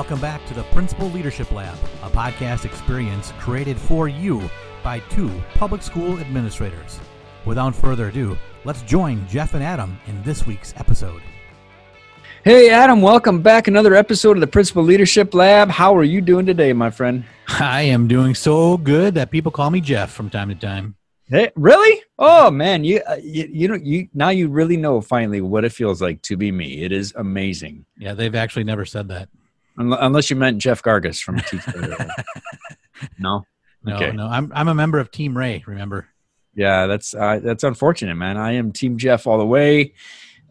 welcome 0.00 0.18
back 0.18 0.42
to 0.46 0.54
the 0.54 0.62
Principal 0.72 1.10
Leadership 1.10 1.52
Lab, 1.52 1.76
a 2.02 2.08
podcast 2.08 2.64
experience 2.64 3.34
created 3.38 3.76
for 3.76 4.08
you 4.08 4.48
by 4.82 4.98
two 5.10 5.30
public 5.56 5.82
school 5.82 6.18
administrators. 6.20 6.98
Without 7.44 7.74
further 7.74 8.08
ado, 8.08 8.34
let's 8.64 8.80
join 8.80 9.28
Jeff 9.28 9.52
and 9.52 9.62
Adam 9.62 10.00
in 10.06 10.22
this 10.22 10.46
week's 10.46 10.72
episode. 10.78 11.20
Hey, 12.44 12.70
Adam, 12.70 13.02
welcome 13.02 13.42
back. 13.42 13.68
Another 13.68 13.94
episode 13.94 14.38
of 14.38 14.40
the 14.40 14.46
Principal 14.46 14.82
Leadership 14.82 15.34
Lab. 15.34 15.68
How 15.68 15.94
are 15.94 16.02
you 16.02 16.22
doing 16.22 16.46
today, 16.46 16.72
my 16.72 16.88
friend? 16.88 17.22
I 17.48 17.82
am 17.82 18.08
doing 18.08 18.34
so 18.34 18.78
good 18.78 19.12
that 19.16 19.30
people 19.30 19.52
call 19.52 19.70
me 19.70 19.82
Jeff 19.82 20.10
from 20.10 20.30
time 20.30 20.48
to 20.48 20.54
time. 20.54 20.96
Hey, 21.26 21.50
really? 21.56 22.02
Oh 22.18 22.50
man, 22.50 22.84
you, 22.84 23.02
uh, 23.06 23.16
you 23.22 23.46
you 23.52 23.68
know 23.68 23.74
you 23.74 24.08
now 24.14 24.30
you 24.30 24.48
really 24.48 24.78
know 24.78 25.02
finally 25.02 25.42
what 25.42 25.66
it 25.66 25.72
feels 25.72 26.00
like 26.00 26.22
to 26.22 26.38
be 26.38 26.50
me. 26.50 26.84
It 26.84 26.90
is 26.90 27.12
amazing. 27.16 27.84
Yeah, 27.98 28.14
they've 28.14 28.34
actually 28.34 28.64
never 28.64 28.86
said 28.86 29.08
that. 29.08 29.28
Unle- 29.78 29.98
Unless 30.00 30.30
you 30.30 30.36
meant 30.36 30.58
Jeff 30.58 30.82
Gargas 30.82 31.20
from 31.22 31.36
no. 33.18 33.44
No, 33.82 33.94
Okay. 33.96 34.12
no, 34.12 34.26
I'm 34.26 34.52
I'm 34.54 34.68
a 34.68 34.74
member 34.74 34.98
of 34.98 35.10
Team 35.10 35.36
Rae. 35.36 35.62
Remember? 35.66 36.06
Yeah, 36.54 36.86
that's 36.86 37.14
uh, 37.14 37.40
that's 37.42 37.64
unfortunate, 37.64 38.14
man. 38.16 38.36
I 38.36 38.52
am 38.52 38.72
Team 38.72 38.98
Jeff 38.98 39.26
all 39.26 39.38
the 39.38 39.46
way. 39.46 39.94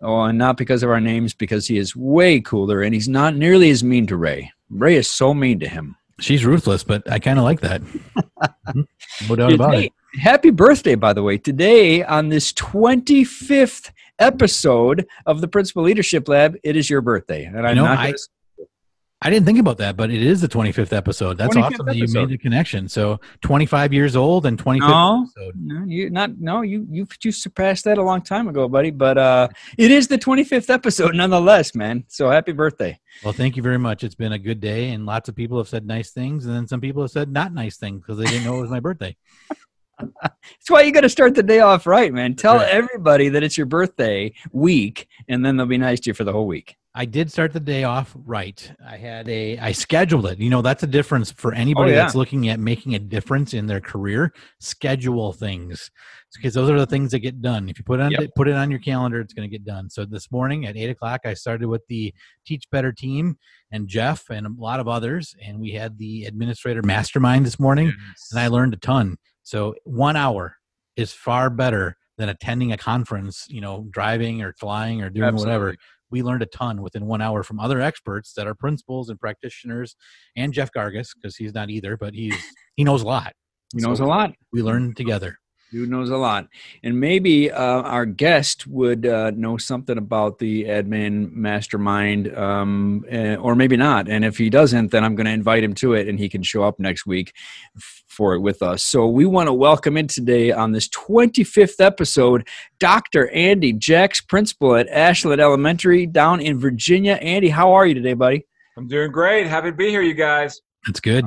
Oh, 0.02 0.22
and 0.24 0.38
not 0.38 0.58
because 0.58 0.82
of 0.82 0.90
our 0.90 1.02
names, 1.02 1.34
because 1.34 1.68
he 1.68 1.78
is 1.78 1.96
way 1.96 2.40
cooler 2.40 2.82
and 2.82 2.94
he's 2.94 3.10
not 3.10 3.36
nearly 3.36 3.70
as 3.70 3.84
mean 3.84 4.08
to 4.08 4.16
Rae. 4.18 4.52
Rae 4.70 4.96
is 4.96 5.10
so 5.10 5.34
mean 5.34 5.60
to 5.60 5.68
him. 5.68 5.96
She's 6.20 6.46
ruthless, 6.46 6.84
but 6.84 7.10
I 7.12 7.20
kind 7.20 7.38
of 7.38 7.44
like 7.44 7.60
that. 7.62 7.82
no 9.28 9.36
doubt 9.36 9.54
about 9.54 9.72
Today- 9.72 9.86
it. 9.88 9.94
Happy 10.20 10.50
birthday, 10.50 10.96
by 10.96 11.14
the 11.14 11.22
way. 11.22 11.38
Today, 11.38 12.04
on 12.04 12.30
this 12.30 12.52
25th 12.54 13.92
episode 14.18 15.06
of 15.28 15.40
the 15.42 15.48
Principal 15.48 15.84
Leadership 15.84 16.28
Lab, 16.28 16.58
it 16.64 16.76
is 16.76 16.90
your 16.90 17.02
birthday. 17.02 17.44
And 17.46 17.68
I'm 17.68 17.76
know, 17.76 17.86
not 17.86 18.00
I- 18.00 18.14
I 19.22 19.30
didn't 19.30 19.46
think 19.46 19.60
about 19.60 19.78
that, 19.80 19.98
but 19.98 20.12
it 20.12 20.22
is 20.22 20.40
the 20.40 20.48
25th 20.48 20.94
episode. 20.94 21.38
That's 21.38 21.54
25th 21.54 21.64
awesome 21.74 21.86
that 21.88 21.96
you 21.98 22.04
episode. 22.04 22.20
made 22.20 22.30
the 22.30 22.38
connection. 22.38 22.88
So 22.88 23.20
25 23.42 23.92
years 23.92 24.16
old 24.16 24.46
and 24.46 24.58
25th 24.58 24.80
No. 24.88 25.24
episode. 25.24 25.56
no, 25.62 25.84
you 25.86 26.10
not 26.10 26.40
no, 26.40 26.62
you 26.62 26.88
you 26.90 27.06
you 27.22 27.32
surpassed 27.34 27.84
that 27.84 27.98
a 27.98 28.02
long 28.02 28.22
time 28.22 28.48
ago, 28.48 28.70
buddy. 28.70 28.92
But 28.92 29.18
uh 29.18 29.50
it 29.78 29.92
is 29.92 30.08
the 30.08 30.18
25th 30.18 30.70
episode 30.70 31.16
nonetheless, 31.16 31.76
man. 31.76 32.06
So 32.08 32.30
happy 32.30 32.54
birthday. 32.54 32.98
Well, 33.24 33.34
thank 33.34 33.58
you 33.58 33.64
very 33.64 33.78
much. 33.78 34.06
It's 34.06 34.16
been 34.16 34.32
a 34.32 34.40
good 34.40 34.62
day, 34.62 34.92
and 34.92 35.06
lots 35.06 35.28
of 35.28 35.36
people 35.36 35.58
have 35.58 35.68
said 35.68 35.86
nice 35.86 36.12
things, 36.12 36.46
and 36.46 36.56
then 36.56 36.68
some 36.68 36.80
people 36.80 37.02
have 37.02 37.12
said 37.12 37.30
not 37.30 37.54
nice 37.54 37.76
things 37.76 38.02
because 38.02 38.18
they 38.18 38.26
didn't 38.26 38.46
know 38.46 38.58
it 38.58 38.62
was 38.62 38.70
my 38.72 38.80
birthday. 38.80 39.18
That's 40.22 40.70
why 40.70 40.84
you 40.84 40.94
got 40.94 41.02
to 41.02 41.10
start 41.10 41.36
the 41.36 41.44
day 41.44 41.60
off 41.60 41.86
right, 41.86 42.14
man. 42.14 42.36
Tell 42.36 42.56
right. 42.56 42.70
everybody 42.70 43.28
that 43.30 43.44
it's 43.44 43.58
your 43.58 43.66
birthday 43.66 44.34
week, 44.54 45.10
and 45.28 45.44
then 45.46 45.58
they'll 45.58 45.66
be 45.66 45.78
nice 45.78 46.00
to 46.02 46.12
you 46.12 46.14
for 46.14 46.24
the 46.24 46.32
whole 46.32 46.48
week. 46.48 46.78
I 46.96 47.06
did 47.06 47.32
start 47.32 47.54
the 47.54 47.60
day 47.60 47.84
off 47.84 48.16
right. 48.26 48.72
I 48.86 48.98
had 48.98 49.30
a, 49.30 49.60
I 49.60 49.74
scheduled 49.74 50.26
it. 50.26 50.40
You 50.40 50.50
know, 50.50 50.64
that's 50.64 50.82
a 50.82 50.88
difference 50.88 51.32
for 51.32 51.54
anybody 51.54 51.92
Oh, 51.92 51.94
yeah. 51.96 52.02
that's 52.02 52.16
looking 52.16 52.50
at 52.50 52.60
making 52.60 52.96
a 52.96 53.00
difference 53.00 53.54
in 53.54 53.68
their 53.68 53.80
career. 53.80 54.34
Schedule 54.60 55.32
things 55.32 55.92
because 56.36 56.56
those 56.56 56.70
are 56.70 56.80
the 56.80 56.88
things 56.88 57.12
that 57.12 57.20
get 57.20 57.42
done. 57.42 57.70
If 57.70 57.78
you 57.78 57.86
put 57.86 58.00
on, 58.00 58.10
Yep. 58.12 58.32
put 58.36 58.48
it 58.48 58.56
on 58.56 58.72
your 58.72 58.80
calendar, 58.80 59.22
it's 59.22 59.34
going 59.34 59.48
to 59.48 59.52
get 59.56 59.64
done. 59.66 59.90
So 59.90 60.04
this 60.04 60.32
morning 60.32 60.66
at 60.66 60.76
eight 60.78 60.90
o'clock, 60.90 61.22
I 61.26 61.36
started 61.36 61.68
with 61.68 61.86
the 61.88 62.12
Teach 62.46 62.64
Better 62.72 62.92
team 62.92 63.38
and 63.72 63.88
Jeff 63.88 64.30
and 64.32 64.48
a 64.48 64.50
lot 64.58 64.80
of 64.80 64.88
others, 64.88 65.36
and 65.44 65.60
we 65.60 65.72
had 65.72 65.98
the 66.00 66.26
administrator 66.26 66.82
mastermind 66.82 67.46
this 67.46 67.60
morning. 67.60 67.94
and 68.32 68.40
I 68.40 68.48
learned 68.48 68.74
a 68.74 68.78
ton. 68.78 69.18
So 69.44 69.76
one 69.84 70.16
hour 70.16 70.58
is 70.96 71.14
far 71.14 71.50
better 71.52 71.98
than 72.18 72.30
attending 72.30 72.72
a 72.74 72.78
conference, 72.78 73.46
you 73.48 73.62
know, 73.62 73.88
driving 73.92 74.42
or 74.42 74.54
flying 74.54 75.02
or 75.02 75.10
doing 75.10 75.26
whatever. 75.46 75.76
We 76.12 76.24
learned 76.24 76.44
a 76.44 76.48
ton 76.48 76.82
within 76.82 77.06
one 77.06 77.22
hour 77.22 77.44
from 77.44 77.60
other 77.60 77.82
experts 77.82 78.34
that 78.34 78.48
are 78.48 78.56
principals 78.56 79.10
and 79.10 79.20
practitioners, 79.20 79.96
and 80.36 80.54
Jeff 80.54 80.72
Gargas 80.72 81.10
because 81.16 81.36
he's 81.36 81.54
not 81.54 81.70
either, 81.70 81.98
but 81.98 82.14
he's 82.14 82.36
he 82.76 82.84
knows 82.84 83.02
a 83.02 83.08
lot. 83.08 83.34
He 83.74 83.82
knows 83.82 84.00
So 84.00 84.06
a 84.06 84.08
lot. 84.08 84.34
We 84.52 84.62
learned 84.62 84.98
together. 84.98 85.38
Dude 85.72 85.90
knows 85.90 86.10
a 86.10 86.18
lot. 86.18 86.48
And 86.84 87.00
maybe 87.00 87.52
uh, 87.52 87.62
our 87.84 88.06
guest 88.06 88.66
would 88.66 89.06
uh, 89.06 89.32
know 89.32 89.58
something 89.58 90.00
about 90.00 90.40
the 90.40 90.64
admin 90.64 91.32
mastermind, 91.32 92.36
um, 92.36 93.06
eh, 93.08 93.36
or 93.36 93.56
maybe 93.56 93.78
not. 93.78 94.10
And 94.10 94.26
if 94.26 94.40
he 94.40 94.50
doesn't, 94.50 94.90
then 94.90 95.04
I'm 95.04 95.16
going 95.16 95.26
to 95.26 95.32
invite 95.32 95.64
him 95.64 95.76
to 95.76 95.94
it 95.94 96.08
and 96.08 96.18
he 96.18 96.28
can 96.28 96.42
show 96.42 96.64
up 96.64 96.80
next 96.80 97.06
week 97.06 97.34
for 98.20 98.34
it 98.34 98.42
with 98.42 98.62
us. 98.62 98.84
So 98.84 99.08
we 99.08 99.26
want 99.26 99.48
to 99.48 99.54
welcome 99.54 99.96
in 99.96 100.08
today 100.08 100.52
on 100.52 100.74
this 100.74 100.90
25th 100.90 101.80
episode 101.80 102.46
Dr. 102.78 103.30
Andy 103.30 103.72
Jacks, 103.72 104.20
principal 104.20 104.76
at 104.76 104.90
Ashland 104.90 105.40
Elementary 105.40 106.06
down 106.06 106.42
in 106.42 106.60
Virginia. 106.60 107.14
Andy, 107.14 107.48
how 107.48 107.72
are 107.72 107.88
you 107.88 107.94
today, 107.94 108.16
buddy? 108.16 108.46
I'm 108.76 108.90
doing 108.90 109.14
great. 109.14 109.48
Happy 109.48 109.72
to 109.72 109.76
be 109.76 109.90
here, 109.90 110.02
you 110.02 110.16
guys. 110.16 110.60
That's 110.86 111.00
good. 111.00 111.24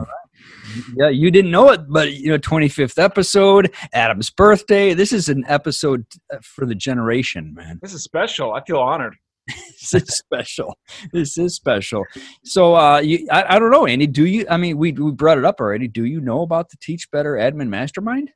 Yeah, 0.95 1.09
you 1.09 1.31
didn't 1.31 1.51
know 1.51 1.71
it, 1.71 1.81
but 1.89 2.13
you 2.13 2.29
know, 2.29 2.37
25th 2.39 3.03
episode, 3.03 3.73
Adam's 3.95 4.29
birthday. 4.29 4.93
This 4.93 5.15
is 5.15 5.31
an 5.31 5.45
episode 5.49 6.05
uh, 6.31 6.41
for 6.43 6.67
the 6.67 6.75
generation, 6.75 7.55
man. 7.55 7.79
This 7.81 7.95
is 7.95 8.03
special. 8.03 8.53
I 8.53 8.63
feel 8.65 8.81
honored. 8.81 9.17
This 9.93 10.09
is 10.09 10.17
special. 10.17 10.79
This 11.13 11.37
is 11.37 11.57
special. 11.57 12.05
So, 12.45 12.77
uh, 12.77 13.01
you, 13.01 13.27
I, 13.31 13.57
I 13.57 13.59
don't 13.59 13.73
know, 13.73 13.85
Andy. 13.85 14.07
Do 14.07 14.25
you? 14.25 14.47
I 14.49 14.57
mean, 14.57 14.79
we 14.79 14.93
we 14.93 15.11
brought 15.11 15.39
it 15.39 15.45
up 15.45 15.61
already. 15.61 15.89
Do 15.89 16.05
you 16.05 16.21
know 16.21 16.43
about 16.43 16.71
the 16.71 16.77
Teach 16.81 17.11
Better 17.11 17.33
Admin 17.33 17.69
Mastermind? 17.69 18.31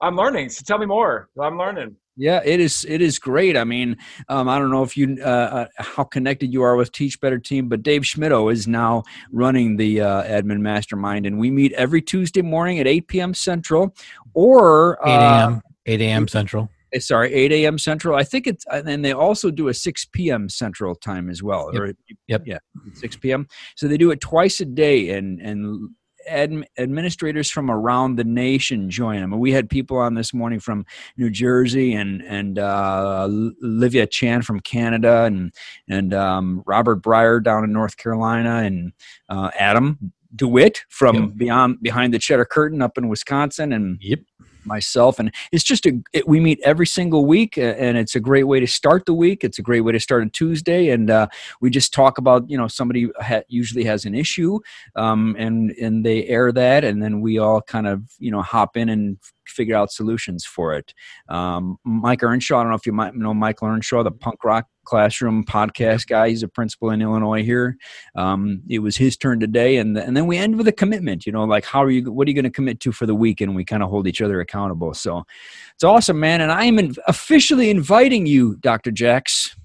I'm 0.00 0.16
learning. 0.16 0.50
So 0.50 0.62
tell 0.64 0.78
me 0.78 0.86
more. 0.86 1.28
I'm 1.40 1.58
learning. 1.58 1.96
Yeah, 2.16 2.40
it 2.44 2.60
is. 2.60 2.86
It 2.88 3.02
is 3.02 3.18
great. 3.18 3.56
I 3.56 3.64
mean, 3.64 3.96
um, 4.28 4.48
I 4.48 4.58
don't 4.58 4.70
know 4.70 4.82
if 4.82 4.96
you 4.96 5.18
uh, 5.20 5.24
uh, 5.24 5.66
how 5.76 6.04
connected 6.04 6.52
you 6.52 6.62
are 6.62 6.76
with 6.76 6.92
Teach 6.92 7.20
Better 7.20 7.38
team, 7.38 7.68
but 7.68 7.82
Dave 7.82 8.02
Schmittou 8.02 8.50
is 8.50 8.66
now 8.66 9.02
running 9.32 9.76
the 9.76 10.00
uh, 10.00 10.22
admin 10.22 10.60
mastermind, 10.60 11.26
and 11.26 11.38
we 11.38 11.50
meet 11.50 11.72
every 11.72 12.00
Tuesday 12.00 12.42
morning 12.42 12.78
at 12.78 12.86
8 12.86 13.08
p.m. 13.08 13.34
Central, 13.34 13.94
or 14.32 14.98
8 15.04 15.10
uh, 15.10 15.20
a.m. 15.20 15.62
8 15.84 16.00
a.m. 16.00 16.28
Central. 16.28 16.70
Eh, 16.92 16.98
sorry, 16.98 17.32
8 17.32 17.52
a.m. 17.52 17.78
Central. 17.78 18.16
I 18.16 18.24
think 18.24 18.46
it's, 18.46 18.64
and 18.70 19.04
they 19.04 19.12
also 19.12 19.50
do 19.50 19.68
a 19.68 19.74
6 19.74 20.04
p.m. 20.12 20.48
Central 20.48 20.94
time 20.94 21.28
as 21.30 21.42
well. 21.42 21.70
Yep. 21.72 21.82
Or, 21.82 21.92
Yep. 22.28 22.42
Yeah, 22.46 22.58
6 22.94 23.16
p.m. 23.16 23.46
So 23.76 23.88
they 23.88 23.96
do 23.96 24.10
it 24.10 24.20
twice 24.20 24.60
a 24.60 24.64
day, 24.64 25.10
and 25.10 25.40
and 25.40 25.90
adm, 26.30 26.64
administrators 26.78 27.50
from 27.50 27.70
around 27.70 28.16
the 28.16 28.24
nation 28.24 28.90
join 28.90 29.20
them. 29.20 29.32
And 29.32 29.40
we 29.40 29.52
had 29.52 29.70
people 29.70 29.96
on 29.96 30.14
this 30.14 30.34
morning 30.34 30.58
from 30.60 30.84
New 31.16 31.30
Jersey, 31.30 31.94
and 31.94 32.22
and 32.22 32.58
uh, 32.58 33.28
Olivia 33.62 34.06
Chan 34.06 34.42
from 34.42 34.60
Canada, 34.60 35.22
and 35.24 35.52
and 35.88 36.12
um, 36.14 36.62
Robert 36.66 37.02
Breyer 37.02 37.42
down 37.42 37.64
in 37.64 37.72
North 37.72 37.96
Carolina, 37.96 38.56
and 38.64 38.92
uh, 39.28 39.50
Adam. 39.58 40.12
DeWitt 40.34 40.84
from 40.90 41.16
Yep. 41.16 41.30
beyond 41.36 41.82
behind 41.82 42.12
the 42.12 42.18
Cheddar 42.18 42.44
Curtain 42.44 42.82
up 42.82 42.98
in 42.98 43.08
Wisconsin, 43.08 43.72
and 43.72 43.96
Yep. 44.02 44.18
Myself 44.66 45.18
and 45.18 45.32
it's 45.52 45.64
just 45.64 45.86
a 45.86 46.00
it, 46.12 46.26
we 46.28 46.40
meet 46.40 46.60
every 46.62 46.86
single 46.86 47.26
week 47.26 47.56
and 47.56 47.96
it's 47.96 48.14
a 48.14 48.20
great 48.20 48.44
way 48.44 48.60
to 48.60 48.66
start 48.66 49.06
the 49.06 49.14
week. 49.14 49.44
It's 49.44 49.58
a 49.58 49.62
great 49.62 49.82
way 49.82 49.92
to 49.92 50.00
start 50.00 50.24
a 50.24 50.30
tuesday 50.30 50.90
and 50.90 51.10
uh, 51.10 51.28
we 51.60 51.70
just 51.70 51.92
talk 51.92 52.18
about 52.18 52.48
you 52.48 52.56
know 52.56 52.68
somebody 52.68 53.10
ha- 53.20 53.42
usually 53.48 53.84
has 53.84 54.04
an 54.04 54.14
issue 54.14 54.58
um, 54.94 55.36
and 55.38 55.70
and 55.72 56.04
they 56.04 56.26
air 56.26 56.52
that 56.52 56.84
and 56.84 57.02
then 57.02 57.20
we 57.20 57.38
all 57.38 57.60
kind 57.62 57.86
of 57.86 58.02
you 58.18 58.30
know 58.30 58.42
hop 58.42 58.76
in 58.76 58.88
and 58.88 59.18
figure 59.48 59.76
out 59.76 59.90
solutions 59.92 60.44
for 60.44 60.74
it. 60.74 60.92
Um, 61.28 61.76
mike 61.84 62.22
earnshaw 62.22 62.58
i 62.58 62.62
don't 62.62 62.70
know 62.70 62.76
if 62.76 62.86
you 62.86 62.92
might 62.92 63.14
know 63.14 63.34
michael 63.34 63.68
earnshaw 63.68 64.02
the 64.02 64.10
punk 64.10 64.42
rock 64.44 64.66
classroom 64.84 65.44
podcast 65.44 66.06
guy. 66.06 66.28
He's 66.28 66.44
a 66.44 66.48
principal 66.48 66.90
in 66.90 67.02
illinois 67.02 67.42
here. 67.42 67.76
Um, 68.14 68.62
it 68.68 68.78
was 68.78 68.96
his 68.96 69.16
turn 69.16 69.40
today 69.40 69.78
and, 69.78 69.96
and 69.98 70.16
then 70.16 70.26
we 70.28 70.36
end 70.38 70.56
with 70.56 70.68
a 70.68 70.72
commitment 70.72 71.26
you 71.26 71.32
know 71.32 71.42
like 71.44 71.64
how 71.64 71.82
are 71.82 71.90
you 71.90 72.12
what 72.12 72.26
are 72.26 72.30
you 72.30 72.34
going 72.34 72.44
to 72.44 72.50
commit 72.50 72.78
to 72.80 72.92
for 72.92 73.04
the 73.06 73.14
week? 73.14 73.40
And 73.40 73.54
we 73.56 73.64
kind 73.64 73.82
of 73.82 73.90
hold 73.90 74.06
each 74.06 74.20
other 74.20 74.40
accountable. 74.40 74.94
So 74.94 75.24
it's 75.74 75.82
awesome 75.84 76.20
man 76.20 76.40
and 76.40 76.52
i 76.52 76.64
am 76.64 76.78
in, 76.78 76.94
officially 77.08 77.68
inviting 77.70 78.26
you 78.26 78.56
dr 78.60 78.90
Jacks. 78.92 79.56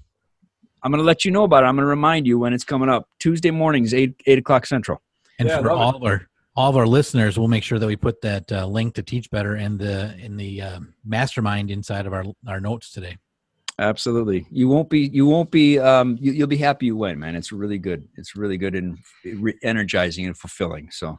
i'm 0.82 0.90
going 0.90 0.98
to 1.00 1.06
let 1.06 1.24
you 1.24 1.30
know 1.30 1.44
about 1.44 1.62
it. 1.62 1.66
I'm 1.66 1.76
going 1.76 1.84
to 1.84 1.88
remind 1.90 2.26
you 2.26 2.38
when 2.38 2.52
it's 2.52 2.64
coming 2.64 2.88
up. 2.88 3.08
Tuesday 3.20 3.50
mornings 3.52 3.94
8 3.94 4.14
8 4.26 4.38
o'clock 4.38 4.66
central. 4.66 5.00
And 5.38 5.48
Yeah, 5.48 5.58
for 5.58 5.68
love 5.68 5.94
it. 5.94 5.96
all 5.96 6.06
our 6.06 6.26
all 6.54 6.68
of 6.68 6.76
our 6.76 6.86
listeners, 6.86 7.38
we'll 7.38 7.48
make 7.48 7.64
sure 7.64 7.78
that 7.78 7.86
we 7.86 7.96
put 7.96 8.20
that 8.22 8.50
uh, 8.52 8.66
link 8.66 8.94
to 8.94 9.02
Teach 9.02 9.30
Better 9.30 9.56
in 9.56 9.78
the 9.78 10.14
in 10.18 10.36
the 10.36 10.62
uh, 10.62 10.80
mastermind 11.04 11.70
inside 11.70 12.06
of 12.06 12.12
our 12.12 12.24
our 12.46 12.60
notes 12.60 12.92
today. 12.92 13.16
absolutely. 13.78 14.46
You 14.50 14.68
won't 14.68 14.90
be. 14.90 15.08
You 15.12 15.26
won't 15.26 15.50
be. 15.50 15.78
Um, 15.78 16.18
you, 16.20 16.32
you'll 16.32 16.46
be 16.48 16.58
happy 16.58 16.86
you 16.86 16.96
went, 16.96 17.18
man. 17.18 17.34
It's 17.34 17.52
really 17.52 17.78
good. 17.78 18.06
It's 18.16 18.36
really 18.36 18.58
good 18.58 18.74
and 18.74 18.98
re- 19.24 19.58
energizing 19.62 20.26
and 20.26 20.36
fulfilling. 20.36 20.90
So. 20.90 21.18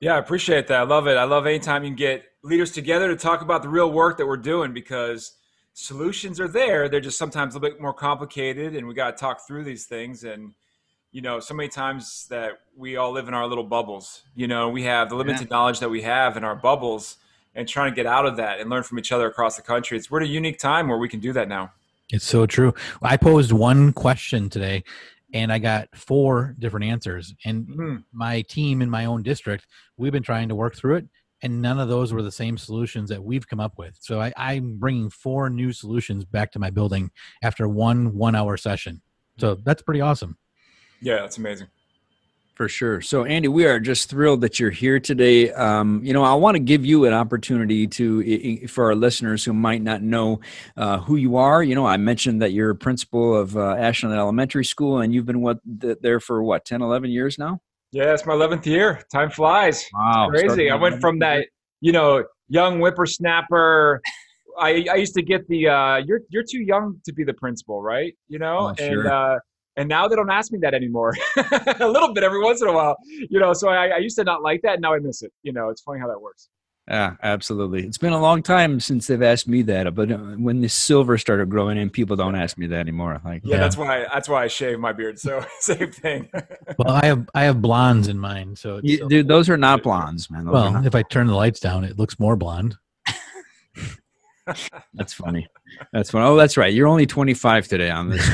Yeah, 0.00 0.14
I 0.14 0.18
appreciate 0.18 0.66
that. 0.68 0.80
I 0.80 0.82
love 0.84 1.06
it. 1.06 1.18
I 1.18 1.24
love 1.24 1.46
anytime 1.46 1.84
you 1.84 1.90
can 1.90 1.96
get 1.96 2.24
leaders 2.42 2.72
together 2.72 3.08
to 3.08 3.16
talk 3.16 3.42
about 3.42 3.62
the 3.62 3.68
real 3.68 3.92
work 3.92 4.16
that 4.16 4.26
we're 4.26 4.38
doing 4.38 4.72
because 4.72 5.36
solutions 5.74 6.40
are 6.40 6.48
there. 6.48 6.88
They're 6.88 7.00
just 7.00 7.18
sometimes 7.18 7.54
a 7.54 7.58
little 7.58 7.76
bit 7.76 7.82
more 7.82 7.92
complicated, 7.92 8.74
and 8.74 8.88
we 8.88 8.94
got 8.94 9.16
to 9.16 9.20
talk 9.20 9.46
through 9.46 9.64
these 9.64 9.86
things. 9.86 10.24
And 10.24 10.54
you 11.12 11.22
know, 11.22 11.40
so 11.40 11.54
many 11.54 11.68
times 11.68 12.26
that 12.30 12.60
we 12.76 12.96
all 12.96 13.12
live 13.12 13.28
in 13.28 13.34
our 13.34 13.46
little 13.46 13.64
bubbles. 13.64 14.22
You 14.34 14.46
know, 14.46 14.68
we 14.68 14.84
have 14.84 15.08
the 15.08 15.16
limited 15.16 15.42
yeah. 15.42 15.56
knowledge 15.56 15.80
that 15.80 15.90
we 15.90 16.02
have 16.02 16.36
in 16.36 16.44
our 16.44 16.56
bubbles, 16.56 17.16
and 17.54 17.66
trying 17.66 17.90
to 17.90 17.96
get 17.96 18.06
out 18.06 18.26
of 18.26 18.36
that 18.36 18.60
and 18.60 18.70
learn 18.70 18.84
from 18.84 18.98
each 18.98 19.10
other 19.10 19.26
across 19.26 19.56
the 19.56 19.62
country. 19.62 19.98
It's 19.98 20.10
we're 20.10 20.20
at 20.20 20.26
a 20.26 20.30
unique 20.30 20.58
time 20.58 20.88
where 20.88 20.98
we 20.98 21.08
can 21.08 21.20
do 21.20 21.32
that 21.32 21.48
now. 21.48 21.72
It's 22.12 22.24
so 22.24 22.46
true. 22.46 22.74
I 23.02 23.16
posed 23.16 23.52
one 23.52 23.92
question 23.92 24.48
today, 24.48 24.84
and 25.32 25.52
I 25.52 25.58
got 25.58 25.88
four 25.94 26.54
different 26.58 26.86
answers. 26.86 27.34
And 27.44 27.66
mm-hmm. 27.66 27.96
my 28.12 28.42
team 28.42 28.82
in 28.82 28.90
my 28.90 29.04
own 29.04 29.22
district, 29.22 29.66
we've 29.96 30.12
been 30.12 30.22
trying 30.22 30.48
to 30.48 30.54
work 30.54 30.76
through 30.76 30.96
it, 30.96 31.08
and 31.42 31.60
none 31.60 31.80
of 31.80 31.88
those 31.88 32.12
were 32.12 32.22
the 32.22 32.32
same 32.32 32.56
solutions 32.56 33.08
that 33.10 33.22
we've 33.22 33.48
come 33.48 33.60
up 33.60 33.78
with. 33.78 33.96
So 34.00 34.20
I, 34.20 34.32
I'm 34.36 34.76
bringing 34.78 35.10
four 35.10 35.50
new 35.50 35.72
solutions 35.72 36.24
back 36.24 36.52
to 36.52 36.58
my 36.58 36.70
building 36.70 37.10
after 37.42 37.68
one 37.68 38.14
one-hour 38.14 38.56
session. 38.56 39.02
So 39.38 39.54
that's 39.54 39.82
pretty 39.82 40.00
awesome. 40.00 40.36
Yeah, 41.00 41.16
that's 41.16 41.38
amazing. 41.38 41.68
For 42.60 42.68
sure. 42.68 43.00
So, 43.00 43.24
Andy, 43.24 43.48
we 43.48 43.64
are 43.64 43.80
just 43.80 44.10
thrilled 44.10 44.42
that 44.42 44.60
you're 44.60 44.68
here 44.68 45.00
today. 45.00 45.50
Um, 45.50 46.02
you 46.04 46.12
know, 46.12 46.22
I 46.22 46.34
want 46.34 46.56
to 46.56 46.58
give 46.58 46.84
you 46.84 47.06
an 47.06 47.14
opportunity 47.14 47.86
to, 47.86 48.66
for 48.68 48.84
our 48.84 48.94
listeners 48.94 49.42
who 49.46 49.54
might 49.54 49.80
not 49.80 50.02
know 50.02 50.40
uh, 50.76 50.98
who 50.98 51.16
you 51.16 51.36
are. 51.38 51.62
You 51.62 51.74
know, 51.74 51.86
I 51.86 51.96
mentioned 51.96 52.42
that 52.42 52.52
you're 52.52 52.68
a 52.68 52.74
principal 52.74 53.34
of 53.34 53.56
uh, 53.56 53.76
Ashland 53.76 54.14
Elementary 54.14 54.66
School, 54.66 54.98
and 54.98 55.14
you've 55.14 55.24
been 55.24 55.40
what 55.40 55.58
there 55.64 56.20
for 56.20 56.42
what 56.42 56.66
10, 56.66 56.82
11 56.82 57.08
years 57.08 57.38
now. 57.38 57.62
Yeah, 57.92 58.12
it's 58.12 58.26
my 58.26 58.34
11th 58.34 58.66
year. 58.66 59.02
Time 59.10 59.30
flies. 59.30 59.88
Wow, 59.94 60.28
it's 60.30 60.42
crazy. 60.42 60.70
I 60.70 60.76
went 60.76 61.00
from 61.00 61.18
that, 61.20 61.46
you 61.80 61.92
know, 61.92 62.24
young 62.48 62.78
whippersnapper. 62.78 64.02
I, 64.58 64.84
I 64.90 64.96
used 64.96 65.14
to 65.14 65.22
get 65.22 65.48
the 65.48 65.68
uh, 65.68 65.96
you're 65.96 66.20
you're 66.28 66.44
too 66.44 66.60
young 66.60 67.00
to 67.06 67.12
be 67.14 67.24
the 67.24 67.32
principal, 67.32 67.80
right? 67.80 68.14
You 68.28 68.38
know, 68.38 68.68
oh, 68.70 68.74
sure. 68.74 69.00
and 69.00 69.08
uh, 69.08 69.38
and 69.76 69.88
now 69.88 70.08
they 70.08 70.16
don't 70.16 70.30
ask 70.30 70.52
me 70.52 70.58
that 70.62 70.74
anymore. 70.74 71.14
a 71.36 71.88
little 71.88 72.12
bit 72.12 72.24
every 72.24 72.42
once 72.42 72.62
in 72.62 72.68
a 72.68 72.72
while, 72.72 72.96
you 73.28 73.38
know. 73.40 73.52
So 73.52 73.68
I, 73.68 73.88
I 73.88 73.98
used 73.98 74.16
to 74.16 74.24
not 74.24 74.42
like 74.42 74.62
that, 74.62 74.74
and 74.74 74.82
now 74.82 74.94
I 74.94 74.98
miss 74.98 75.22
it. 75.22 75.32
You 75.42 75.52
know, 75.52 75.68
it's 75.68 75.82
funny 75.82 76.00
how 76.00 76.08
that 76.08 76.20
works. 76.20 76.48
Yeah, 76.88 77.14
absolutely. 77.22 77.86
It's 77.86 77.98
been 77.98 78.12
a 78.12 78.20
long 78.20 78.42
time 78.42 78.80
since 78.80 79.06
they've 79.06 79.22
asked 79.22 79.46
me 79.46 79.62
that, 79.62 79.94
but 79.94 80.10
uh, 80.10 80.16
when 80.16 80.60
the 80.60 80.68
silver 80.68 81.18
started 81.18 81.48
growing 81.48 81.78
in, 81.78 81.88
people 81.88 82.16
don't 82.16 82.34
ask 82.34 82.58
me 82.58 82.66
that 82.66 82.80
anymore. 82.80 83.20
Like, 83.24 83.42
yeah, 83.44 83.54
yeah. 83.54 83.60
that's 83.60 83.76
why 83.76 84.06
that's 84.12 84.28
why 84.28 84.42
I 84.42 84.48
shave 84.48 84.80
my 84.80 84.92
beard. 84.92 85.18
So 85.18 85.44
same 85.60 85.92
thing. 85.92 86.28
well, 86.78 86.96
I 86.96 87.06
have 87.06 87.28
I 87.32 87.44
have 87.44 87.62
blondes 87.62 88.08
in 88.08 88.18
mine, 88.18 88.56
so 88.56 88.80
you, 88.82 89.08
dude, 89.08 89.28
those 89.28 89.48
are 89.48 89.56
not 89.56 89.84
blondes, 89.84 90.30
man. 90.30 90.46
Those 90.46 90.52
well, 90.52 90.84
if 90.84 90.96
I 90.96 91.02
turn 91.02 91.28
the 91.28 91.36
lights 91.36 91.60
down, 91.60 91.84
it 91.84 91.96
looks 91.96 92.18
more 92.18 92.34
blonde. 92.34 92.76
that's 94.94 95.12
funny. 95.12 95.46
That's 95.92 96.10
funny. 96.10 96.26
Oh, 96.26 96.34
that's 96.34 96.56
right. 96.56 96.74
You're 96.74 96.88
only 96.88 97.06
25 97.06 97.68
today 97.68 97.90
on 97.90 98.10
this. 98.10 98.28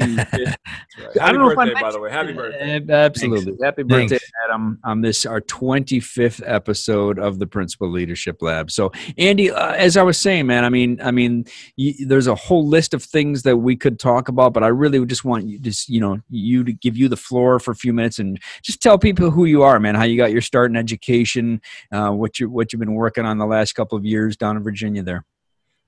Right. 0.00 0.56
I 1.20 1.32
don't 1.32 1.40
know 1.40 1.54
birthday, 1.54 1.72
if 1.72 1.76
I 1.76 1.80
by 1.80 1.92
the 1.92 2.00
way. 2.00 2.10
Happy 2.10 2.32
birthday. 2.32 2.84
Absolutely. 2.88 3.44
Thanks. 3.44 3.62
Happy 3.62 3.82
birthday, 3.82 4.08
Thanks. 4.08 4.30
Adam, 4.44 4.78
on 4.84 5.00
this, 5.00 5.26
our 5.26 5.40
25th 5.40 6.42
episode 6.44 7.18
of 7.18 7.38
the 7.38 7.46
Principal 7.46 7.90
Leadership 7.90 8.42
Lab. 8.42 8.70
So, 8.70 8.92
Andy, 9.18 9.50
uh, 9.50 9.72
as 9.72 9.96
I 9.96 10.02
was 10.02 10.18
saying, 10.18 10.46
man, 10.46 10.64
I 10.64 10.68
mean, 10.68 11.00
I 11.02 11.10
mean, 11.10 11.44
there's 12.06 12.26
a 12.26 12.34
whole 12.34 12.66
list 12.66 12.94
of 12.94 13.02
things 13.02 13.42
that 13.42 13.56
we 13.56 13.76
could 13.76 13.98
talk 13.98 14.28
about, 14.28 14.52
but 14.52 14.62
I 14.62 14.68
really 14.68 15.04
just 15.06 15.24
want 15.24 15.46
you 15.46 15.58
just, 15.58 15.88
you 15.88 16.00
know, 16.00 16.20
you 16.30 16.64
to 16.64 16.72
give 16.72 16.96
you 16.96 17.08
the 17.08 17.16
floor 17.16 17.58
for 17.58 17.70
a 17.70 17.76
few 17.76 17.92
minutes 17.92 18.18
and 18.18 18.40
just 18.62 18.82
tell 18.82 18.98
people 18.98 19.30
who 19.30 19.44
you 19.44 19.62
are, 19.62 19.78
man, 19.80 19.94
how 19.94 20.04
you 20.04 20.16
got 20.16 20.32
your 20.32 20.40
start 20.40 20.70
in 20.70 20.76
education, 20.76 21.60
uh, 21.92 22.10
what 22.10 22.38
you 22.38 22.50
what 22.50 22.72
you've 22.72 22.80
been 22.80 22.94
working 22.94 23.24
on 23.24 23.38
the 23.38 23.46
last 23.46 23.74
couple 23.74 23.96
of 23.98 24.04
years 24.04 24.36
down 24.36 24.56
in 24.56 24.62
Virginia 24.62 25.02
there. 25.02 25.24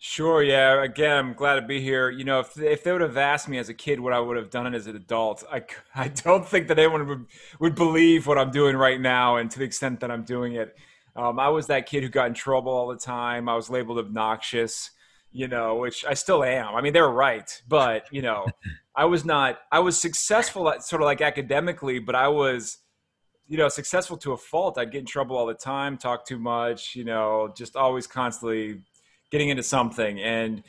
Sure. 0.08 0.40
Yeah. 0.40 0.84
Again, 0.84 1.16
I'm 1.18 1.32
glad 1.32 1.56
to 1.56 1.62
be 1.62 1.80
here. 1.80 2.10
You 2.10 2.22
know, 2.22 2.38
if 2.38 2.56
if 2.56 2.84
they 2.84 2.92
would 2.92 3.00
have 3.00 3.16
asked 3.16 3.48
me 3.48 3.58
as 3.58 3.68
a 3.68 3.74
kid 3.74 3.98
what 3.98 4.12
I 4.12 4.20
would 4.20 4.36
have 4.36 4.50
done 4.50 4.72
as 4.72 4.86
an 4.86 4.94
adult, 4.94 5.42
I, 5.50 5.64
I 5.96 6.06
don't 6.06 6.46
think 6.46 6.68
that 6.68 6.78
anyone 6.78 7.08
would, 7.08 7.26
would 7.58 7.74
believe 7.74 8.24
what 8.28 8.38
I'm 8.38 8.52
doing 8.52 8.76
right 8.76 9.00
now, 9.00 9.36
and 9.36 9.50
to 9.50 9.58
the 9.58 9.64
extent 9.64 9.98
that 10.00 10.10
I'm 10.12 10.22
doing 10.22 10.54
it. 10.54 10.76
Um, 11.16 11.40
I 11.40 11.48
was 11.48 11.66
that 11.66 11.86
kid 11.86 12.04
who 12.04 12.08
got 12.08 12.28
in 12.28 12.34
trouble 12.34 12.70
all 12.70 12.86
the 12.86 12.96
time. 12.96 13.48
I 13.48 13.56
was 13.56 13.68
labeled 13.68 13.98
obnoxious, 13.98 14.92
you 15.32 15.48
know, 15.48 15.74
which 15.74 16.04
I 16.04 16.14
still 16.14 16.44
am. 16.44 16.76
I 16.76 16.82
mean, 16.82 16.92
they're 16.92 17.08
right, 17.08 17.50
but 17.66 18.04
you 18.12 18.22
know, 18.22 18.46
I 18.94 19.06
was 19.06 19.24
not. 19.24 19.58
I 19.72 19.80
was 19.80 20.00
successful, 20.00 20.70
at, 20.70 20.84
sort 20.84 21.02
of 21.02 21.06
like 21.06 21.20
academically, 21.20 21.98
but 21.98 22.14
I 22.14 22.28
was, 22.28 22.78
you 23.48 23.58
know, 23.58 23.68
successful 23.68 24.16
to 24.18 24.34
a 24.34 24.36
fault. 24.36 24.78
I'd 24.78 24.92
get 24.92 25.00
in 25.00 25.06
trouble 25.06 25.36
all 25.36 25.46
the 25.46 25.54
time, 25.54 25.98
talk 25.98 26.24
too 26.24 26.38
much, 26.38 26.94
you 26.94 27.02
know, 27.02 27.52
just 27.56 27.74
always 27.74 28.06
constantly 28.06 28.82
getting 29.30 29.48
into 29.48 29.62
something. 29.62 30.20
And 30.20 30.62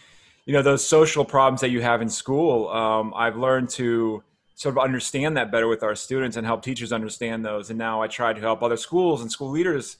you 0.47 0.53
know 0.53 0.61
those 0.61 0.83
social 0.83 1.25
problems 1.25 1.61
that 1.61 1.69
you 1.69 1.81
have 1.81 2.01
in 2.01 2.09
school 2.09 2.69
um, 2.69 3.13
i've 3.15 3.35
learned 3.35 3.69
to 3.69 4.23
sort 4.55 4.73
of 4.73 4.83
understand 4.83 5.37
that 5.37 5.51
better 5.51 5.67
with 5.67 5.83
our 5.83 5.93
students 5.93 6.35
and 6.35 6.43
help 6.47 6.63
teachers 6.63 6.91
understand 6.91 7.45
those. 7.45 7.69
And 7.69 7.77
now 7.77 8.01
i 8.01 8.07
try 8.07 8.33
to 8.33 8.39
help 8.39 8.63
other 8.63 8.77
schools 8.77 9.21
and 9.21 9.31
school 9.31 9.51
leaders 9.51 9.97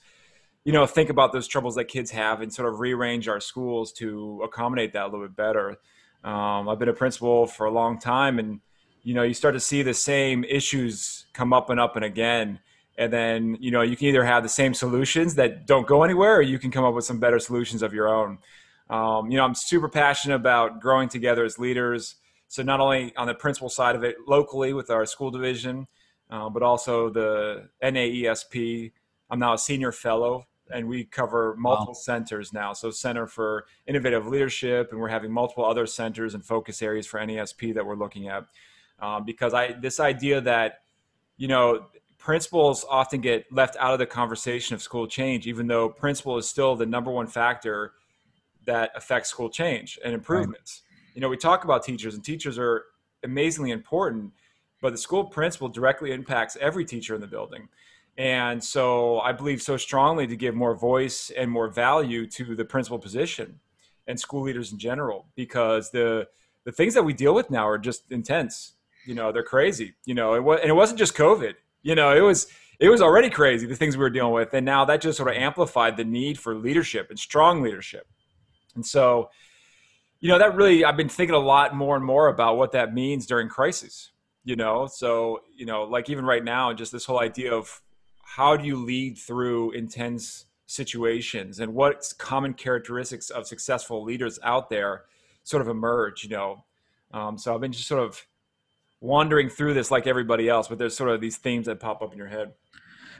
you 0.64 0.72
know 0.72 0.86
think 0.86 1.10
about 1.10 1.32
those 1.32 1.46
troubles 1.46 1.76
that 1.76 1.84
kids 1.84 2.10
have 2.10 2.40
and 2.40 2.52
sort 2.52 2.68
of 2.68 2.80
rearrange 2.80 3.28
our 3.28 3.40
schools 3.40 3.92
to 3.92 4.40
accommodate 4.42 4.94
that 4.94 5.04
a 5.04 5.08
little 5.08 5.26
bit 5.26 5.36
better. 5.36 5.76
Um, 6.24 6.68
i've 6.68 6.78
been 6.80 6.88
a 6.88 6.94
principal 6.94 7.46
for 7.46 7.66
a 7.66 7.70
long 7.70 8.00
time 8.00 8.38
and 8.38 8.60
you 9.02 9.14
know 9.14 9.22
you 9.22 9.34
start 9.34 9.54
to 9.54 9.60
see 9.60 9.82
the 9.82 9.94
same 9.94 10.44
issues 10.44 11.26
come 11.34 11.52
up 11.52 11.70
and 11.70 11.78
up 11.78 11.94
and 11.94 12.04
again 12.04 12.58
and 12.98 13.12
then 13.12 13.56
you 13.60 13.70
know 13.70 13.80
you 13.80 13.96
can 13.96 14.08
either 14.08 14.24
have 14.24 14.42
the 14.42 14.48
same 14.48 14.74
solutions 14.74 15.36
that 15.36 15.66
don't 15.66 15.86
go 15.86 16.02
anywhere 16.02 16.36
or 16.36 16.42
you 16.42 16.58
can 16.58 16.70
come 16.70 16.84
up 16.84 16.94
with 16.94 17.04
some 17.04 17.18
better 17.18 17.38
solutions 17.38 17.82
of 17.82 17.94
your 17.94 18.08
own. 18.08 18.38
Um, 18.90 19.30
you 19.30 19.36
know 19.38 19.44
i'm 19.44 19.54
super 19.54 19.88
passionate 19.88 20.34
about 20.34 20.80
growing 20.80 21.08
together 21.08 21.44
as 21.44 21.58
leaders. 21.58 22.16
So 22.48 22.62
not 22.62 22.80
only 22.80 23.14
on 23.16 23.26
the 23.26 23.34
principal 23.34 23.68
side 23.68 23.94
of 23.94 24.02
it 24.04 24.16
locally 24.26 24.72
with 24.72 24.90
our 24.90 25.06
school 25.06 25.30
division 25.30 25.86
uh, 26.30 26.50
but 26.50 26.62
also 26.62 27.08
the 27.08 27.68
naesp 27.82 28.92
i'm 29.30 29.38
now 29.38 29.54
a 29.54 29.58
senior 29.58 29.92
fellow 29.92 30.46
and 30.70 30.86
we 30.86 31.04
cover 31.04 31.54
multiple 31.56 31.94
wow. 31.94 31.98
centers 31.98 32.52
now. 32.52 32.74
So 32.74 32.90
center 32.90 33.26
for 33.26 33.64
innovative 33.86 34.26
leadership 34.26 34.90
and 34.90 35.00
we're 35.00 35.08
having 35.08 35.32
multiple 35.32 35.64
other 35.64 35.86
centers 35.86 36.34
and 36.34 36.44
focus 36.44 36.82
areas 36.82 37.06
for 37.06 37.20
nesp 37.20 37.74
that 37.74 37.86
we're 37.86 37.96
looking 37.96 38.28
at. 38.28 38.44
Um, 39.00 39.24
because 39.24 39.54
i 39.54 39.72
this 39.72 40.00
idea 40.00 40.40
that 40.40 40.80
you 41.36 41.46
know 41.46 41.86
principals 42.18 42.84
often 42.88 43.20
get 43.20 43.50
left 43.52 43.76
out 43.78 43.92
of 43.92 43.98
the 43.98 44.06
conversation 44.06 44.74
of 44.74 44.82
school 44.82 45.06
change, 45.06 45.46
even 45.46 45.66
though 45.66 45.88
principal 45.88 46.36
is 46.36 46.48
still 46.48 46.76
the 46.76 46.86
number 46.86 47.10
one 47.10 47.26
factor 47.26 47.92
that 48.66 48.90
affects 48.94 49.30
school 49.30 49.48
change 49.48 49.98
and 50.04 50.12
improvements. 50.12 50.82
Right. 50.84 51.14
You 51.14 51.20
know, 51.22 51.28
we 51.28 51.36
talk 51.36 51.64
about 51.64 51.84
teachers, 51.84 52.14
and 52.14 52.22
teachers 52.22 52.58
are 52.58 52.84
amazingly 53.24 53.70
important, 53.70 54.32
but 54.82 54.90
the 54.90 54.98
school 54.98 55.24
principal 55.24 55.68
directly 55.68 56.12
impacts 56.12 56.56
every 56.60 56.84
teacher 56.84 57.14
in 57.14 57.20
the 57.20 57.26
building. 57.26 57.68
And 58.16 58.62
so 58.62 59.20
I 59.20 59.32
believe 59.32 59.62
so 59.62 59.76
strongly 59.76 60.26
to 60.26 60.36
give 60.36 60.54
more 60.54 60.74
voice 60.74 61.30
and 61.36 61.50
more 61.50 61.68
value 61.68 62.26
to 62.30 62.56
the 62.56 62.64
principal 62.64 62.98
position 62.98 63.60
and 64.06 64.18
school 64.18 64.42
leaders 64.42 64.72
in 64.72 64.78
general, 64.78 65.26
because 65.36 65.90
the 65.90 66.26
the 66.64 66.72
things 66.72 66.92
that 66.94 67.02
we 67.02 67.14
deal 67.14 67.34
with 67.34 67.50
now 67.50 67.66
are 67.66 67.78
just 67.78 68.10
intense. 68.10 68.74
You 69.06 69.14
know, 69.14 69.32
they're 69.32 69.42
crazy. 69.42 69.94
You 70.04 70.14
know, 70.14 70.34
it 70.34 70.44
was, 70.44 70.58
and 70.60 70.68
it 70.68 70.74
wasn't 70.74 70.98
just 70.98 71.14
COVID 71.16 71.54
you 71.82 71.94
know, 71.94 72.14
it 72.16 72.20
was 72.20 72.46
it 72.80 72.88
was 72.88 73.02
already 73.02 73.28
crazy 73.28 73.66
the 73.66 73.76
things 73.76 73.96
we 73.96 74.02
were 74.02 74.10
dealing 74.10 74.32
with, 74.32 74.54
and 74.54 74.64
now 74.64 74.84
that 74.84 75.00
just 75.00 75.16
sort 75.16 75.30
of 75.30 75.36
amplified 75.36 75.96
the 75.96 76.04
need 76.04 76.38
for 76.38 76.54
leadership 76.54 77.08
and 77.10 77.18
strong 77.18 77.62
leadership. 77.62 78.06
And 78.74 78.86
so, 78.86 79.30
you 80.20 80.28
know, 80.28 80.38
that 80.38 80.54
really 80.54 80.84
I've 80.84 80.96
been 80.96 81.08
thinking 81.08 81.34
a 81.34 81.40
lot 81.40 81.74
more 81.74 81.96
and 81.96 82.04
more 82.04 82.28
about 82.28 82.56
what 82.56 82.72
that 82.72 82.94
means 82.94 83.26
during 83.26 83.48
crises. 83.48 84.12
You 84.44 84.56
know, 84.56 84.86
so 84.86 85.40
you 85.54 85.66
know, 85.66 85.82
like 85.82 86.08
even 86.08 86.24
right 86.24 86.42
now, 86.42 86.72
just 86.72 86.92
this 86.92 87.04
whole 87.04 87.20
idea 87.20 87.52
of 87.52 87.82
how 88.22 88.56
do 88.56 88.66
you 88.66 88.76
lead 88.76 89.18
through 89.18 89.72
intense 89.72 90.46
situations 90.66 91.60
and 91.60 91.74
what 91.74 92.12
common 92.18 92.54
characteristics 92.54 93.30
of 93.30 93.46
successful 93.46 94.04
leaders 94.04 94.38
out 94.42 94.70
there 94.70 95.04
sort 95.42 95.62
of 95.62 95.68
emerge. 95.68 96.22
You 96.22 96.30
know, 96.30 96.64
um, 97.12 97.36
so 97.36 97.54
I've 97.54 97.60
been 97.60 97.72
just 97.72 97.88
sort 97.88 98.02
of 98.02 98.24
wandering 99.00 99.48
through 99.48 99.74
this 99.74 99.90
like 99.90 100.06
everybody 100.06 100.48
else, 100.48 100.68
but 100.68 100.78
there's 100.78 100.96
sort 100.96 101.10
of 101.10 101.20
these 101.20 101.36
themes 101.36 101.66
that 101.66 101.80
pop 101.80 102.02
up 102.02 102.12
in 102.12 102.18
your 102.18 102.28
head. 102.28 102.52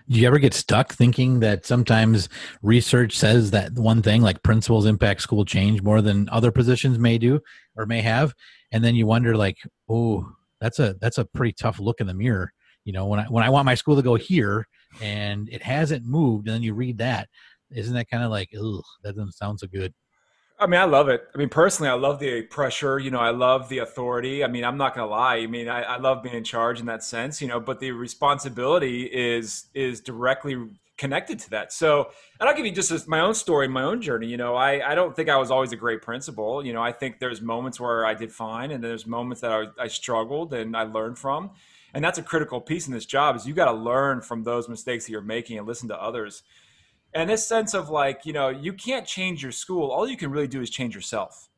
Do 0.09 0.19
you 0.19 0.27
ever 0.27 0.39
get 0.39 0.55
stuck 0.55 0.93
thinking 0.93 1.41
that 1.41 1.67
sometimes 1.67 2.31
research 2.63 3.17
says 3.17 3.51
that 3.51 3.73
one 3.75 4.01
thing, 4.01 4.23
like 4.23 4.43
principals 4.43 4.87
impact 4.87 5.21
school 5.21 5.45
change 5.45 5.83
more 5.83 6.01
than 6.01 6.29
other 6.31 6.51
positions 6.51 6.99
may 6.99 7.19
do 7.19 7.41
or 7.77 7.85
may 7.85 8.01
have, 8.01 8.35
and 8.73 8.83
then 8.83 8.95
you 8.95 9.07
wonder, 9.07 9.37
like, 9.37 9.59
oh, 9.89 10.27
that's 10.61 10.79
a 10.79 10.95
that's 11.01 11.19
a 11.19 11.27
pretty 11.27 11.53
tough 11.53 11.79
look 11.79 12.01
in 12.01 12.07
the 12.07 12.15
mirror. 12.15 12.53
You 12.85 12.95
know, 12.95 13.05
when 13.07 13.21
I 13.21 13.25
when 13.25 13.45
I 13.45 13.51
want 13.51 13.67
my 13.67 13.75
school 13.75 13.97
to 13.97 14.03
go 14.03 14.15
here 14.15 14.67
and 15.03 15.47
it 15.51 15.63
hasn't 15.63 16.07
moved, 16.07 16.49
and 16.49 16.55
then 16.55 16.63
you 16.63 16.73
read 16.73 16.97
that, 16.99 17.29
isn't 17.71 17.95
that 17.95 18.09
kind 18.09 18.25
of 18.25 18.31
like, 18.31 18.49
oh, 18.57 18.83
that 19.03 19.15
doesn't 19.15 19.33
sound 19.33 19.61
so 19.61 19.67
good? 19.67 19.93
I 20.61 20.67
mean, 20.67 20.81
I 20.81 20.85
love 20.85 21.09
it. 21.09 21.29
I 21.33 21.39
mean, 21.39 21.49
personally, 21.49 21.89
I 21.89 21.95
love 21.95 22.19
the 22.19 22.43
pressure. 22.43 22.99
You 22.99 23.13
know, 23.13 23.21
I 23.21 23.31
love 23.31 23.69
the 23.69 23.79
authority. 23.79 24.43
I 24.43 24.49
mean, 24.49 24.65
I'm 24.65 24.77
not 24.77 24.95
gonna 24.95 25.09
lie. 25.09 25.37
I 25.37 25.47
mean, 25.47 25.69
I, 25.69 25.83
I 25.83 25.99
love 25.99 26.23
being 26.23 26.35
in 26.35 26.43
charge 26.43 26.81
in 26.81 26.87
that 26.87 27.05
sense. 27.05 27.41
You 27.41 27.47
know, 27.47 27.61
but 27.61 27.79
the 27.79 27.93
responsibility 27.93 29.05
is 29.05 29.67
is 29.73 30.01
directly 30.01 30.57
connected 30.97 31.39
to 31.39 31.51
that. 31.51 31.73
So, 31.73 32.11
and 32.41 32.49
I'll 32.49 32.57
give 32.57 32.67
you 32.67 32.73
just 32.73 33.07
my 33.07 33.21
own 33.21 33.35
story, 33.35 33.69
my 33.69 33.85
own 33.85 34.03
journey. 34.03 34.27
You 34.27 34.37
know, 34.37 34.57
I, 34.57 34.91
I 34.91 34.95
don't 34.97 35.15
think 35.15 35.29
I 35.29 35.37
was 35.37 35.53
always 35.53 35.71
a 35.71 35.77
great 35.77 36.03
principal. 36.03 36.67
You 36.67 36.73
know, 36.73 36.83
I 36.83 36.91
think 36.91 37.21
there's 37.21 37.41
moments 37.41 37.79
where 37.79 38.05
I 38.05 38.15
did 38.15 38.33
fine, 38.33 38.73
and 38.73 38.83
there's 38.83 39.07
moments 39.07 39.41
that 39.43 39.53
I, 39.53 39.67
I 39.81 39.87
struggled 39.87 40.53
and 40.53 40.77
I 40.77 40.83
learned 40.83 41.19
from. 41.19 41.53
And 41.95 42.05
that's 42.05 42.19
a 42.19 42.23
critical 42.23 42.61
piece 42.61 42.87
in 42.87 42.93
this 42.93 43.07
job 43.07 43.37
is 43.37 43.47
you 43.47 43.55
got 43.55 43.67
to 43.67 43.79
learn 43.79 44.21
from 44.21 44.43
those 44.43 44.69
mistakes 44.69 45.07
that 45.07 45.13
you're 45.13 45.23
making 45.23 45.57
and 45.57 45.67
listen 45.67 45.89
to 45.89 45.97
others. 45.97 46.43
And 47.15 47.31
this 47.31 47.47
sense 47.47 47.75
of 47.75 47.89
like, 47.89 48.27
you 48.27 48.33
know, 48.33 48.49
you 48.49 48.73
can't 48.73 49.07
change 49.07 49.43
your 49.43 49.53
school. 49.53 49.91
All 49.91 50.07
you 50.07 50.17
can 50.17 50.31
really 50.31 50.47
do 50.47 50.61
is 50.61 50.71
change 50.71 50.95
yourself. 50.95 51.49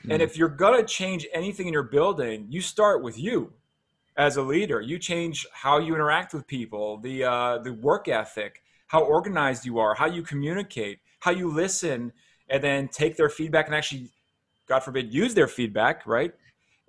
Mm-hmm. 0.00 0.12
And 0.12 0.22
if 0.22 0.36
you're 0.36 0.48
going 0.48 0.80
to 0.80 0.86
change 0.86 1.26
anything 1.32 1.66
in 1.66 1.72
your 1.72 1.82
building, 1.82 2.46
you 2.48 2.60
start 2.60 3.02
with 3.02 3.18
you 3.18 3.52
as 4.16 4.36
a 4.36 4.42
leader. 4.42 4.80
You 4.80 4.98
change 4.98 5.46
how 5.52 5.78
you 5.78 5.94
interact 5.94 6.32
with 6.34 6.46
people, 6.46 6.98
the 6.98 7.24
uh, 7.24 7.58
the 7.58 7.72
work 7.72 8.08
ethic, 8.08 8.62
how 8.86 9.02
organized 9.02 9.64
you 9.64 9.78
are, 9.78 9.94
how 9.94 10.06
you 10.06 10.22
communicate, 10.22 10.98
how 11.20 11.30
you 11.30 11.50
listen, 11.50 12.12
and 12.48 12.62
then 12.62 12.88
take 12.88 13.16
their 13.16 13.28
feedback 13.28 13.66
and 13.66 13.74
actually, 13.74 14.10
God 14.68 14.80
forbid, 14.80 15.12
use 15.12 15.34
their 15.34 15.48
feedback, 15.48 16.06
right? 16.06 16.32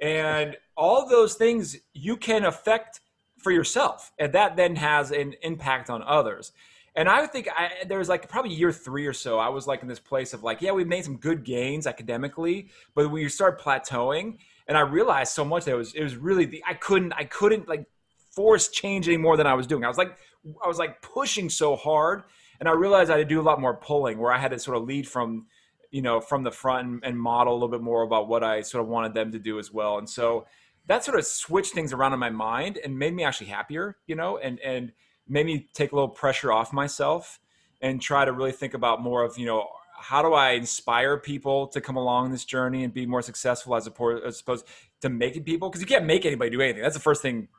And 0.02 0.58
all 0.78 1.08
those 1.08 1.36
things 1.36 1.78
you 1.94 2.16
can 2.18 2.46
affect 2.46 3.02
for 3.38 3.52
yourself, 3.52 4.12
and 4.20 4.34
that 4.34 4.56
then 4.56 4.76
has 4.76 5.12
an 5.12 5.34
impact 5.42 5.90
on 5.90 6.02
others. 6.04 6.52
And 7.00 7.08
I 7.08 7.22
would 7.22 7.32
think 7.32 7.48
I, 7.48 7.86
there 7.88 7.98
was 7.98 8.10
like 8.10 8.28
probably 8.28 8.54
year 8.54 8.74
three 8.74 9.08
or 9.08 9.14
so, 9.14 9.40
I 9.40 9.48
was 9.48 9.66
like 9.66 9.82
in 9.82 9.88
this 9.88 10.02
place 10.02 10.34
of 10.34 10.44
like, 10.44 10.62
yeah, 10.62 10.74
we 10.74 10.84
made 10.84 11.06
some 11.06 11.16
good 11.16 11.46
gains 11.46 11.88
academically, 11.88 12.68
but 12.94 13.10
when 13.10 13.22
you 13.22 13.30
start 13.30 13.62
plateauing, 13.62 14.38
and 14.68 14.78
I 14.78 14.82
realized 14.82 15.32
so 15.32 15.46
much 15.46 15.64
that 15.64 15.72
it 15.72 15.78
was 15.78 15.94
it 15.94 16.04
was 16.04 16.18
really 16.18 16.44
the 16.44 16.62
I 16.68 16.74
couldn't 16.74 17.14
I 17.14 17.24
couldn't 17.24 17.70
like 17.70 17.86
force 18.32 18.68
change 18.68 19.08
any 19.08 19.16
more 19.16 19.38
than 19.38 19.48
I 19.48 19.54
was 19.54 19.66
doing. 19.66 19.86
I 19.86 19.88
was 19.88 19.98
like 19.98 20.18
I 20.62 20.68
was 20.68 20.78
like 20.78 21.02
pushing 21.02 21.50
so 21.50 21.78
hard, 21.78 22.24
and 22.60 22.68
I 22.68 22.74
realized 22.74 23.10
I 23.10 23.18
had 23.18 23.30
to 23.30 23.34
do 23.34 23.40
a 23.40 23.48
lot 23.50 23.62
more 23.62 23.78
pulling, 23.78 24.20
where 24.20 24.34
I 24.34 24.38
had 24.38 24.52
to 24.52 24.60
sort 24.60 24.76
of 24.76 24.84
lead 24.84 25.08
from 25.08 25.48
you 25.92 26.02
know 26.02 26.20
from 26.20 26.44
the 26.44 26.52
front 26.52 26.86
and, 26.86 27.00
and 27.06 27.18
model 27.18 27.54
a 27.54 27.56
little 27.56 27.70
bit 27.70 27.82
more 27.82 28.04
about 28.04 28.28
what 28.28 28.44
I 28.44 28.60
sort 28.60 28.84
of 28.84 28.90
wanted 28.90 29.14
them 29.14 29.32
to 29.32 29.40
do 29.40 29.58
as 29.58 29.72
well. 29.72 30.00
And 30.00 30.10
so 30.10 30.48
that 30.88 31.06
sort 31.06 31.18
of 31.18 31.26
switched 31.26 31.74
things 31.74 31.94
around 31.94 32.12
in 32.12 32.20
my 32.20 32.30
mind 32.30 32.78
and 32.84 33.00
made 33.00 33.14
me 33.14 33.24
actually 33.24 33.48
happier, 33.48 33.96
you 34.06 34.16
know, 34.18 34.38
and 34.38 34.60
and 34.60 34.92
made 35.30 35.46
me 35.46 35.68
take 35.74 35.92
a 35.92 35.96
little 35.96 36.10
pressure 36.10 36.52
off 36.52 36.74
myself 36.74 37.40
and 37.82 38.02
try 38.02 38.26
to 38.26 38.34
really 38.34 38.52
think 38.52 38.74
about 38.74 39.02
more 39.02 39.24
of 39.24 39.38
you 39.38 39.46
know 39.46 39.70
how 40.00 40.22
do 40.22 40.34
I 40.34 40.52
inspire 40.52 41.18
people 41.18 41.68
to 41.68 41.82
come 41.82 41.98
along 41.98 42.32
this 42.32 42.46
journey 42.46 42.84
and 42.84 42.94
be 42.94 43.06
more 43.06 43.22
successful 43.22 43.76
as 43.76 43.86
opposed 43.86 44.66
to 45.02 45.10
making 45.10 45.44
people? 45.44 45.70
Because 45.70 45.82
you 45.82 45.88
can't 45.88 46.06
make 46.06 46.26
anybody 46.26 46.50
do 46.50 46.62
anything. 46.62 46.82
That's 46.82 46.96
the 46.96 47.02
first 47.02 47.22
thing. 47.22 47.50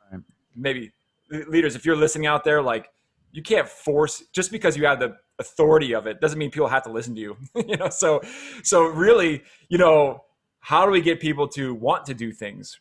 Maybe 0.56 0.90
leaders, 1.30 1.76
if 1.76 1.84
you're 1.84 1.96
listening 1.96 2.26
out 2.26 2.44
there, 2.44 2.62
like 2.62 2.88
you 3.32 3.42
can't 3.42 3.68
force 3.68 4.24
just 4.32 4.50
because 4.50 4.76
you 4.76 4.86
have 4.86 5.00
the 5.00 5.16
authority 5.38 5.94
of 5.94 6.06
it 6.06 6.20
doesn't 6.20 6.38
mean 6.38 6.50
people 6.50 6.68
have 6.68 6.82
to 6.84 6.90
listen 6.90 7.14
to 7.14 7.20
you. 7.20 7.36
you 7.54 7.76
know, 7.76 7.88
so 7.88 8.20
so 8.62 8.84
really, 8.84 9.42
you 9.68 9.78
know, 9.78 10.24
how 10.60 10.84
do 10.84 10.90
we 10.90 11.00
get 11.00 11.20
people 11.20 11.46
to 11.48 11.74
want 11.74 12.06
to 12.06 12.14
do 12.14 12.32
things? 12.32 12.80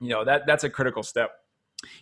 You 0.00 0.10
know, 0.10 0.24
that 0.24 0.46
that's 0.46 0.64
a 0.64 0.70
critical 0.70 1.02
step. 1.02 1.32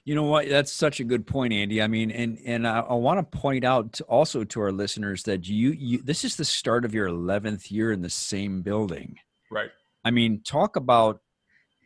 You 0.04 0.14
know 0.14 0.24
what? 0.24 0.48
That's 0.48 0.72
such 0.72 1.00
a 1.00 1.04
good 1.04 1.26
point, 1.26 1.52
Andy. 1.52 1.82
I 1.82 1.86
mean, 1.86 2.10
and 2.10 2.38
and 2.44 2.66
I, 2.66 2.80
I 2.80 2.94
want 2.94 3.18
to 3.18 3.38
point 3.38 3.64
out 3.64 3.92
to 3.94 4.04
also 4.04 4.44
to 4.44 4.60
our 4.60 4.72
listeners 4.72 5.24
that 5.24 5.46
you, 5.46 5.72
you 5.72 6.02
this 6.02 6.24
is 6.24 6.36
the 6.36 6.44
start 6.44 6.84
of 6.84 6.94
your 6.94 7.06
eleventh 7.06 7.70
year 7.70 7.92
in 7.92 8.02
the 8.02 8.10
same 8.10 8.62
building. 8.62 9.18
Right. 9.50 9.70
I 10.04 10.10
mean, 10.10 10.40
talk 10.42 10.76
about 10.76 11.20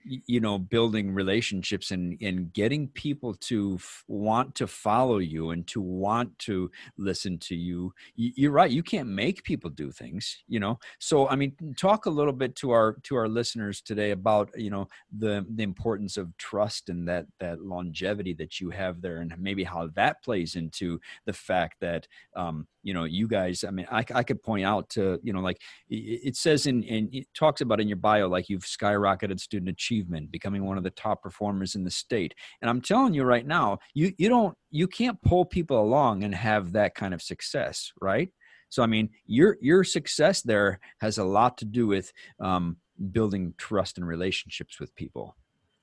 you 0.04 0.40
know 0.40 0.59
building 0.59 1.12
relationships 1.12 1.90
and 1.90 2.16
and 2.21 2.52
getting 2.52 2.88
people 2.88 3.35
to 3.35 3.75
f- 3.76 4.04
want 4.09 4.54
to 4.54 4.66
follow 4.66 5.19
you 5.19 5.50
and 5.50 5.66
to 5.66 5.80
want 5.80 6.38
to 6.38 6.71
listen 6.97 7.38
to 7.38 7.54
you. 7.54 7.92
You're 8.16 8.52
right 8.52 8.71
you 8.71 8.83
can't 8.83 9.09
make 9.09 9.42
people 9.45 9.71
do 9.71 9.90
things 9.90 10.42
you 10.49 10.61
know? 10.61 10.78
So 10.99 11.28
i 11.28 11.37
mean 11.37 11.54
talk 11.76 12.07
a 12.07 12.11
little 12.11 12.33
bit 12.33 12.54
to 12.57 12.71
our 12.71 12.97
to 13.04 13.16
our 13.16 13.28
listeners 13.28 13.80
today 13.80 14.11
about 14.11 14.50
you 14.57 14.71
know 14.71 14.88
the 15.16 15.47
the 15.54 15.62
importance 15.62 16.16
of 16.16 16.37
trust 16.37 16.88
and 16.88 17.07
that 17.09 17.26
that 17.38 17.62
longevity 17.62 18.35
that 18.35 18.61
you 18.61 18.71
have 18.71 19.00
there 19.00 19.19
and 19.19 19.35
maybe 19.38 19.64
how 19.64 19.88
that 19.95 20.23
plays 20.23 20.57
into 20.57 21.00
the 21.26 21.33
fact 21.33 21.76
that 21.80 22.07
um 22.37 22.66
you 22.82 22.94
know 22.94 23.04
you 23.04 23.28
guys 23.28 23.64
i 23.64 23.70
mean 23.70 23.87
i, 23.90 24.04
I 24.14 24.22
could 24.22 24.42
point 24.42 24.64
out 24.64 24.88
to 24.90 25.18
you 25.22 25.32
know 25.32 25.40
like 25.40 25.58
it 25.88 26.37
says 26.37 26.66
in 26.66 26.84
and 26.84 27.08
it 27.12 27.26
talks 27.34 27.60
about 27.60 27.80
in 27.80 27.88
your 27.88 27.96
bio 27.96 28.28
like 28.28 28.49
you've 28.49 28.62
skyrocketed 28.64 29.40
student 29.40 29.68
achievement 29.68 30.30
becoming 30.30 30.64
one 30.64 30.78
of 30.78 30.84
the 30.84 30.90
top 30.90 31.22
performers 31.22 31.75
in 31.75 31.84
the 31.84 31.90
state. 31.90 32.34
And 32.60 32.70
i'm 32.70 32.80
telling 32.80 33.14
you 33.14 33.25
right 33.25 33.46
now 33.46 33.78
you 33.94 34.12
you 34.18 34.28
don't 34.28 34.56
you 34.70 34.87
can't 34.87 35.20
pull 35.22 35.44
people 35.44 35.80
along 35.80 36.25
and 36.25 36.34
have 36.34 36.72
that 36.72 36.94
kind 36.94 37.14
of 37.14 37.22
success 37.22 37.92
right? 38.00 38.30
So 38.68 38.82
i 38.82 38.87
mean 38.87 39.10
your 39.26 39.56
your 39.60 39.84
success 39.84 40.42
there 40.42 40.80
has 41.00 41.18
a 41.18 41.25
lot 41.25 41.58
to 41.58 41.64
do 41.64 41.87
with 41.87 42.12
um, 42.40 42.76
building 43.12 43.54
trust 43.56 43.99
and 43.99 44.06
relationships 44.06 44.78
with 44.78 44.94
people. 44.94 45.37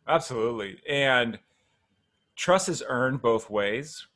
Absolutely. 0.08 0.80
And 0.88 1.40
trust 2.36 2.70
is 2.70 2.84
earned 2.88 3.22
both 3.22 3.50
ways. 3.50 4.08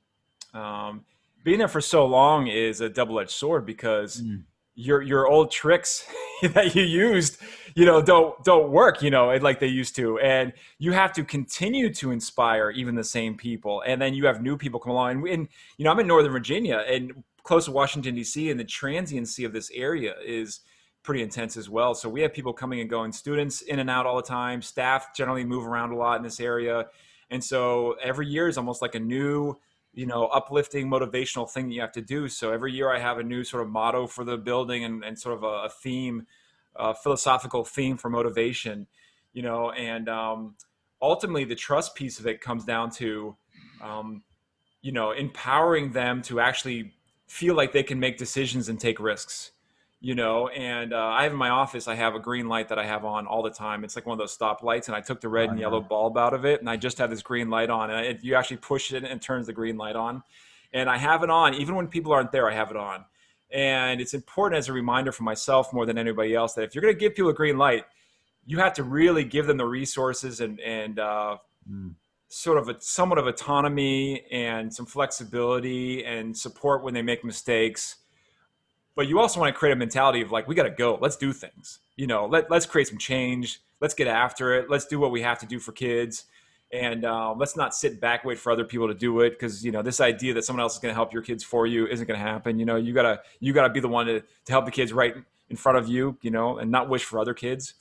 Um, 0.54 1.06
being 1.44 1.60
there 1.60 1.68
for 1.68 1.82
so 1.82 2.06
long 2.06 2.48
is 2.48 2.82
a 2.82 2.90
double-edged 2.90 3.32
sword 3.32 3.66
because 3.66 4.22
mm. 4.22 4.44
your 4.76 5.02
your 5.02 5.28
old 5.28 5.52
tricks 5.52 6.06
that 6.42 6.76
you 6.76 6.84
used 6.84 7.38
you 7.76 7.86
know 7.86 8.02
don't 8.02 8.44
don't 8.44 8.72
work 8.72 9.02
you 9.02 9.10
know 9.10 9.36
like 9.38 9.60
they 9.60 9.68
used 9.68 9.96
to. 9.96 10.20
And 10.20 10.54
you 10.80 10.92
have 10.92 11.14
to 11.14 11.24
continue 11.24 11.94
to 11.96 12.12
inspire 12.12 12.72
even 12.72 12.96
the 12.96 13.04
same 13.04 13.36
people. 13.36 13.84
And 13.86 14.02
then 14.02 14.14
you 14.14 14.26
have 14.26 14.42
new 14.42 14.58
people 14.58 14.80
come 14.80 14.92
along. 14.92 15.12
And, 15.12 15.28
and 15.28 15.48
you 15.78 15.86
know 15.86 15.92
i'm 15.92 16.00
in 16.00 16.08
northern 16.08 16.32
virginia 16.32 16.84
and 16.88 17.24
close 17.44 17.66
to 17.66 17.72
washington 17.72 18.16
d.c 18.16 18.52
and 18.52 18.60
the 18.60 18.64
transiency 18.64 19.46
of 19.46 19.54
this 19.54 19.72
area 19.74 20.14
is 20.26 20.62
pretty 21.04 21.24
intense 21.24 21.58
as 21.58 21.70
well. 21.70 21.96
So 21.96 22.10
we 22.10 22.22
have 22.22 22.34
people 22.34 22.54
coming 22.54 22.80
and 22.80 22.90
going 22.90 23.12
students 23.12 23.62
in 23.62 23.80
and 23.80 23.90
out 23.90 24.06
all 24.06 24.16
the 24.18 24.22
time. 24.22 24.62
Staff 24.62 25.16
generally 25.16 25.44
move 25.44 25.66
around 25.66 25.92
a 25.92 25.96
lot 25.96 26.18
in 26.18 26.24
this 26.24 26.40
area. 26.40 26.88
And 27.30 27.44
so 27.44 27.96
every 28.04 28.28
year 28.28 28.48
is 28.48 28.58
almost 28.58 28.82
like 28.82 28.96
a 28.96 29.00
new 29.00 29.58
you 29.94 30.06
know 30.06 30.28
uplifting 30.28 30.90
motivational 30.90 31.50
thing 31.50 31.68
that 31.68 31.74
you 31.74 31.82
have 31.82 31.92
to 31.92 32.02
do. 32.02 32.28
So 32.28 32.52
every 32.52 32.74
year 32.74 32.92
i 32.92 33.00
have 33.00 33.18
a 33.18 33.24
new 33.24 33.44
sort 33.44 33.64
of 33.64 33.70
motto 33.70 34.08
for 34.08 34.24
the 34.24 34.38
building 34.38 34.84
and, 34.84 35.04
and 35.04 35.18
sort 35.18 35.38
of 35.38 35.44
a, 35.44 35.66
a 35.66 35.70
theme 35.70 36.28
a 36.76 36.96
philosophical 36.96 37.66
theme 37.66 37.98
for 37.98 38.10
motivation 38.10 38.88
you 39.34 39.42
know 39.42 39.72
and 39.72 40.10
um, 40.10 40.56
ultimately 41.02 41.44
the 41.44 41.56
trust 41.56 41.96
piece 41.96 42.20
of 42.20 42.28
it 42.28 42.42
comes 42.42 42.66
down 42.66 42.90
to 42.90 43.36
um, 43.82 44.24
you 44.82 44.92
know 44.92 45.12
empowering 45.12 45.92
them 45.92 46.22
to 46.22 46.40
actually 46.40 46.94
feel 47.28 47.56
like 47.56 47.72
they 47.72 47.84
can 47.84 48.00
make 48.00 48.18
decisions 48.18 48.70
and 48.70 48.80
take 48.80 49.00
risks 49.00 49.52
you 50.04 50.16
know 50.16 50.48
and 50.50 50.94
uh, 50.94 50.98
i 50.98 51.24
have 51.24 51.32
in 51.32 51.38
my 51.38 51.50
office 51.50 51.88
i 51.88 51.94
have 51.94 52.16
a 52.16 52.20
green 52.20 52.50
light 52.50 52.68
that 52.68 52.80
i 52.80 52.86
have 52.86 53.06
on 53.06 53.28
all 53.28 53.44
the 53.44 53.52
time. 53.52 53.84
It's 53.84 53.96
like 53.96 54.06
one 54.06 54.16
of 54.16 54.20
those 54.20 54.34
stop 54.34 54.64
lights 54.64 54.88
and 54.88 54.96
i 54.96 55.00
took 55.00 55.22
the 55.22 55.30
red 55.30 55.48
oh, 55.48 55.52
and 55.52 55.60
yellow 55.60 55.80
bulb 55.80 56.18
out 56.18 56.34
of 56.34 56.44
it 56.44 56.60
and 56.60 56.70
i 56.70 56.76
just 56.76 56.98
have 56.98 57.10
this 57.10 57.22
green 57.22 57.50
light 57.50 57.70
on 57.70 57.90
and 57.92 58.20
you 58.22 58.36
actually 58.36 58.58
push 58.58 58.92
it 58.92 59.04
and 59.04 59.14
it 59.14 59.22
turns 59.22 59.48
the 59.48 59.54
green 59.54 59.78
light 59.78 59.96
on. 59.96 60.24
And 60.74 60.90
i 60.90 60.98
have 60.98 61.24
it 61.24 61.30
on 61.30 61.54
even 61.54 61.76
when 61.76 61.88
people 61.88 62.12
aren't 62.12 62.32
there 62.32 62.50
i 62.50 62.54
have 62.54 62.72
it 62.72 62.78
on. 62.78 63.06
And 63.54 64.02
it's 64.02 64.14
important 64.14 64.58
as 64.58 64.70
a 64.70 64.74
reminder 64.74 65.12
for 65.12 65.24
myself 65.24 65.72
more 65.74 65.86
than 65.86 65.98
anybody 65.98 66.34
else 66.34 66.54
that 66.54 66.64
if 66.64 66.74
you're 66.74 66.82
going 66.82 66.94
to 66.94 67.00
give 67.00 67.16
people 67.16 67.30
a 67.30 67.34
green 67.34 67.58
light 67.58 67.86
you 68.46 68.58
have 68.58 68.74
to 68.74 68.84
really 68.84 69.24
give 69.24 69.46
them 69.46 69.58
the 69.58 69.66
resources 69.66 70.40
and 70.40 70.60
and 70.62 70.98
uh, 70.98 71.38
mm. 71.70 71.94
sort 72.28 72.58
of 72.58 72.70
a 72.70 72.82
somewhat 72.82 73.20
of 73.20 73.28
autonomy 73.28 74.24
and 74.32 74.74
some 74.74 74.88
flexibility 74.88 76.04
and 76.06 76.36
support 76.36 76.84
when 76.84 76.94
they 76.94 77.04
make 77.04 77.24
mistakes 77.24 77.98
but 78.96 79.08
you 79.08 79.20
also 79.20 79.40
want 79.40 79.54
to 79.54 79.58
create 79.58 79.74
a 79.74 79.76
mentality 79.76 80.22
of 80.22 80.32
like 80.32 80.48
we 80.48 80.56
got 80.56 80.64
to 80.64 80.70
go 80.70 80.98
let's 81.02 81.16
do 81.16 81.34
things. 81.34 81.80
You 81.96 82.08
know 82.08 82.26
let, 82.26 82.50
let's 82.50 82.66
create 82.66 82.88
some 82.88 82.98
change 82.98 83.62
let's 83.80 83.94
get 83.94 84.08
after 84.08 84.54
it 84.54 84.70
let's 84.70 84.86
do 84.86 85.00
what 85.00 85.12
we 85.12 85.22
have 85.22 85.40
to 85.40 85.46
do 85.46 85.60
for 85.60 85.72
kids 85.72 86.26
and 86.74 87.04
uh, 87.04 87.34
let's 87.34 87.58
not 87.58 87.76
sit 87.76 88.00
back 88.00 88.24
wait 88.24 88.40
for 88.40 88.52
other 88.52 88.64
people 88.64 88.88
to 88.88 88.94
do 88.94 89.20
it 89.22 89.32
because 89.32 89.64
you 89.66 89.72
know 89.72 89.82
this 89.82 90.00
idea 90.00 90.34
that 90.34 90.44
someone 90.44 90.62
else 90.62 90.74
is 90.74 90.80
going 90.80 90.92
to 90.92 90.96
help 90.96 91.12
your 91.14 91.22
kids 91.22 91.44
for 91.44 91.68
you 91.68 91.86
isn't 91.88 92.08
going 92.08 92.20
to 92.20 92.26
happen 92.26 92.58
you 92.60 92.66
know? 92.66 92.76
You 92.76 92.94
gotta 92.94 93.22
you 93.40 93.54
gotta 93.54 93.72
be 93.72 93.80
the 93.80 93.88
one 93.88 94.06
to, 94.08 94.22
to 94.22 94.52
help 94.52 94.66
the 94.66 94.72
kids 94.72 94.94
right 94.94 95.16
in 95.50 95.56
front 95.58 95.78
of 95.78 95.88
you 95.88 96.18
you 96.22 96.32
know 96.32 96.58
and 96.58 96.72
not 96.72 96.90
wish 96.90 97.04
for 97.04 97.20
other 97.20 97.34
kids. 97.34 97.76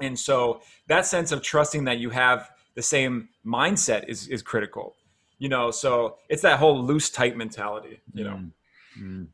And 0.00 0.18
so 0.18 0.60
that 0.88 1.06
sense 1.06 1.32
of 1.32 1.42
trusting 1.42 1.84
that 1.84 1.98
you 1.98 2.10
have 2.10 2.50
the 2.74 2.82
same 2.82 3.28
mindset 3.44 4.08
is 4.08 4.28
is 4.28 4.42
critical 4.42 4.94
you 5.38 5.48
know? 5.48 5.72
So 5.72 6.18
it's 6.28 6.42
that 6.42 6.60
whole 6.60 6.80
loose 6.80 7.10
tight 7.10 7.36
mentality 7.36 8.00
you 8.14 8.24
know? 8.24 8.40
Mm-hmm. 8.98 9.24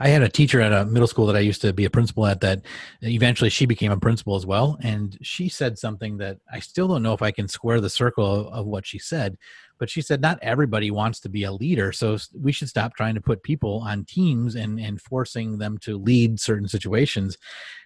I 0.00 0.08
had 0.08 0.22
a 0.22 0.28
teacher 0.28 0.60
at 0.60 0.72
a 0.72 0.86
middle 0.86 1.06
school 1.06 1.26
that 1.26 1.36
I 1.36 1.40
used 1.40 1.60
to 1.62 1.72
be 1.72 1.84
a 1.84 1.90
principal 1.90 2.26
at 2.26 2.40
that 2.40 2.62
eventually 3.02 3.50
she 3.50 3.66
became 3.66 3.92
a 3.92 4.00
principal 4.00 4.34
as 4.34 4.46
well. 4.46 4.78
And 4.82 5.18
she 5.20 5.48
said 5.48 5.78
something 5.78 6.16
that 6.18 6.38
I 6.50 6.60
still 6.60 6.88
don't 6.88 7.02
know 7.02 7.12
if 7.12 7.22
I 7.22 7.30
can 7.30 7.48
square 7.48 7.80
the 7.80 7.90
circle 7.90 8.24
of, 8.24 8.46
of 8.46 8.66
what 8.66 8.86
she 8.86 8.98
said. 8.98 9.36
But 9.78 9.90
she 9.90 10.02
said, 10.02 10.20
not 10.20 10.38
everybody 10.42 10.90
wants 10.90 11.20
to 11.20 11.28
be 11.28 11.44
a 11.44 11.52
leader. 11.52 11.90
So 11.92 12.18
we 12.38 12.52
should 12.52 12.68
stop 12.68 12.94
trying 12.94 13.14
to 13.14 13.20
put 13.20 13.42
people 13.42 13.82
on 13.86 14.04
teams 14.04 14.54
and, 14.54 14.78
and 14.78 15.00
forcing 15.00 15.58
them 15.58 15.78
to 15.78 15.98
lead 15.98 16.38
certain 16.38 16.68
situations. 16.68 17.38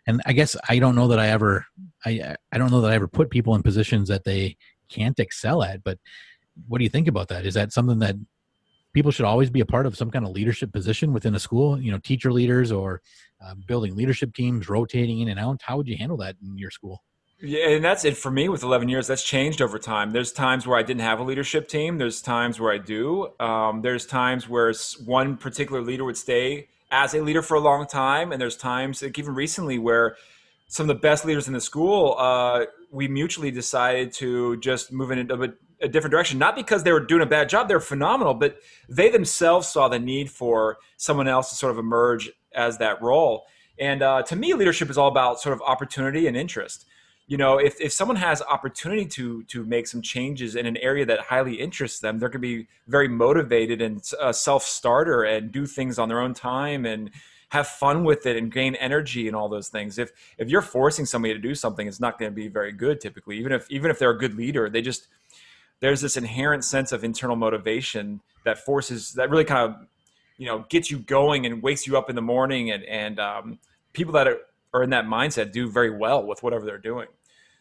And 0.06 0.20
I 0.26 0.32
guess 0.32 0.56
I 0.68 0.80
don't 0.80 0.96
know 0.96 1.08
that 1.08 1.20
I 1.20 1.28
ever, 1.28 1.66
I, 2.04 2.36
I 2.52 2.58
don't 2.58 2.70
know 2.70 2.80
that 2.80 2.90
I 2.90 2.94
ever 2.94 3.08
put 3.08 3.30
people 3.30 3.54
in 3.54 3.62
positions 3.62 4.08
that 4.08 4.24
they 4.24 4.56
can't 4.88 5.18
excel 5.20 5.62
at. 5.62 5.84
But 5.84 5.98
what 6.68 6.78
do 6.78 6.84
you 6.84 6.90
think 6.90 7.08
about 7.08 7.28
that? 7.28 7.46
Is 7.46 7.54
that 7.54 7.72
something 7.72 8.00
that 8.00 8.16
people 8.94 9.10
should 9.10 9.26
always 9.26 9.50
be 9.50 9.60
a 9.60 9.66
part 9.66 9.84
of 9.84 9.96
some 9.96 10.10
kind 10.10 10.24
of 10.24 10.32
leadership 10.32 10.72
position 10.72 11.12
within 11.12 11.34
a 11.34 11.38
school 11.38 11.78
you 11.80 11.92
know 11.92 11.98
teacher 11.98 12.32
leaders 12.32 12.72
or 12.72 13.02
uh, 13.44 13.54
building 13.66 13.94
leadership 13.94 14.34
teams 14.34 14.68
rotating 14.68 15.20
in 15.20 15.28
and 15.28 15.38
out 15.38 15.60
how 15.62 15.76
would 15.76 15.86
you 15.86 15.96
handle 15.96 16.16
that 16.16 16.36
in 16.42 16.56
your 16.56 16.70
school 16.70 17.02
yeah, 17.40 17.68
and 17.68 17.84
that's 17.84 18.04
it 18.06 18.16
for 18.16 18.30
me 18.30 18.48
with 18.48 18.62
11 18.62 18.88
years. 18.88 19.06
That's 19.06 19.22
changed 19.22 19.60
over 19.60 19.78
time. 19.78 20.12
There's 20.12 20.32
times 20.32 20.66
where 20.66 20.78
I 20.78 20.82
didn't 20.82 21.02
have 21.02 21.18
a 21.18 21.22
leadership 21.22 21.68
team. 21.68 21.98
There's 21.98 22.22
times 22.22 22.58
where 22.58 22.72
I 22.72 22.78
do. 22.78 23.32
Um, 23.38 23.82
there's 23.82 24.06
times 24.06 24.48
where 24.48 24.72
one 25.04 25.36
particular 25.36 25.82
leader 25.82 26.04
would 26.04 26.16
stay 26.16 26.68
as 26.90 27.12
a 27.12 27.20
leader 27.20 27.42
for 27.42 27.56
a 27.56 27.60
long 27.60 27.86
time. 27.86 28.32
And 28.32 28.40
there's 28.40 28.56
times, 28.56 29.02
like 29.02 29.18
even 29.18 29.34
recently, 29.34 29.78
where 29.78 30.16
some 30.68 30.88
of 30.88 30.96
the 30.96 31.00
best 31.00 31.24
leaders 31.24 31.46
in 31.46 31.52
the 31.52 31.60
school, 31.60 32.16
uh, 32.18 32.64
we 32.90 33.08
mutually 33.08 33.50
decided 33.50 34.12
to 34.14 34.56
just 34.58 34.92
move 34.92 35.10
in 35.10 35.30
a, 35.30 35.52
a 35.80 35.88
different 35.88 36.12
direction. 36.12 36.38
Not 36.38 36.56
because 36.56 36.82
they 36.82 36.92
were 36.92 37.00
doing 37.00 37.22
a 37.22 37.26
bad 37.26 37.48
job, 37.48 37.68
they're 37.68 37.80
phenomenal, 37.80 38.34
but 38.34 38.58
they 38.88 39.10
themselves 39.10 39.68
saw 39.68 39.88
the 39.88 39.98
need 39.98 40.30
for 40.30 40.78
someone 40.96 41.28
else 41.28 41.50
to 41.50 41.56
sort 41.56 41.72
of 41.72 41.78
emerge 41.78 42.30
as 42.54 42.78
that 42.78 43.00
role. 43.02 43.44
And 43.78 44.02
uh, 44.02 44.22
to 44.22 44.36
me, 44.36 44.54
leadership 44.54 44.90
is 44.90 44.98
all 44.98 45.08
about 45.08 45.40
sort 45.40 45.52
of 45.52 45.62
opportunity 45.62 46.26
and 46.26 46.36
interest. 46.36 46.86
You 47.26 47.38
know, 47.38 47.58
if, 47.58 47.80
if 47.80 47.92
someone 47.92 48.16
has 48.18 48.42
opportunity 48.42 49.06
to 49.06 49.44
to 49.44 49.64
make 49.64 49.86
some 49.86 50.02
changes 50.02 50.56
in 50.56 50.66
an 50.66 50.76
area 50.76 51.06
that 51.06 51.20
highly 51.20 51.54
interests 51.54 51.98
them, 52.00 52.18
they're 52.18 52.28
going 52.28 52.42
to 52.42 52.56
be 52.62 52.68
very 52.86 53.08
motivated 53.08 53.80
and 53.80 54.02
a 54.20 54.34
self 54.34 54.62
starter 54.62 55.22
and 55.22 55.50
do 55.50 55.64
things 55.64 55.98
on 55.98 56.08
their 56.08 56.20
own 56.20 56.34
time 56.34 56.84
and 56.84 57.10
have 57.48 57.66
fun 57.66 58.04
with 58.04 58.26
it 58.26 58.36
and 58.36 58.52
gain 58.52 58.74
energy 58.74 59.26
and 59.26 59.34
all 59.34 59.48
those 59.48 59.68
things. 59.68 59.98
If 59.98 60.12
if 60.36 60.50
you're 60.50 60.60
forcing 60.60 61.06
somebody 61.06 61.32
to 61.32 61.40
do 61.40 61.54
something, 61.54 61.88
it's 61.88 62.00
not 62.00 62.18
going 62.18 62.30
to 62.30 62.34
be 62.34 62.48
very 62.48 62.72
good 62.72 63.00
typically. 63.00 63.38
Even 63.38 63.52
if 63.52 63.70
even 63.70 63.90
if 63.90 63.98
they're 63.98 64.10
a 64.10 64.18
good 64.18 64.34
leader, 64.34 64.68
they 64.68 64.82
just 64.82 65.08
there's 65.84 66.00
this 66.00 66.16
inherent 66.16 66.64
sense 66.64 66.92
of 66.92 67.04
internal 67.04 67.36
motivation 67.36 68.22
that 68.46 68.56
forces 68.56 69.12
that 69.12 69.28
really 69.28 69.44
kind 69.44 69.70
of 69.70 69.86
you 70.38 70.46
know 70.46 70.64
gets 70.70 70.90
you 70.90 70.98
going 70.98 71.44
and 71.44 71.62
wakes 71.62 71.86
you 71.86 71.98
up 71.98 72.08
in 72.08 72.16
the 72.16 72.22
morning. 72.22 72.70
And 72.70 72.82
and 72.84 73.20
um, 73.20 73.58
people 73.92 74.14
that 74.14 74.26
are, 74.26 74.38
are 74.72 74.82
in 74.82 74.88
that 74.90 75.04
mindset 75.04 75.52
do 75.52 75.70
very 75.70 75.94
well 75.94 76.26
with 76.26 76.42
whatever 76.42 76.64
they're 76.64 76.78
doing. 76.78 77.08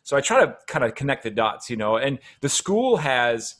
So 0.03 0.15
i 0.15 0.21
try 0.21 0.45
to 0.45 0.57
kind 0.67 0.85
of 0.85 0.95
connect 0.95 1.23
the 1.23 1.31
dots 1.31 1.69
you 1.69 1.77
know 1.77 1.97
and 1.97 2.19
the 2.41 2.49
school 2.49 2.97
has 2.97 3.55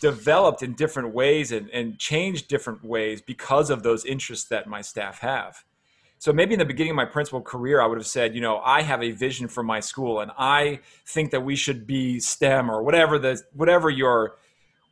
developed 0.00 0.62
in 0.62 0.74
different 0.74 1.14
ways 1.14 1.50
and, 1.52 1.70
and 1.70 1.98
changed 1.98 2.48
different 2.48 2.84
ways 2.84 3.22
because 3.22 3.70
of 3.70 3.82
those 3.82 4.04
interests 4.04 4.48
that 4.48 4.66
my 4.66 4.82
staff 4.82 5.20
have 5.20 5.64
so 6.24 6.32
maybe 6.32 6.54
in 6.54 6.58
the 6.58 6.64
beginning 6.64 6.92
of 6.92 6.96
my 6.96 7.04
principal 7.04 7.42
career, 7.42 7.82
I 7.82 7.86
would 7.86 7.98
have 7.98 8.06
said, 8.06 8.34
you 8.34 8.40
know, 8.40 8.56
I 8.64 8.80
have 8.80 9.02
a 9.02 9.10
vision 9.10 9.46
for 9.46 9.62
my 9.62 9.80
school, 9.80 10.20
and 10.20 10.30
I 10.38 10.80
think 11.04 11.32
that 11.32 11.42
we 11.42 11.54
should 11.54 11.86
be 11.86 12.18
STEM 12.18 12.70
or 12.70 12.82
whatever 12.82 13.18
the 13.18 13.42
whatever 13.52 13.90
your 13.90 14.36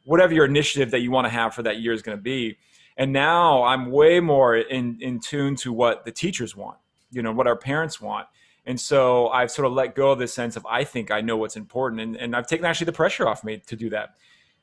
whatever 0.05 0.35
your 0.35 0.45
initiative 0.45 0.91
that 0.91 1.01
you 1.01 1.11
want 1.11 1.25
to 1.25 1.31
have 1.31 1.55
for 1.55 1.63
that 1.63 1.81
year 1.81 1.95
is 1.95 2.03
going 2.03 2.19
to 2.19 2.23
be. 2.23 2.59
And 2.99 3.15
now 3.15 3.63
I'm 3.63 3.91
way 3.91 4.21
more 4.21 4.59
in 4.59 4.99
in 5.01 5.21
tune 5.21 5.57
to 5.65 5.73
what 5.73 6.05
the 6.05 6.13
teachers 6.13 6.55
want, 6.55 6.77
you 7.11 7.23
know, 7.23 7.33
what 7.33 7.47
our 7.47 7.57
parents 7.57 7.99
want. 7.99 8.27
And 8.67 8.79
so 8.79 9.29
I've 9.29 9.51
sort 9.51 9.65
of 9.65 9.73
let 9.73 9.95
go 9.95 10.11
of 10.11 10.19
this 10.19 10.35
sense 10.35 10.57
of 10.57 10.67
I 10.67 10.85
think 10.85 11.11
I 11.11 11.23
know 11.23 11.39
what's 11.39 11.57
important, 11.57 12.03
and, 12.03 12.15
and 12.15 12.37
I've 12.37 12.47
taken 12.47 12.67
actually 12.67 12.85
the 12.85 12.93
pressure 12.93 13.27
off 13.27 13.43
me 13.43 13.57
to 13.69 13.75
do 13.75 13.89
that. 13.89 14.17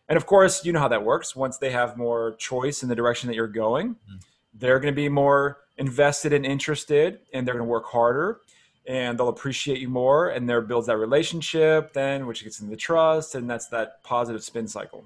And 0.07 0.17
of 0.17 0.27
course, 0.27 0.63
you 0.63 0.71
know 0.71 0.81
how 0.81 0.89
that 0.89 1.03
works. 1.03 1.35
Once 1.35 1.57
they 1.57 1.71
have 1.71 1.97
more 1.97 2.35
choice 2.35 2.83
in 2.83 2.89
the 2.89 2.95
direction 2.95 3.25
that 3.25 3.35
you're 3.35 3.47
going, 3.47 3.95
mm-hmm. 3.95 4.17
they're 4.53 4.79
going 4.79 4.93
to 4.93 4.95
be 4.95 5.09
more 5.09 5.61
invested 5.79 6.33
and 6.33 6.45
interested 6.45 7.19
and 7.33 7.47
they're 7.47 7.55
going 7.55 7.65
to 7.65 7.69
work 7.69 7.85
harder 7.85 8.41
and 8.87 9.17
they'll 9.17 9.29
appreciate 9.29 9.79
you 9.79 9.89
more 9.89 10.29
and 10.29 10.47
there 10.47 10.61
builds 10.61 10.87
that 10.87 10.97
relationship 10.97 11.93
then 11.93 12.27
which 12.27 12.43
gets 12.43 12.59
into 12.59 12.69
the 12.69 12.77
trust 12.77 13.33
and 13.33 13.49
that's 13.49 13.67
that 13.67 14.03
positive 14.03 14.43
spin 14.43 14.67
cycle 14.67 15.05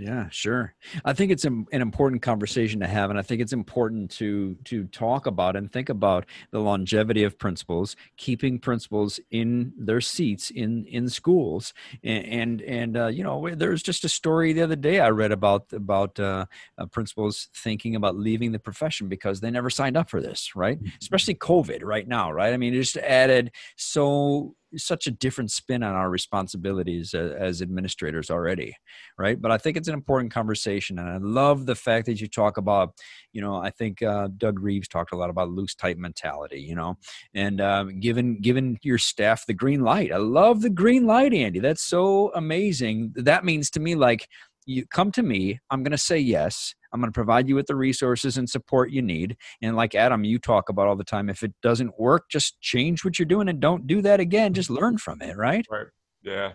yeah, 0.00 0.28
sure. 0.30 0.74
I 1.04 1.12
think 1.12 1.30
it's 1.30 1.44
an 1.44 1.66
important 1.72 2.22
conversation 2.22 2.80
to 2.80 2.86
have, 2.86 3.10
and 3.10 3.18
I 3.18 3.22
think 3.22 3.42
it's 3.42 3.52
important 3.52 4.10
to 4.12 4.56
to 4.64 4.84
talk 4.86 5.26
about 5.26 5.56
and 5.56 5.70
think 5.70 5.90
about 5.90 6.24
the 6.52 6.58
longevity 6.58 7.22
of 7.22 7.38
principals, 7.38 7.96
keeping 8.16 8.58
principals 8.58 9.20
in 9.30 9.74
their 9.76 10.00
seats 10.00 10.48
in 10.50 10.86
in 10.86 11.10
schools, 11.10 11.74
and 12.02 12.24
and, 12.24 12.62
and 12.62 12.96
uh, 12.96 13.06
you 13.08 13.22
know, 13.22 13.54
there's 13.54 13.82
just 13.82 14.04
a 14.04 14.08
story 14.08 14.54
the 14.54 14.62
other 14.62 14.76
day 14.76 15.00
I 15.00 15.10
read 15.10 15.32
about 15.32 15.70
about 15.74 16.18
uh, 16.18 16.46
uh, 16.78 16.86
principals 16.86 17.48
thinking 17.54 17.94
about 17.94 18.16
leaving 18.16 18.52
the 18.52 18.58
profession 18.58 19.06
because 19.06 19.40
they 19.40 19.50
never 19.50 19.68
signed 19.68 19.98
up 19.98 20.08
for 20.08 20.22
this, 20.22 20.56
right? 20.56 20.78
Mm-hmm. 20.78 20.96
Especially 21.02 21.34
COVID 21.34 21.80
right 21.82 22.08
now, 22.08 22.32
right? 22.32 22.54
I 22.54 22.56
mean, 22.56 22.72
it 22.72 22.78
just 22.78 22.96
added 22.96 23.50
so 23.76 24.54
such 24.76 25.06
a 25.06 25.10
different 25.10 25.50
spin 25.50 25.82
on 25.82 25.94
our 25.94 26.10
responsibilities 26.10 27.12
as, 27.14 27.32
as, 27.32 27.62
administrators 27.62 28.30
already 28.30 28.74
right? 29.18 29.40
But 29.40 29.50
i 29.50 29.58
think 29.58 29.76
it's 29.76 29.88
an 29.88 29.94
important 29.94 30.32
conversation 30.32 30.98
and 30.98 31.08
i 31.08 31.18
love 31.18 31.66
the 31.66 31.74
fact 31.74 32.06
that 32.06 32.20
you 32.20 32.28
talk 32.28 32.56
about 32.56 32.94
you 33.32 33.42
know 33.42 33.56
i 33.56 33.70
think 33.70 34.02
uh, 34.02 34.28
doug 34.38 34.60
reeves 34.60 34.88
talked 34.88 35.12
a 35.12 35.16
lot 35.16 35.30
about 35.30 35.50
loose 35.50 35.74
tight 35.74 35.98
mentality 35.98 36.60
you 36.70 36.74
know? 36.74 36.96
And 37.34 37.60
um, 37.60 38.00
given 38.00 38.40
given 38.40 38.78
your 38.82 38.98
staff 38.98 39.44
the 39.46 39.54
green 39.54 39.80
light. 39.80 40.12
I 40.12 40.18
love 40.18 40.62
the 40.62 40.70
green 40.70 41.06
light 41.06 41.34
andy. 41.34 41.58
That's 41.58 41.82
so 41.82 42.32
amazing. 42.34 43.12
That 43.16 43.44
means 43.44 43.70
to 43.70 43.80
me 43.80 43.94
like 43.94 44.28
you 44.70 44.86
come 44.86 45.10
to 45.10 45.22
me 45.22 45.58
i'm 45.70 45.82
going 45.82 45.90
to 45.90 45.98
say 45.98 46.18
yes 46.18 46.74
i'm 46.92 47.00
going 47.00 47.08
to 47.08 47.12
provide 47.12 47.48
you 47.48 47.54
with 47.54 47.66
the 47.66 47.74
resources 47.74 48.36
and 48.36 48.48
support 48.48 48.90
you 48.90 49.02
need 49.02 49.36
and 49.62 49.76
like 49.76 49.94
adam 49.94 50.24
you 50.24 50.38
talk 50.38 50.68
about 50.68 50.86
all 50.86 50.96
the 50.96 51.04
time 51.04 51.28
if 51.28 51.42
it 51.42 51.52
doesn't 51.62 51.98
work 51.98 52.24
just 52.30 52.60
change 52.60 53.04
what 53.04 53.18
you're 53.18 53.26
doing 53.26 53.48
and 53.48 53.60
don't 53.60 53.86
do 53.86 54.00
that 54.00 54.20
again 54.20 54.54
just 54.54 54.70
learn 54.70 54.96
from 54.96 55.20
it 55.20 55.36
right 55.36 55.66
right 55.70 55.86
yeah 56.22 56.52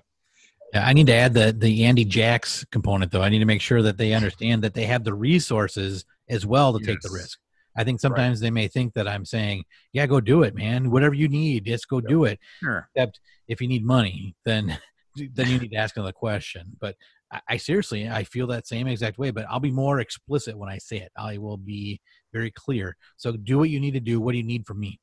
yeah, 0.74 0.86
I 0.86 0.94
need 0.94 1.08
to 1.08 1.14
add 1.14 1.34
the 1.34 1.56
the 1.58 1.86
Andy 1.86 2.04
Jacks 2.04 2.66
component 2.72 3.12
though. 3.12 3.22
I 3.22 3.30
need 3.30 3.40
to 3.40 3.46
make 3.46 3.62
sure 3.62 3.82
that 3.84 3.98
they 3.98 4.14
understand 4.14 4.64
that 4.64 4.74
they 4.74 4.86
have 4.86 5.04
the 5.04 5.14
resources 5.14 6.04
as 6.28 6.46
well 6.46 6.74
to 6.74 6.80
yes. 6.80 6.88
take 6.88 7.02
the 7.02 7.12
risk. 7.12 7.40
I 7.78 7.84
think 7.84 8.00
sometimes 8.00 8.40
right. 8.40 8.48
they 8.48 8.52
may 8.52 8.68
think 8.68 8.94
that 8.96 9.08
I'm 9.08 9.26
saying, 9.26 9.64
"Yeah, 9.94 10.06
go 10.06 10.20
do 10.20 10.44
it, 10.44 10.56
man. 10.56 10.92
Whatever 10.92 11.14
you 11.14 11.28
need, 11.28 11.66
just 11.66 11.88
go 11.88 12.02
do 12.02 12.26
it." 12.26 12.40
Sure. 12.62 12.90
Except 12.96 13.20
if 13.48 13.62
you 13.62 13.68
need 13.68 13.86
money, 13.86 14.36
then 14.44 14.78
then 15.34 15.50
you 15.50 15.60
need 15.60 15.72
to 15.72 15.78
ask 15.78 15.96
another 15.96 16.12
question. 16.12 16.76
But 16.80 16.96
I, 17.32 17.42
I, 17.50 17.58
seriously, 17.58 18.10
I 18.10 18.24
feel 18.24 18.48
that 18.48 18.68
same 18.68 18.88
exact 18.88 19.18
way, 19.18 19.32
but 19.32 19.46
I'll 19.50 19.60
be 19.60 19.72
more 19.72 20.00
explicit 20.00 20.58
when 20.58 20.70
I 20.70 20.78
say 20.78 20.98
it. 20.98 21.12
I 21.18 21.38
will 21.38 21.58
be 21.58 22.00
very 22.34 22.52
clear. 22.52 22.96
So 23.18 23.34
do 23.34 23.58
what 23.58 23.70
you 23.70 23.80
need 23.80 23.94
to 23.94 24.00
do. 24.00 24.20
What 24.22 24.34
do 24.34 24.38
you 24.38 24.44
need 24.44 24.66
from 24.66 24.80
me? 24.80 25.00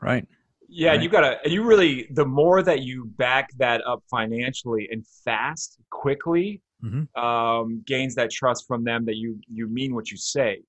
Right. 0.00 0.26
Yeah, 0.68 0.90
right. 0.90 1.02
you 1.02 1.08
gotta, 1.08 1.38
and 1.44 1.52
you 1.52 1.62
really, 1.62 2.08
the 2.10 2.24
more 2.24 2.62
that 2.62 2.82
you 2.82 3.06
back 3.16 3.50
that 3.58 3.80
up 3.86 4.02
financially 4.10 4.88
and 4.90 5.04
fast, 5.24 5.78
quickly, 5.90 6.62
mm-hmm. 6.82 7.22
um, 7.22 7.82
gains 7.86 8.14
that 8.16 8.30
trust 8.30 8.66
from 8.66 8.84
them 8.84 9.04
that 9.06 9.16
you 9.16 9.38
you 9.48 9.68
mean 9.68 9.94
what 9.94 10.10
you 10.10 10.16
say. 10.16 10.62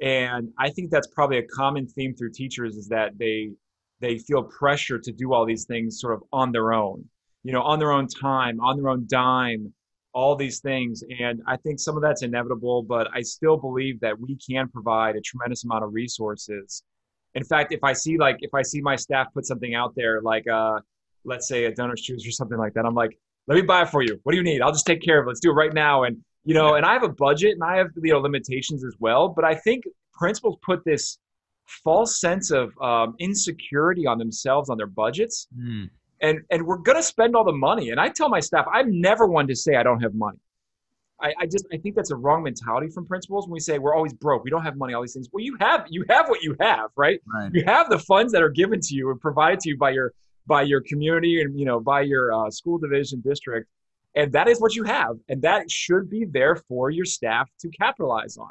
And 0.00 0.50
I 0.58 0.70
think 0.70 0.90
that's 0.90 1.08
probably 1.08 1.38
a 1.38 1.46
common 1.46 1.86
theme 1.86 2.14
through 2.14 2.32
teachers 2.32 2.76
is 2.76 2.88
that 2.88 3.18
they 3.18 3.50
they 4.00 4.18
feel 4.18 4.44
pressure 4.44 4.98
to 4.98 5.12
do 5.12 5.32
all 5.32 5.44
these 5.44 5.64
things 5.64 6.00
sort 6.00 6.14
of 6.14 6.22
on 6.32 6.52
their 6.52 6.72
own, 6.72 7.04
you 7.42 7.52
know, 7.52 7.62
on 7.62 7.78
their 7.78 7.92
own 7.92 8.06
time, 8.06 8.60
on 8.60 8.76
their 8.76 8.88
own 8.88 9.06
dime, 9.08 9.72
all 10.12 10.36
these 10.36 10.60
things. 10.60 11.02
And 11.20 11.42
I 11.46 11.56
think 11.56 11.78
some 11.78 11.96
of 11.96 12.02
that's 12.02 12.22
inevitable, 12.22 12.82
but 12.82 13.08
I 13.14 13.20
still 13.20 13.56
believe 13.56 14.00
that 14.00 14.18
we 14.18 14.36
can 14.36 14.68
provide 14.68 15.16
a 15.16 15.20
tremendous 15.20 15.64
amount 15.64 15.84
of 15.84 15.92
resources. 15.92 16.82
In 17.34 17.44
fact, 17.44 17.72
if 17.72 17.84
I 17.84 17.92
see 17.92 18.18
like 18.18 18.36
if 18.40 18.54
I 18.54 18.62
see 18.62 18.80
my 18.80 18.96
staff 18.96 19.28
put 19.34 19.46
something 19.46 19.74
out 19.74 19.94
there, 19.94 20.20
like 20.22 20.48
uh, 20.48 20.80
let's 21.24 21.46
say 21.46 21.64
a 21.66 21.72
DonorsChoose 21.72 22.26
or 22.26 22.30
something 22.30 22.58
like 22.58 22.74
that, 22.74 22.84
I'm 22.84 22.94
like, 22.94 23.18
let 23.46 23.54
me 23.54 23.62
buy 23.62 23.82
it 23.82 23.90
for 23.90 24.02
you. 24.02 24.18
What 24.22 24.32
do 24.32 24.38
you 24.38 24.44
need? 24.44 24.62
I'll 24.62 24.72
just 24.72 24.86
take 24.86 25.02
care 25.02 25.20
of 25.20 25.26
it. 25.26 25.28
Let's 25.28 25.40
do 25.40 25.50
it 25.50 25.54
right 25.54 25.72
now. 25.72 26.04
And 26.04 26.18
you 26.44 26.54
know, 26.54 26.74
and 26.74 26.86
I 26.86 26.94
have 26.94 27.02
a 27.02 27.08
budget 27.08 27.52
and 27.52 27.62
I 27.62 27.76
have 27.76 27.88
you 28.02 28.12
know 28.12 28.20
limitations 28.20 28.84
as 28.84 28.94
well. 28.98 29.28
But 29.28 29.44
I 29.44 29.54
think 29.54 29.84
principals 30.14 30.58
put 30.62 30.84
this 30.84 31.18
false 31.84 32.18
sense 32.18 32.50
of 32.50 32.76
um, 32.80 33.14
insecurity 33.18 34.06
on 34.06 34.18
themselves 34.18 34.70
on 34.70 34.78
their 34.78 34.86
budgets. 34.86 35.48
Mm 35.56 35.90
and 36.20 36.40
and 36.50 36.66
we're 36.66 36.78
going 36.78 36.96
to 36.96 37.02
spend 37.02 37.36
all 37.36 37.44
the 37.44 37.52
money. 37.52 37.90
And 37.90 38.00
I 38.00 38.08
tell 38.08 38.28
my 38.28 38.40
staff, 38.40 38.66
I'm 38.72 39.00
never 39.00 39.26
one 39.26 39.46
to 39.48 39.56
say 39.56 39.76
I 39.76 39.82
don't 39.82 40.00
have 40.02 40.14
money. 40.14 40.38
I, 41.20 41.34
I, 41.40 41.46
just 41.46 41.66
I 41.72 41.78
think 41.78 41.96
that's 41.96 42.12
a 42.12 42.16
wrong 42.16 42.44
mentality 42.44 42.88
from 42.88 43.04
principals 43.04 43.46
when 43.46 43.52
we 43.52 43.60
say 43.60 43.78
we're 43.78 43.94
always 43.94 44.12
broke, 44.12 44.44
we 44.44 44.50
don't 44.50 44.62
have 44.62 44.76
money, 44.76 44.94
all 44.94 45.02
these 45.02 45.14
things. 45.14 45.28
Well, 45.32 45.44
you 45.44 45.56
have 45.60 45.86
you 45.88 46.04
have 46.08 46.28
what 46.28 46.42
you 46.42 46.56
have, 46.60 46.90
right? 46.96 47.20
right. 47.34 47.50
You 47.52 47.64
have 47.64 47.90
the 47.90 47.98
funds 47.98 48.32
that 48.32 48.42
are 48.42 48.48
given 48.48 48.80
to 48.80 48.94
you 48.94 49.10
and 49.10 49.20
provided 49.20 49.58
to 49.60 49.70
you 49.70 49.76
by 49.76 49.90
your 49.90 50.12
by 50.46 50.62
your 50.62 50.80
community 50.80 51.40
and 51.40 51.58
you 51.58 51.66
know 51.66 51.80
by 51.80 52.02
your 52.02 52.32
uh, 52.32 52.50
school 52.50 52.78
division 52.78 53.20
district, 53.20 53.68
and 54.14 54.32
that 54.32 54.48
is 54.48 54.60
what 54.60 54.76
you 54.76 54.84
have, 54.84 55.16
and 55.28 55.42
that 55.42 55.70
should 55.70 56.08
be 56.08 56.24
there 56.24 56.56
for 56.68 56.90
your 56.90 57.04
staff 57.04 57.50
to 57.60 57.68
capitalize 57.68 58.36
on. 58.36 58.50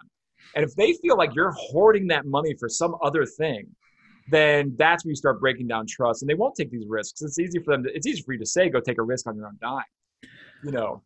And 0.56 0.66
if 0.66 0.76
they 0.76 0.94
feel 0.94 1.18
like 1.18 1.36
you're 1.36 1.52
hoarding 1.52 2.08
that 2.08 2.26
money 2.26 2.54
for 2.60 2.68
some 2.68 2.96
other 3.02 3.26
thing, 3.26 3.68
then 4.30 4.76
that's 4.78 5.06
when 5.06 5.10
you 5.10 5.16
start 5.16 5.40
breaking 5.40 5.68
down 5.68 5.86
trust 5.88 6.22
and 6.22 6.30
they 6.30 6.36
won't 6.36 6.56
take 6.56 6.72
these 6.72 6.86
risks. 6.88 7.22
It's 7.22 7.40
easy 7.40 7.60
for 7.60 7.74
them 7.74 7.84
to, 7.84 7.96
it's 7.96 8.08
easy 8.08 8.22
for 8.22 8.34
you 8.34 8.40
to 8.40 8.46
say, 8.46 8.70
go 8.70 8.80
take 8.80 8.98
a 8.98 9.04
risk 9.04 9.28
on 9.28 9.36
your 9.36 9.48
own 9.48 9.58
dime, 9.62 9.84
you 10.64 10.72
know? 10.72 11.04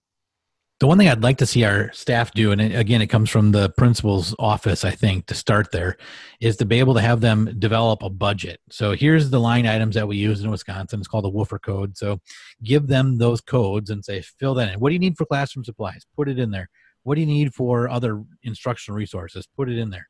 The 0.79 0.87
one 0.87 0.97
thing 0.97 1.09
I'd 1.09 1.21
like 1.21 1.37
to 1.37 1.45
see 1.45 1.63
our 1.63 1.91
staff 1.91 2.31
do, 2.31 2.51
and 2.51 2.59
again, 2.59 3.03
it 3.03 3.07
comes 3.07 3.29
from 3.29 3.51
the 3.51 3.69
principal's 3.77 4.33
office, 4.39 4.83
I 4.83 4.89
think, 4.89 5.27
to 5.27 5.35
start 5.35 5.71
there, 5.71 5.95
is 6.39 6.57
to 6.57 6.65
be 6.65 6.79
able 6.79 6.95
to 6.95 7.01
have 7.01 7.21
them 7.21 7.55
develop 7.59 8.01
a 8.01 8.09
budget. 8.09 8.59
So 8.71 8.93
here's 8.93 9.29
the 9.29 9.39
line 9.39 9.67
items 9.67 9.93
that 9.93 10.07
we 10.07 10.17
use 10.17 10.41
in 10.43 10.49
Wisconsin. 10.49 10.97
It's 10.99 11.07
called 11.07 11.25
the 11.25 11.31
WUFAR 11.31 11.61
code. 11.61 11.95
So 11.99 12.19
give 12.63 12.87
them 12.87 13.19
those 13.19 13.41
codes 13.41 13.91
and 13.91 14.03
say, 14.03 14.23
fill 14.39 14.55
that 14.55 14.73
in. 14.73 14.79
What 14.79 14.89
do 14.89 14.93
you 14.93 14.99
need 14.99 15.17
for 15.17 15.27
classroom 15.27 15.63
supplies? 15.63 16.03
Put 16.15 16.27
it 16.27 16.39
in 16.39 16.49
there. 16.49 16.67
What 17.03 17.13
do 17.13 17.21
you 17.21 17.27
need 17.27 17.53
for 17.53 17.87
other 17.87 18.23
instructional 18.41 18.97
resources? 18.97 19.47
Put 19.55 19.69
it 19.69 19.77
in 19.77 19.91
there 19.91 20.07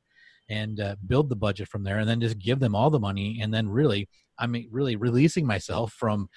and 0.51 0.79
uh, 0.79 0.95
build 1.07 1.29
the 1.29 1.35
budget 1.35 1.67
from 1.67 1.83
there 1.83 1.99
and 1.99 2.09
then 2.09 2.21
just 2.21 2.37
give 2.37 2.59
them 2.59 2.75
all 2.75 2.89
the 2.89 2.99
money 2.99 3.39
and 3.41 3.53
then 3.53 3.67
really 3.69 4.07
i 4.37 4.45
mean 4.45 4.67
really 4.71 4.95
releasing 4.95 5.47
myself 5.47 5.93
from 5.93 6.27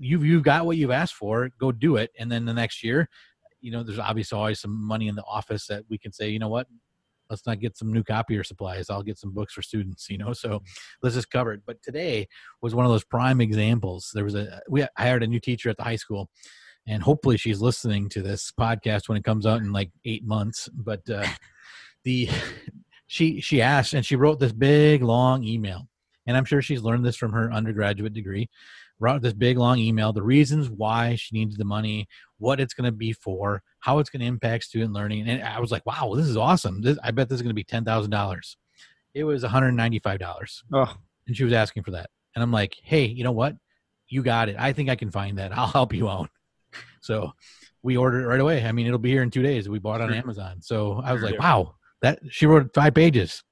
you've 0.00 0.24
you've 0.24 0.42
got 0.42 0.66
what 0.66 0.78
you've 0.78 0.90
asked 0.90 1.14
for 1.14 1.50
go 1.60 1.70
do 1.70 1.96
it. 1.96 2.10
And 2.18 2.32
then 2.32 2.46
the 2.46 2.54
next 2.54 2.82
year 2.82 3.08
you 3.60 3.70
know 3.70 3.82
there's 3.82 3.98
obviously 3.98 4.36
always 4.36 4.58
some 4.58 4.72
money 4.72 5.06
in 5.06 5.14
the 5.14 5.24
office 5.24 5.66
that 5.66 5.84
we 5.88 5.98
can 5.98 6.12
say 6.12 6.30
you 6.30 6.38
know 6.38 6.48
what? 6.48 6.66
Let's 7.28 7.46
not 7.46 7.60
get 7.60 7.76
some 7.76 7.92
new 7.92 8.02
copier 8.02 8.42
supplies. 8.42 8.90
I'll 8.90 9.04
get 9.04 9.18
some 9.18 9.32
books 9.32 9.52
for 9.52 9.62
students 9.62 10.08
you 10.08 10.18
know? 10.18 10.32
So 10.32 10.62
let's 11.02 11.14
just 11.14 11.30
cover 11.30 11.52
it 11.52 11.60
but 11.66 11.82
today 11.82 12.26
was 12.62 12.74
one 12.74 12.86
of 12.86 12.90
those 12.90 13.04
prime 13.04 13.40
examples. 13.40 14.10
There 14.14 14.24
was 14.24 14.34
a 14.34 14.62
we 14.68 14.86
hired 14.96 15.22
a 15.22 15.28
new 15.28 15.38
teacher 15.40 15.68
at 15.68 15.76
the 15.76 15.84
high 15.84 15.96
school 15.96 16.30
and 16.86 17.02
hopefully 17.02 17.36
she's 17.36 17.60
listening 17.60 18.08
to 18.08 18.22
this 18.22 18.50
podcast 18.58 19.08
when 19.08 19.18
it 19.18 19.24
comes 19.24 19.44
out 19.44 19.60
in 19.60 19.70
like 19.70 19.90
eight 20.06 20.24
months. 20.24 20.68
But 20.72 21.08
uh 21.10 21.26
the 22.04 22.30
she 23.10 23.40
she 23.40 23.60
asked 23.60 23.92
and 23.92 24.06
she 24.06 24.14
wrote 24.14 24.38
this 24.38 24.52
big 24.52 25.02
long 25.02 25.42
email 25.42 25.88
and 26.28 26.36
i'm 26.36 26.44
sure 26.44 26.62
she's 26.62 26.82
learned 26.82 27.04
this 27.04 27.16
from 27.16 27.32
her 27.32 27.52
undergraduate 27.52 28.12
degree 28.12 28.48
wrote 29.00 29.20
this 29.20 29.32
big 29.32 29.58
long 29.58 29.80
email 29.80 30.12
the 30.12 30.22
reasons 30.22 30.70
why 30.70 31.16
she 31.16 31.36
needs 31.36 31.56
the 31.56 31.64
money 31.64 32.06
what 32.38 32.60
it's 32.60 32.72
going 32.72 32.84
to 32.84 32.92
be 32.92 33.12
for 33.12 33.64
how 33.80 33.98
it's 33.98 34.10
going 34.10 34.20
to 34.20 34.26
impact 34.26 34.62
student 34.62 34.92
learning 34.92 35.28
and 35.28 35.42
i 35.42 35.58
was 35.58 35.72
like 35.72 35.84
wow 35.86 36.12
this 36.14 36.26
is 36.26 36.36
awesome. 36.36 36.82
This, 36.82 36.98
i 37.02 37.10
bet 37.10 37.28
this 37.28 37.36
is 37.36 37.42
going 37.42 37.50
to 37.50 37.54
be 37.54 37.64
$10000 37.64 38.56
it 39.14 39.24
was 39.24 39.42
$195 39.42 40.62
oh. 40.72 40.94
and 41.26 41.36
she 41.36 41.42
was 41.42 41.52
asking 41.52 41.82
for 41.82 41.90
that. 41.90 42.10
And 42.36 42.44
i'm 42.44 42.52
like 42.52 42.76
hey 42.84 43.06
you 43.06 43.24
know 43.24 43.32
what? 43.32 43.56
You 44.06 44.22
got 44.22 44.48
it. 44.48 44.56
I 44.56 44.72
think 44.72 44.88
i 44.88 44.94
can 44.94 45.10
find 45.10 45.38
that. 45.38 45.50
I'll 45.58 45.66
help 45.66 45.92
you 45.92 46.08
out. 46.08 46.30
So 47.00 47.32
we 47.82 47.96
ordered 47.96 48.22
it 48.22 48.28
right 48.28 48.40
away. 48.40 48.64
I 48.64 48.70
mean 48.70 48.86
it'll 48.86 49.00
be 49.00 49.10
here 49.10 49.24
in 49.24 49.32
two 49.32 49.42
days. 49.42 49.68
We 49.68 49.80
bought 49.80 50.00
it 50.00 50.04
on 50.04 50.14
amazon. 50.14 50.62
So 50.62 51.02
i 51.04 51.12
was 51.12 51.22
like 51.22 51.40
wow 51.40 51.74
that 52.02 52.20
she 52.30 52.46
wrote 52.46 52.72
five 52.74 52.94
pages. 52.94 53.42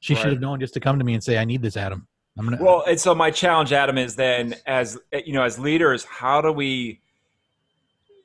She 0.00 0.14
right. 0.14 0.22
should 0.22 0.32
have 0.32 0.40
known 0.40 0.60
just 0.60 0.74
to 0.74 0.80
come 0.80 0.98
to 0.98 1.04
me 1.04 1.14
and 1.14 1.22
say, 1.22 1.38
"I 1.38 1.44
need 1.44 1.62
this, 1.62 1.76
Adam." 1.76 2.06
I'm 2.38 2.44
gonna. 2.44 2.62
Well, 2.62 2.84
and 2.86 2.98
so 2.98 3.14
my 3.14 3.30
challenge, 3.30 3.72
Adam, 3.72 3.98
is 3.98 4.14
then 4.14 4.54
as 4.66 4.98
you 5.24 5.32
know, 5.32 5.42
as 5.42 5.58
leaders, 5.58 6.04
how 6.04 6.40
do 6.40 6.52
we, 6.52 7.00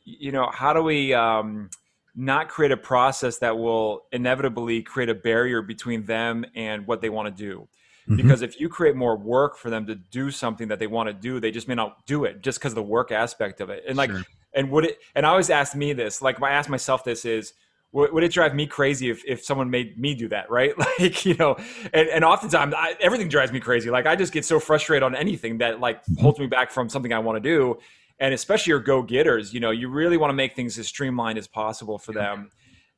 you 0.06 0.32
know, 0.32 0.50
how 0.54 0.74
do 0.74 0.84
we 0.84 1.14
um, 1.14 1.72
not 2.16 2.48
create 2.48 2.72
a 2.72 2.78
process 2.78 3.40
that 3.40 3.58
will 3.58 4.04
inevitably 4.12 4.84
create 4.84 5.10
a 5.10 5.16
barrier 5.16 5.62
between 5.62 6.06
them 6.06 6.46
and 6.56 6.86
what 6.86 7.02
they 7.02 7.10
want 7.10 7.36
to 7.36 7.44
do? 7.44 7.68
Mm-hmm. 8.08 8.18
Because 8.18 8.42
if 8.42 8.60
you 8.60 8.70
create 8.70 8.96
more 8.96 9.16
work 9.16 9.58
for 9.58 9.70
them 9.70 9.88
to 9.88 9.96
do 9.96 10.30
something 10.30 10.68
that 10.68 10.78
they 10.78 10.88
want 10.88 11.08
to 11.08 11.14
do, 11.14 11.40
they 11.40 11.52
just 11.52 11.68
may 11.68 11.76
not 11.76 12.06
do 12.06 12.26
it 12.26 12.42
just 12.42 12.60
because 12.60 12.74
the 12.74 12.84
work 12.84 13.12
aspect 13.12 13.62
of 13.62 13.70
it. 13.70 13.84
And 13.88 13.98
like, 13.98 14.12
sure. 14.12 14.24
and 14.54 14.70
would 14.72 14.86
it? 14.86 15.00
And 15.16 15.26
I 15.26 15.30
always 15.30 15.50
ask 15.50 15.74
me 15.74 15.94
this, 15.94 16.22
like, 16.22 16.42
I 16.42 16.52
ask 16.52 16.70
myself 16.70 17.04
this 17.04 17.26
is 17.26 17.54
would 17.94 18.24
it 18.24 18.32
drive 18.34 18.56
me 18.56 18.66
crazy 18.66 19.10
if, 19.10 19.24
if 19.26 19.46
someone 19.46 19.70
made 19.70 19.98
me 19.98 20.16
do 20.16 20.28
that 20.30 20.50
right? 20.50 20.74
Like 21.00 21.26
you 21.26 21.36
know 21.36 21.56
and, 21.94 22.10
and 22.10 22.26
oftentimes 22.26 22.74
I, 22.76 22.96
everything 23.00 23.30
drives 23.30 23.52
me 23.52 23.60
crazy. 23.60 23.90
Like 23.90 24.06
i 24.06 24.16
just 24.16 24.34
get 24.34 24.44
so 24.46 24.60
frustrated 24.60 25.04
on 25.04 25.16
anything 25.16 25.60
that 25.60 25.80
like 25.80 26.02
holds 26.20 26.40
me 26.40 26.48
back 26.48 26.72
from 26.72 26.90
something 26.90 27.14
i 27.14 27.20
want 27.20 27.42
to 27.42 27.50
do. 27.50 27.78
And 28.20 28.34
especially 28.34 28.72
your 28.72 28.80
go-getters 28.80 29.54
you 29.54 29.60
know 29.60 29.72
you 29.72 29.90
really 29.90 30.18
want 30.18 30.32
to 30.32 30.36
make 30.36 30.56
things 30.56 30.78
as 30.78 30.88
streamlined 30.88 31.38
as 31.38 31.48
possible 31.48 31.98
for 31.98 32.12
them. 32.12 32.50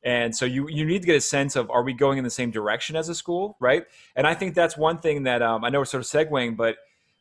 And 0.02 0.34
so 0.34 0.44
you 0.46 0.68
you 0.68 0.84
need 0.84 1.02
to 1.02 1.06
get 1.06 1.16
a 1.16 1.20
sense 1.20 1.56
of 1.56 1.70
are 1.70 1.82
we 1.82 1.92
going 1.92 2.18
in 2.18 2.24
the 2.24 2.30
same 2.30 2.50
direction 2.50 2.96
as 2.96 3.08
a 3.08 3.14
school 3.14 3.56
right? 3.60 3.84
And 4.16 4.26
i 4.26 4.34
think 4.34 4.54
that's 4.54 4.76
one 4.76 4.98
thing 4.98 5.24
that 5.24 5.42
um, 5.42 5.64
i 5.64 5.68
know 5.68 5.80
we're 5.80 5.84
sort 5.84 6.04
of 6.04 6.08
segueing 6.08 6.56
but 6.56 6.76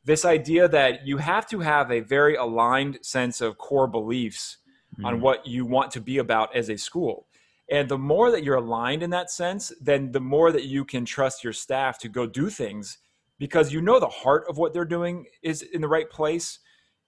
this 0.05 0.23
idea 0.23 0.67
that 0.67 1.05
you 1.05 1.17
have 1.17 1.47
to 1.47 1.59
have 1.59 1.91
a 1.91 1.99
very 1.99 2.35
aligned 2.35 2.99
sense 3.01 3.41
of 3.41 3.57
core 3.57 3.87
beliefs 3.87 4.57
mm-hmm. 4.93 5.05
on 5.05 5.19
what 5.19 5.47
you 5.47 5.65
want 5.65 5.89
to 5.91 5.99
be 5.99 6.19
about 6.19 6.55
as 6.55 6.69
a 6.69 6.77
school 6.77 7.25
and 7.69 7.89
the 7.89 7.97
more 7.97 8.31
that 8.31 8.43
you're 8.43 8.55
aligned 8.55 9.03
in 9.03 9.09
that 9.11 9.31
sense, 9.31 9.71
then 9.81 10.11
the 10.11 10.19
more 10.19 10.51
that 10.51 10.65
you 10.65 10.85
can 10.85 11.05
trust 11.05 11.43
your 11.43 11.53
staff 11.53 11.97
to 11.99 12.09
go 12.09 12.25
do 12.25 12.49
things 12.49 12.97
because 13.39 13.73
you 13.73 13.81
know 13.81 13.99
the 13.99 14.07
heart 14.07 14.45
of 14.47 14.57
what 14.57 14.73
they're 14.73 14.85
doing 14.85 15.25
is 15.41 15.61
in 15.61 15.81
the 15.81 15.87
right 15.87 16.09
place. 16.09 16.59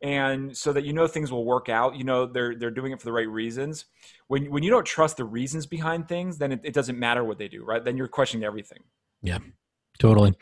And 0.03 0.55
so 0.55 0.73
that 0.73 0.83
you 0.83 0.93
know 0.93 1.07
things 1.07 1.31
will 1.31 1.45
work 1.45 1.69
out 1.69 1.95
you 1.95 2.03
know 2.03 2.27
they're 2.27 2.53
they're 2.53 2.69
doing 2.69 2.91
it 2.91 2.99
for 2.99 3.05
the 3.05 3.11
right 3.11 3.27
reasons. 3.27 3.85
When 4.27 4.51
when 4.51 4.61
you 4.61 4.69
don't 4.69 4.85
trust 4.85 5.17
the 5.17 5.25
reasons 5.25 5.65
behind 5.65 6.07
things 6.07 6.37
then 6.37 6.51
it, 6.51 6.59
it 6.63 6.73
doesn't 6.75 6.99
matter 6.99 7.23
what 7.23 7.39
they 7.39 7.47
do 7.47 7.63
right? 7.63 7.83
Then 7.83 7.97
you're 7.97 8.07
questioning 8.07 8.45
everything. 8.45 8.83
Yeah 9.23 9.39
totally 9.99 10.33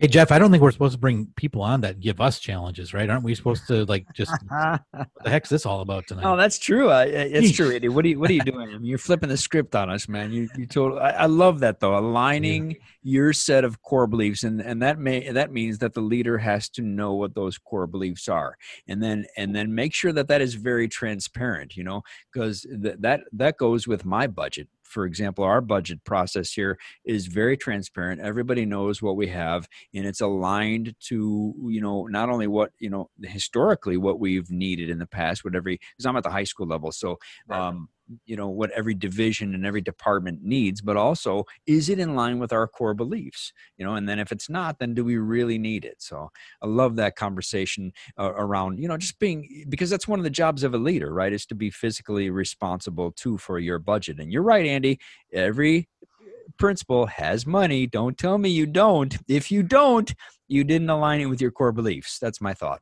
Hey 0.00 0.06
Jeff, 0.06 0.32
I 0.32 0.38
don't 0.38 0.50
think 0.50 0.62
we're 0.62 0.70
supposed 0.70 0.94
to 0.94 0.98
bring 0.98 1.26
people 1.36 1.60
on 1.60 1.82
that 1.82 2.00
give 2.00 2.22
us 2.22 2.38
challenges, 2.38 2.94
right? 2.94 3.10
Aren't 3.10 3.22
we 3.22 3.34
supposed 3.34 3.66
to 3.66 3.84
like 3.84 4.06
just 4.14 4.32
what 4.48 4.82
the 5.22 5.28
heck's 5.28 5.50
this 5.50 5.66
all 5.66 5.82
about 5.82 6.06
tonight? 6.06 6.24
Oh, 6.24 6.38
that's 6.38 6.58
true. 6.58 6.90
Uh, 6.90 7.04
it's 7.06 7.54
true, 7.54 7.70
Eddie. 7.70 7.90
What 7.90 8.06
are 8.06 8.08
you 8.08 8.18
What 8.18 8.30
are 8.30 8.32
you 8.32 8.40
doing? 8.40 8.70
I 8.70 8.72
mean, 8.78 8.86
you're 8.86 8.96
flipping 8.96 9.28
the 9.28 9.36
script 9.36 9.76
on 9.76 9.90
us, 9.90 10.08
man. 10.08 10.32
You 10.32 10.48
you 10.56 10.64
told. 10.64 10.98
I, 10.98 11.10
I 11.10 11.26
love 11.26 11.60
that 11.60 11.80
though. 11.80 11.98
Aligning 11.98 12.70
yeah. 12.70 12.76
your 13.02 13.34
set 13.34 13.62
of 13.62 13.82
core 13.82 14.06
beliefs, 14.06 14.42
and 14.42 14.62
and 14.62 14.80
that 14.80 14.98
may 14.98 15.30
that 15.32 15.52
means 15.52 15.80
that 15.80 15.92
the 15.92 16.00
leader 16.00 16.38
has 16.38 16.70
to 16.70 16.82
know 16.82 17.12
what 17.12 17.34
those 17.34 17.58
core 17.58 17.86
beliefs 17.86 18.26
are, 18.26 18.56
and 18.88 19.02
then 19.02 19.26
and 19.36 19.54
then 19.54 19.74
make 19.74 19.92
sure 19.92 20.14
that 20.14 20.28
that 20.28 20.40
is 20.40 20.54
very 20.54 20.88
transparent. 20.88 21.76
You 21.76 21.84
know, 21.84 22.02
because 22.32 22.62
th- 22.62 22.96
that 23.00 23.20
that 23.32 23.58
goes 23.58 23.86
with 23.86 24.06
my 24.06 24.26
budget 24.26 24.68
for 24.90 25.06
example, 25.06 25.44
our 25.44 25.60
budget 25.60 26.04
process 26.04 26.52
here 26.52 26.78
is 27.04 27.26
very 27.26 27.56
transparent. 27.56 28.20
Everybody 28.20 28.66
knows 28.66 29.00
what 29.00 29.16
we 29.16 29.28
have, 29.28 29.68
and 29.94 30.04
it's 30.06 30.20
aligned 30.20 30.94
to 31.08 31.54
you 31.68 31.80
know 31.80 32.06
not 32.06 32.28
only 32.28 32.46
what 32.46 32.72
you 32.78 32.90
know 32.90 33.08
historically 33.22 33.96
what 33.96 34.20
we've 34.20 34.50
needed 34.50 34.90
in 34.90 34.98
the 34.98 35.06
past, 35.06 35.44
what 35.44 35.54
every 35.54 35.78
because 35.96 36.06
I'm 36.06 36.16
at 36.16 36.24
the 36.24 36.30
high 36.30 36.44
school 36.44 36.66
level, 36.66 36.92
so 36.92 37.18
um, 37.50 37.88
you 38.26 38.36
know 38.36 38.48
what 38.48 38.70
every 38.72 38.94
division 38.94 39.54
and 39.54 39.64
every 39.64 39.80
department 39.80 40.40
needs 40.42 40.80
but 40.80 40.96
also 40.96 41.44
is 41.66 41.88
it 41.88 41.98
in 41.98 42.14
line 42.14 42.38
with 42.38 42.52
our 42.52 42.66
core 42.66 42.94
beliefs? 42.94 43.52
You 43.76 43.84
know 43.84 43.94
and 43.94 44.08
then 44.08 44.18
if 44.18 44.32
it's 44.32 44.48
not 44.48 44.78
then 44.78 44.94
do 44.94 45.04
we 45.04 45.16
really 45.16 45.58
need 45.58 45.84
it? 45.84 45.96
So 45.98 46.30
i 46.62 46.66
love 46.66 46.96
that 46.96 47.16
conversation 47.16 47.92
uh, 48.18 48.32
around 48.36 48.78
you 48.78 48.88
know 48.88 48.96
just 48.96 49.18
being 49.18 49.66
because 49.68 49.90
that's 49.90 50.08
one 50.08 50.18
of 50.18 50.24
the 50.24 50.30
jobs 50.30 50.62
of 50.62 50.74
a 50.74 50.78
leader 50.78 51.12
right 51.12 51.32
is 51.32 51.46
to 51.46 51.54
be 51.54 51.70
physically 51.70 52.30
responsible 52.30 53.12
too 53.12 53.38
for 53.38 53.58
your 53.58 53.78
budget. 53.78 54.18
And 54.18 54.32
you're 54.32 54.42
right 54.42 54.66
andy 54.66 54.98
every 55.32 55.88
principal 56.58 57.06
has 57.06 57.46
money. 57.46 57.86
Don't 57.86 58.18
tell 58.18 58.36
me 58.36 58.50
you 58.50 58.66
don't. 58.66 59.16
If 59.28 59.50
you 59.50 59.62
don't 59.62 60.12
you 60.48 60.64
didn't 60.64 60.90
align 60.90 61.20
it 61.20 61.26
with 61.26 61.40
your 61.40 61.52
core 61.52 61.72
beliefs. 61.72 62.18
That's 62.18 62.40
my 62.40 62.54
thought. 62.54 62.80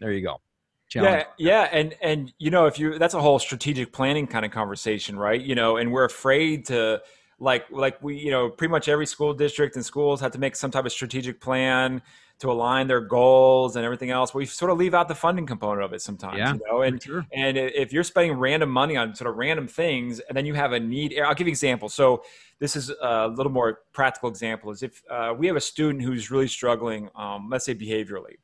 There 0.00 0.12
you 0.12 0.22
go 0.22 0.40
challenge. 0.88 1.26
Yeah, 1.38 1.62
yeah, 1.62 1.68
and 1.72 1.94
and 2.00 2.32
you 2.38 2.50
know, 2.50 2.66
if 2.66 2.78
you 2.78 2.98
that's 2.98 3.14
a 3.14 3.20
whole 3.20 3.38
strategic 3.38 3.92
planning 3.92 4.26
kind 4.26 4.44
of 4.44 4.50
conversation, 4.50 5.18
right? 5.18 5.40
You 5.40 5.54
know, 5.54 5.76
and 5.76 5.92
we're 5.92 6.04
afraid 6.04 6.66
to 6.66 7.02
like 7.38 7.66
like 7.70 8.02
we 8.02 8.16
you 8.16 8.30
know 8.30 8.48
pretty 8.48 8.70
much 8.70 8.88
every 8.88 9.06
school 9.06 9.32
district 9.34 9.76
and 9.76 9.84
schools 9.84 10.20
have 10.20 10.32
to 10.32 10.38
make 10.38 10.56
some 10.56 10.70
type 10.70 10.84
of 10.84 10.92
strategic 10.92 11.40
plan 11.40 12.02
to 12.40 12.50
align 12.50 12.86
their 12.86 13.00
goals 13.00 13.74
and 13.74 13.84
everything 13.84 14.10
else. 14.10 14.32
We 14.32 14.46
sort 14.46 14.70
of 14.70 14.78
leave 14.78 14.94
out 14.94 15.08
the 15.08 15.14
funding 15.14 15.44
component 15.44 15.84
of 15.84 15.92
it 15.92 16.00
sometimes, 16.00 16.38
yeah, 16.38 16.54
you 16.54 16.60
know. 16.66 16.82
And 16.82 17.02
sure. 17.02 17.26
and 17.32 17.56
if 17.56 17.92
you're 17.92 18.04
spending 18.04 18.38
random 18.38 18.70
money 18.70 18.96
on 18.96 19.14
sort 19.14 19.28
of 19.28 19.36
random 19.36 19.66
things, 19.66 20.20
and 20.20 20.36
then 20.36 20.46
you 20.46 20.54
have 20.54 20.72
a 20.72 20.80
need, 20.80 21.18
I'll 21.18 21.34
give 21.34 21.46
you 21.46 21.50
an 21.50 21.54
example. 21.54 21.88
So 21.88 22.22
this 22.60 22.76
is 22.76 22.90
a 22.90 23.28
little 23.28 23.52
more 23.52 23.80
practical 23.92 24.28
example. 24.28 24.70
Is 24.70 24.82
if 24.82 25.02
uh, 25.10 25.34
we 25.36 25.46
have 25.48 25.56
a 25.56 25.60
student 25.60 26.02
who's 26.02 26.30
really 26.30 26.48
struggling, 26.48 27.08
um, 27.16 27.48
let's 27.50 27.64
say 27.64 27.74
behaviorally, 27.74 28.36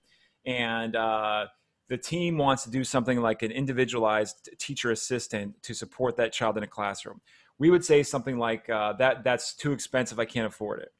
and 0.44 0.96
uh, 0.96 1.46
the 1.88 1.98
team 1.98 2.38
wants 2.38 2.64
to 2.64 2.70
do 2.70 2.82
something 2.82 3.20
like 3.20 3.42
an 3.42 3.50
individualized 3.50 4.50
teacher 4.58 4.90
assistant 4.90 5.62
to 5.62 5.74
support 5.74 6.16
that 6.16 6.32
child 6.32 6.56
in 6.56 6.62
a 6.62 6.66
classroom. 6.66 7.20
We 7.58 7.70
would 7.70 7.84
say 7.84 8.02
something 8.02 8.38
like 8.38 8.68
uh, 8.70 8.94
that 8.94 9.22
that's 9.22 9.54
too 9.54 9.72
expensive 9.72 10.18
i 10.18 10.24
can't 10.24 10.46
afford 10.46 10.80
it. 10.80 10.92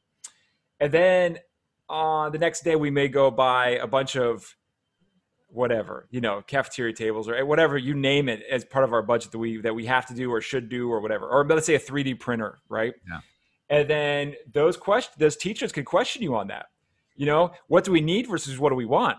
And 0.81 0.93
then 0.93 1.39
on 1.89 2.27
uh, 2.27 2.31
the 2.31 2.39
next 2.39 2.65
day 2.65 2.77
we 2.77 2.91
may 2.91 3.09
go 3.09 3.31
buy 3.31 3.71
a 3.71 3.87
bunch 3.87 4.17
of 4.17 4.57
whatever 5.49 6.09
you 6.11 6.21
know 6.21 6.43
cafeteria 6.43 6.93
tables 6.93 7.29
or 7.29 7.47
whatever 7.47 7.79
you 7.79 7.95
name 7.95 8.29
it 8.29 8.43
as 8.51 8.65
part 8.65 8.85
of 8.85 8.93
our 8.93 9.03
budget 9.03 9.31
that 9.31 9.39
we 9.39 9.59
that 9.59 9.75
we 9.75 9.87
have 9.87 10.05
to 10.05 10.15
do 10.15 10.31
or 10.31 10.41
should 10.41 10.69
do 10.69 10.91
or 10.91 11.01
whatever. 11.01 11.27
Or 11.29 11.47
let's 11.47 11.67
say 11.67 11.75
a 11.75 11.81
3d 11.81 12.21
printer 12.21 12.61
right? 12.69 12.95
Yeah. 13.09 13.21
and 13.71 13.89
then 13.89 14.35
those 14.53 14.77
questions 14.77 15.17
those 15.19 15.37
teachers 15.37 15.73
can 15.73 15.85
question 15.85 16.23
you 16.23 16.37
on 16.37 16.49
that. 16.49 16.67
You 17.17 17.27
know 17.27 17.53
what 17.69 17.85
do 17.85 17.93
we 17.93 18.01
need 18.01 18.29
versus 18.29 18.59
what 18.59 18.69
do 18.69 18.77
we 18.77 18.85
want 18.85 19.19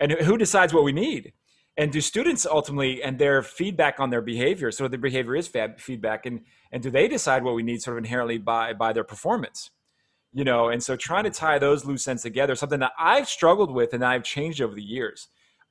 and 0.00 0.12
who 0.12 0.36
decides 0.36 0.74
what 0.74 0.84
we 0.84 0.92
need? 0.92 1.32
And 1.76 1.90
do 1.90 2.00
students 2.00 2.46
ultimately 2.46 3.02
and 3.02 3.18
their 3.18 3.42
feedback 3.42 3.98
on 3.98 4.10
their 4.10 4.22
behavior 4.22 4.70
so 4.70 4.86
the 4.86 4.98
behavior 4.98 5.34
is 5.34 5.48
feedback 5.48 6.26
and 6.26 6.42
and 6.70 6.82
do 6.82 6.90
they 6.90 7.08
decide 7.08 7.42
what 7.42 7.54
we 7.54 7.62
need 7.62 7.82
sort 7.82 7.96
of 7.96 8.04
inherently 8.04 8.38
by 8.38 8.72
by 8.72 8.92
their 8.92 9.04
performance? 9.04 9.70
You 10.32 10.44
know 10.44 10.68
and 10.68 10.82
so 10.82 10.96
trying 10.96 11.24
to 11.24 11.30
tie 11.30 11.58
those 11.58 11.84
loose 11.84 12.06
ends 12.06 12.22
together 12.22 12.54
something 12.54 12.80
that 12.80 12.92
i've 12.98 13.28
struggled 13.28 13.72
with 13.72 13.92
and 13.94 14.04
i've 14.04 14.22
changed 14.22 14.60
over 14.60 14.74
the 14.74 14.82
years. 14.82 15.28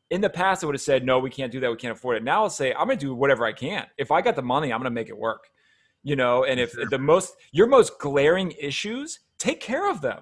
In 0.10 0.20
the 0.20 0.30
past 0.30 0.64
i 0.64 0.68
would 0.68 0.76
have 0.76 0.82
said 0.82 1.06
no 1.06 1.20
we 1.20 1.30
can't 1.30 1.52
do 1.52 1.60
that. 1.62 1.72
We 1.72 1.78
can't 1.78 1.96
afford 1.96 2.18
it. 2.18 2.24
Now 2.24 2.44
i'll 2.44 2.50
say 2.50 2.74
i'm 2.74 2.88
going 2.88 2.98
to 2.98 3.06
do 3.06 3.16
whatever 3.16 3.46
i 3.46 3.54
can. 3.54 3.86
If 3.98 4.12
i 4.12 4.22
got 4.22 4.36
the 4.36 4.42
money 4.42 4.74
i'm 4.74 4.80
going 4.80 4.92
to 4.92 4.96
make 4.96 5.10
it 5.10 5.18
work. 5.18 5.46
You 6.04 6.18
know 6.18 6.44
and 6.44 6.60
if 6.60 6.72
sure. 6.72 6.86
the 6.90 7.00
most 7.00 7.34
your 7.54 7.68
most 7.68 7.98
glaring 8.00 8.52
issues 8.60 9.22
take 9.40 9.62
care 9.62 9.90
of 9.90 10.02
them 10.02 10.22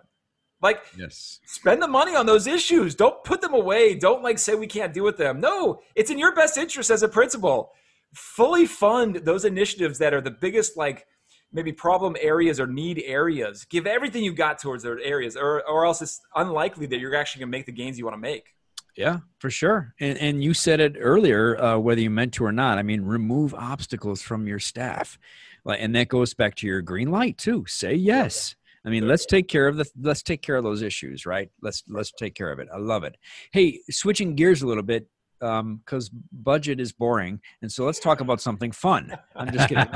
like, 0.62 0.84
yes, 0.98 1.40
spend 1.46 1.82
the 1.82 1.88
money 1.88 2.16
on 2.16 2.26
those 2.26 2.48
issues. 2.48 2.96
Don't 2.96 3.24
put 3.24 3.42
them 3.42 3.54
away. 3.54 3.96
Don't 3.96 4.24
like 4.24 4.38
say 4.40 4.56
we 4.56 4.68
can't 4.68 4.94
deal 4.94 5.04
with 5.04 5.18
them. 5.18 5.40
No, 5.40 5.82
it's 5.96 6.12
in 6.12 6.20
your 6.20 6.36
best 6.36 6.58
interest 6.58 6.90
as 6.90 7.04
a 7.04 7.08
principal. 7.08 7.72
Fully 8.14 8.66
fund 8.66 9.18
those 9.18 9.46
initiatives 9.46 9.98
that 10.00 10.14
are 10.14 10.22
the 10.22 10.32
biggest, 10.32 10.78
like 10.78 11.06
maybe 11.54 11.72
problem 11.72 12.16
areas 12.20 12.60
or 12.60 12.68
need 12.68 13.02
areas. 13.06 13.66
Give 13.66 13.88
everything 13.88 14.24
you 14.24 14.34
got 14.34 14.60
towards 14.60 14.84
those 14.84 15.00
areas, 15.04 15.36
or 15.36 15.68
or 15.68 15.86
else 15.86 16.02
it's 16.02 16.22
unlikely 16.36 16.86
that 16.88 17.00
you're 17.00 17.16
actually 17.16 17.42
gonna 17.42 17.52
make 17.52 17.66
the 17.66 17.72
gains 17.72 17.98
you 17.98 18.06
want 18.06 18.16
to 18.16 18.22
make. 18.22 18.54
Yeah, 18.96 19.20
for 19.40 19.50
sure. 19.50 19.94
And 20.00 20.18
and 20.18 20.44
you 20.44 20.54
said 20.54 20.80
it 20.80 20.96
earlier, 21.00 21.62
uh, 21.62 21.78
whether 21.78 22.02
you 22.02 22.10
meant 22.10 22.34
to 22.36 22.46
or 22.46 22.52
not. 22.52 22.78
I 22.78 22.84
mean, 22.84 23.02
remove 23.04 23.54
obstacles 23.54 24.22
from 24.22 24.48
your 24.48 24.60
staff, 24.60 25.18
and 25.66 25.96
that 25.96 26.10
goes 26.10 26.34
back 26.34 26.56
to 26.56 26.68
your 26.68 26.82
green 26.82 27.10
light 27.10 27.38
too. 27.38 27.66
Say 27.68 27.96
yes. 27.96 28.56
I 28.86 28.90
mean, 28.90 29.08
let's 29.08 29.26
take 29.26 29.48
care 29.48 29.68
of 29.68 29.78
the 29.78 29.86
let's 30.02 30.24
take 30.24 30.42
care 30.42 30.56
of 30.56 30.64
those 30.64 30.82
issues, 30.82 31.26
right? 31.26 31.50
Let's 31.62 31.84
let's 31.88 32.12
take 32.12 32.34
care 32.36 32.52
of 32.52 32.60
it. 32.60 32.68
I 32.74 32.78
love 32.78 33.04
it. 33.04 33.16
Hey, 33.52 33.80
switching 33.90 34.36
gears 34.36 34.62
a 34.64 34.68
little 34.68 34.84
bit 34.84 35.08
because 35.40 36.10
um, 36.10 36.24
budget 36.32 36.80
is 36.80 36.92
boring, 36.92 37.40
and 37.62 37.72
so 37.72 37.86
let's 37.86 38.00
talk 38.00 38.22
about 38.22 38.42
something 38.42 38.72
fun. 38.72 39.16
I'm 39.36 39.52
just 39.52 39.70
kidding. 39.70 39.88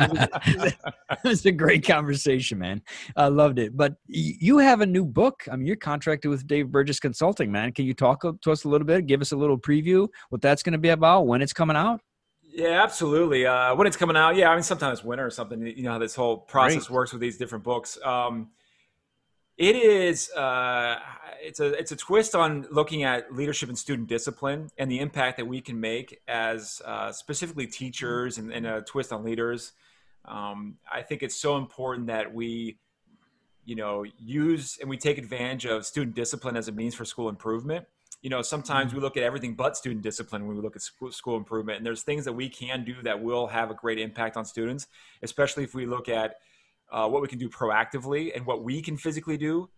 it's 1.24 1.46
a 1.46 1.52
great 1.52 1.86
conversation, 1.86 2.58
man. 2.58 2.82
I 3.16 3.28
loved 3.28 3.60
it. 3.60 3.78
But 3.78 3.96
you 4.08 4.58
have 4.58 4.82
a 4.82 4.86
new 4.86 5.06
book. 5.06 5.44
I 5.52 5.56
mean, 5.56 5.68
you're 5.68 5.76
contracted 5.76 6.30
with 6.30 6.48
Dave 6.48 6.72
Burgess 6.72 7.00
Consulting, 7.00 7.52
man. 7.52 7.74
Can 7.74 7.86
you 7.86 7.94
talk 7.94 8.22
to 8.22 8.52
us 8.52 8.64
a 8.64 8.70
little 8.70 8.88
bit? 8.88 9.06
Give 9.06 9.22
us 9.22 9.32
a 9.32 9.38
little 9.38 9.58
preview 9.58 10.08
what 10.30 10.42
that's 10.42 10.64
going 10.64 10.74
to 10.74 10.80
be 10.80 10.90
about, 10.90 11.28
when 11.28 11.42
it's 11.42 11.54
coming 11.54 11.78
out. 11.78 12.02
Yeah, 12.42 12.82
absolutely. 12.84 13.46
Uh, 13.46 13.76
when 13.76 13.86
it's 13.86 13.98
coming 13.98 14.16
out, 14.16 14.36
yeah. 14.36 14.50
I 14.50 14.56
mean, 14.56 14.64
sometimes 14.64 15.04
winter 15.04 15.26
or 15.26 15.32
something. 15.32 15.66
You 15.66 15.84
know 15.84 15.92
how 15.92 16.00
this 16.00 16.16
whole 16.16 16.38
process 16.38 16.88
Great. 16.88 16.96
works 16.96 17.12
with 17.12 17.22
these 17.22 17.38
different 17.38 17.64
books. 17.64 18.00
Um, 18.04 18.50
it 19.58 19.76
is. 19.76 20.30
Uh, 20.32 21.00
it's 21.42 21.60
a 21.60 21.74
it's 21.74 21.92
a 21.92 21.96
twist 21.96 22.36
on 22.36 22.68
looking 22.72 23.04
at 23.04 23.34
leadership 23.34 23.70
and 23.70 23.78
student 23.78 24.08
discipline 24.08 24.70
and 24.78 24.90
the 24.90 25.00
impact 25.00 25.38
that 25.38 25.46
we 25.46 25.62
can 25.62 25.80
make 25.80 26.22
as 26.28 26.82
uh, 26.86 27.12
specifically 27.12 27.68
teachers 27.68 28.38
and, 28.38 28.52
and, 28.52 28.66
a 28.66 28.82
twist 28.82 29.14
on 29.14 29.24
leaders. 29.24 29.74
Um, 30.26 30.78
I 30.92 31.04
think 31.04 31.22
it's 31.22 31.36
so 31.36 31.58
important 31.58 32.08
that 32.08 32.34
we, 32.34 32.80
you 33.64 33.76
know, 33.76 34.06
use 34.18 34.80
and 34.82 34.90
we 34.90 34.98
take 34.98 35.20
advantage 35.20 35.66
of 35.66 35.86
student 35.86 36.16
discipline 36.16 36.58
as 36.58 36.68
a 36.68 36.72
means 36.72 36.96
for 36.96 37.06
school 37.06 37.30
improvement. 37.30 37.86
You 38.22 38.32
know, 38.32 38.42
sometimes 38.42 38.92
we 38.92 38.98
mm-hmm. 38.98 39.04
look 39.04 39.18
at 39.18 39.24
everything 39.24 39.54
but 39.54 39.78
student 39.78 40.02
discipline 40.02 40.48
when 40.48 40.58
we 40.58 40.64
look 40.64 40.76
at 40.76 40.82
school, 40.82 41.12
school 41.12 41.38
improvement, 41.38 41.78
and 41.78 41.86
there's 41.86 42.02
things 42.02 42.26
that 42.26 42.34
we 42.34 42.50
can 42.50 42.84
do 42.84 42.96
that 43.04 43.22
will 43.22 43.46
have 43.48 43.70
a 43.70 43.76
great 43.76 44.00
impact 44.00 44.36
on 44.36 44.46
students, 44.46 44.88
especially 45.22 45.64
if 45.64 45.76
we 45.76 45.86
look 45.86 46.10
at 46.10 46.38
uh, 46.92 47.08
what 47.08 47.22
we 47.22 47.28
can 47.28 47.40
do 47.40 47.50
proactively 47.50 48.36
and 48.36 48.46
what 48.46 48.64
we 48.64 48.82
can 48.82 48.98
physically 48.98 49.38
do. 49.38 49.70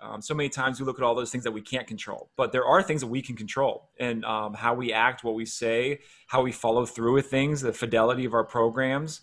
Um, 0.00 0.20
so 0.20 0.34
many 0.34 0.48
times 0.48 0.80
we 0.80 0.86
look 0.86 0.98
at 0.98 1.04
all 1.04 1.14
those 1.14 1.30
things 1.30 1.44
that 1.44 1.52
we 1.52 1.62
can't 1.62 1.86
control, 1.86 2.30
but 2.36 2.52
there 2.52 2.64
are 2.64 2.82
things 2.82 3.00
that 3.00 3.06
we 3.06 3.22
can 3.22 3.36
control, 3.36 3.88
and 3.98 4.24
um, 4.24 4.52
how 4.52 4.74
we 4.74 4.92
act, 4.92 5.24
what 5.24 5.34
we 5.34 5.46
say, 5.46 6.00
how 6.26 6.42
we 6.42 6.52
follow 6.52 6.84
through 6.84 7.14
with 7.14 7.26
things, 7.26 7.62
the 7.62 7.72
fidelity 7.72 8.24
of 8.24 8.34
our 8.34 8.44
programs. 8.44 9.22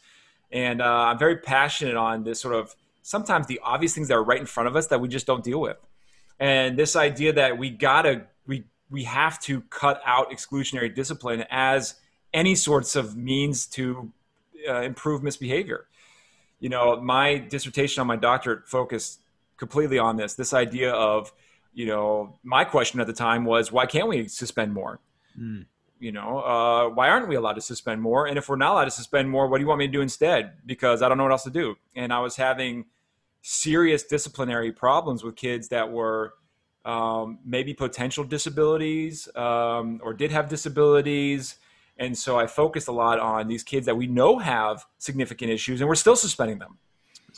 And 0.51 0.81
uh, 0.81 0.85
I'm 0.85 1.19
very 1.19 1.37
passionate 1.37 1.95
on 1.95 2.23
this 2.23 2.39
sort 2.39 2.55
of 2.55 2.75
sometimes 3.03 3.47
the 3.47 3.59
obvious 3.63 3.93
things 3.93 4.07
that 4.07 4.15
are 4.15 4.23
right 4.23 4.39
in 4.39 4.45
front 4.45 4.67
of 4.67 4.75
us 4.75 4.87
that 4.87 5.01
we 5.01 5.07
just 5.07 5.27
don't 5.27 5.43
deal 5.43 5.61
with, 5.61 5.77
and 6.39 6.79
this 6.79 6.95
idea 6.95 7.33
that 7.33 7.57
we 7.57 7.69
gotta 7.69 8.27
we 8.47 8.63
we 8.89 9.03
have 9.03 9.39
to 9.41 9.61
cut 9.69 10.01
out 10.05 10.31
exclusionary 10.31 10.93
discipline 10.93 11.45
as 11.51 11.95
any 12.33 12.55
sorts 12.55 12.95
of 12.95 13.15
means 13.15 13.65
to 13.67 14.11
uh, 14.67 14.81
improve 14.81 15.21
misbehavior 15.21 15.85
you 16.61 16.69
know, 16.69 17.01
my 17.01 17.39
dissertation 17.39 17.99
on 17.99 18.07
my 18.07 18.15
doctorate 18.15 18.67
focused 18.67 19.19
completely 19.57 19.99
on 19.99 20.15
this. 20.15 20.35
This 20.35 20.53
idea 20.53 20.91
of, 20.93 21.33
you 21.73 21.87
know, 21.87 22.37
my 22.43 22.63
question 22.63 23.01
at 23.01 23.07
the 23.07 23.13
time 23.13 23.43
was, 23.43 23.71
why 23.71 23.87
can't 23.87 24.07
we 24.07 24.27
suspend 24.27 24.71
more? 24.71 24.99
Mm. 25.37 25.65
You 25.99 26.11
know, 26.11 26.39
uh, 26.39 26.89
why 26.89 27.09
aren't 27.09 27.27
we 27.27 27.35
allowed 27.35 27.53
to 27.53 27.61
suspend 27.61 28.01
more? 28.01 28.27
And 28.27 28.37
if 28.37 28.47
we're 28.47 28.55
not 28.55 28.73
allowed 28.73 28.85
to 28.85 28.91
suspend 28.91 29.29
more, 29.29 29.47
what 29.47 29.57
do 29.57 29.63
you 29.63 29.67
want 29.67 29.79
me 29.79 29.87
to 29.87 29.91
do 29.91 30.01
instead? 30.01 30.53
Because 30.65 31.01
I 31.01 31.09
don't 31.09 31.17
know 31.17 31.23
what 31.23 31.31
else 31.31 31.43
to 31.43 31.51
do. 31.51 31.75
And 31.95 32.13
I 32.13 32.19
was 32.19 32.35
having 32.35 32.85
serious 33.41 34.03
disciplinary 34.03 34.71
problems 34.71 35.23
with 35.23 35.35
kids 35.35 35.69
that 35.69 35.91
were 35.91 36.33
um, 36.85 37.39
maybe 37.43 37.73
potential 37.73 38.23
disabilities 38.23 39.27
um, 39.35 39.99
or 40.03 40.13
did 40.13 40.31
have 40.31 40.47
disabilities 40.47 41.55
and 41.97 42.17
so 42.17 42.39
I 42.39 42.47
focused 42.47 42.87
a 42.87 42.91
lot 42.91 43.19
on 43.19 43.47
these 43.47 43.63
kids 43.63 43.85
that 43.85 43.95
we 43.95 44.07
know 44.07 44.39
have 44.39 44.85
significant 44.97 45.51
issues 45.51 45.81
and 45.81 45.87
we're 45.87 45.95
still 45.95 46.15
suspending 46.15 46.59
them. 46.59 46.77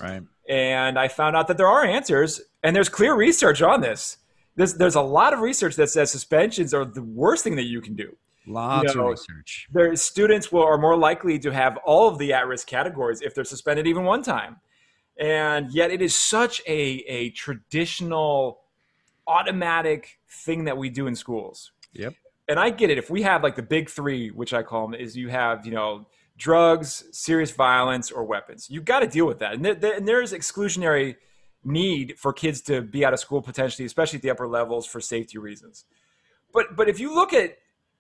Right. 0.02 0.24
And 0.48 0.98
I 0.98 1.08
found 1.08 1.36
out 1.36 1.48
that 1.48 1.58
there 1.58 1.68
are 1.68 1.84
answers 1.84 2.42
and 2.64 2.76
there's 2.76 2.90
clear 2.90 3.16
research 3.16 3.62
on 3.62 3.82
this. 3.82 4.18
There's, 4.56 4.76
there's 4.76 4.96
a 4.96 5.02
lot 5.02 5.34
of 5.34 5.40
research 5.40 5.76
that 5.76 5.90
says 5.90 6.12
suspensions 6.12 6.74
are 6.74 6.86
the 6.86 7.02
worst 7.02 7.44
thing 7.44 7.56
that 7.56 7.64
you 7.64 7.82
can 7.82 7.96
do. 7.96 8.16
Lots 8.46 8.94
you 8.94 9.00
know, 9.00 9.08
of 9.08 9.12
research. 9.12 9.68
Their 9.72 9.96
students 9.96 10.52
will 10.52 10.64
are 10.64 10.78
more 10.78 10.98
likely 10.98 11.40
to 11.40 11.52
have 11.52 11.78
all 11.86 12.08
of 12.08 12.18
the 12.18 12.34
at-risk 12.34 12.68
categories 12.68 13.22
if 13.22 13.34
they're 13.34 13.44
suspended 13.44 13.88
even 13.88 14.04
one 14.04 14.22
time. 14.22 14.58
And 15.20 15.72
yet 15.72 15.92
it 15.92 16.02
is 16.02 16.16
such 16.16 16.62
a, 16.68 17.04
a 17.08 17.30
traditional 17.32 18.62
automatic 19.28 20.20
thing 20.30 20.66
that 20.66 20.78
we 20.78 20.90
do 20.90 21.08
in 21.08 21.16
schools. 21.16 21.72
Yep 21.94 22.14
and 22.48 22.60
I 22.60 22.70
get 22.70 22.90
it. 22.90 22.98
If 22.98 23.10
we 23.10 23.22
have 23.22 23.44
like 23.44 23.56
the 23.56 23.64
big 23.64 23.90
three, 23.90 24.30
which 24.30 24.54
I 24.54 24.64
call 24.64 24.88
them, 24.88 25.00
is 25.00 25.16
you 25.16 25.30
have 25.30 25.66
you 25.66 25.72
know 25.72 26.06
drugs, 26.38 27.06
serious 27.12 27.52
violence, 27.52 28.12
or 28.12 28.24
weapons. 28.24 28.70
You've 28.70 28.86
got 28.86 29.00
to 29.00 29.08
deal 29.08 29.26
with 29.26 29.40
that, 29.40 29.54
and, 29.54 29.66
and 29.66 30.08
there's 30.08 30.34
exclusionary 30.34 31.16
need 31.64 32.16
for 32.18 32.34
kids 32.34 32.62
to 32.62 32.82
be 32.82 33.06
out 33.06 33.14
of 33.14 33.20
school 33.20 33.42
potentially, 33.42 33.86
especially 33.86 34.18
at 34.18 34.24
the 34.24 34.30
upper 34.30 34.48
levels 34.48 34.86
for 34.86 35.00
safety 35.00 35.38
reasons. 35.38 35.86
But 36.54 36.76
but 36.76 36.90
if 36.90 37.00
you 37.00 37.14
look 37.14 37.34
at 37.34 37.58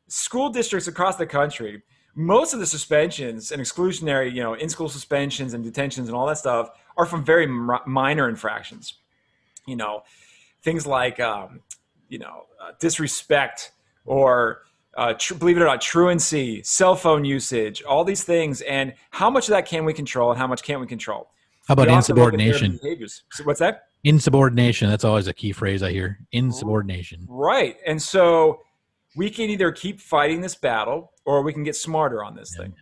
school 0.07 0.49
districts 0.49 0.87
across 0.87 1.15
the 1.15 1.25
country, 1.25 1.81
most 2.15 2.53
of 2.53 2.59
the 2.59 2.65
suspensions 2.65 3.51
and 3.51 3.61
exclusionary, 3.61 4.33
you 4.33 4.43
know, 4.43 4.53
in-school 4.53 4.89
suspensions 4.89 5.53
and 5.53 5.63
detentions 5.63 6.07
and 6.07 6.15
all 6.15 6.27
that 6.27 6.37
stuff 6.37 6.69
are 6.97 7.05
from 7.05 7.23
very 7.23 7.45
m- 7.45 7.79
minor 7.87 8.29
infractions. 8.29 8.95
You 9.65 9.77
know, 9.77 10.03
things 10.61 10.85
like 10.85 11.19
um, 11.19 11.61
you 12.09 12.19
know 12.19 12.45
uh, 12.61 12.71
disrespect 12.79 13.71
or 14.05 14.61
uh, 14.95 15.13
tr- 15.13 15.35
believe 15.35 15.57
it 15.57 15.61
or 15.61 15.65
not, 15.65 15.81
truancy, 15.81 16.61
cell 16.63 16.95
phone 16.95 17.25
usage, 17.25 17.81
all 17.83 18.03
these 18.03 18.23
things, 18.23 18.61
and 18.61 18.93
how 19.11 19.29
much 19.29 19.47
of 19.47 19.51
that 19.51 19.65
can 19.65 19.85
we 19.85 19.93
control 19.93 20.31
and 20.31 20.39
how 20.39 20.47
much 20.47 20.63
can't 20.63 20.79
we 20.79 20.87
control? 20.87 21.29
How 21.67 21.73
about 21.73 21.87
insubordination? 21.87 22.79
So 23.31 23.43
what's 23.43 23.59
that? 23.59 23.87
Insubordination. 24.03 24.89
That's 24.89 25.05
always 25.05 25.27
a 25.27 25.33
key 25.33 25.53
phrase 25.53 25.81
I 25.81 25.91
hear. 25.91 26.19
Insubordination. 26.33 27.25
Right. 27.29 27.77
And 27.87 28.01
so 28.01 28.59
we 29.15 29.29
can 29.29 29.49
either 29.49 29.71
keep 29.71 30.01
fighting 30.01 30.41
this 30.41 30.55
battle 30.55 31.13
or 31.25 31.41
we 31.41 31.53
can 31.53 31.63
get 31.63 31.75
smarter 31.75 32.23
on 32.23 32.35
this 32.35 32.53
yeah. 32.55 32.63
thing. 32.63 32.75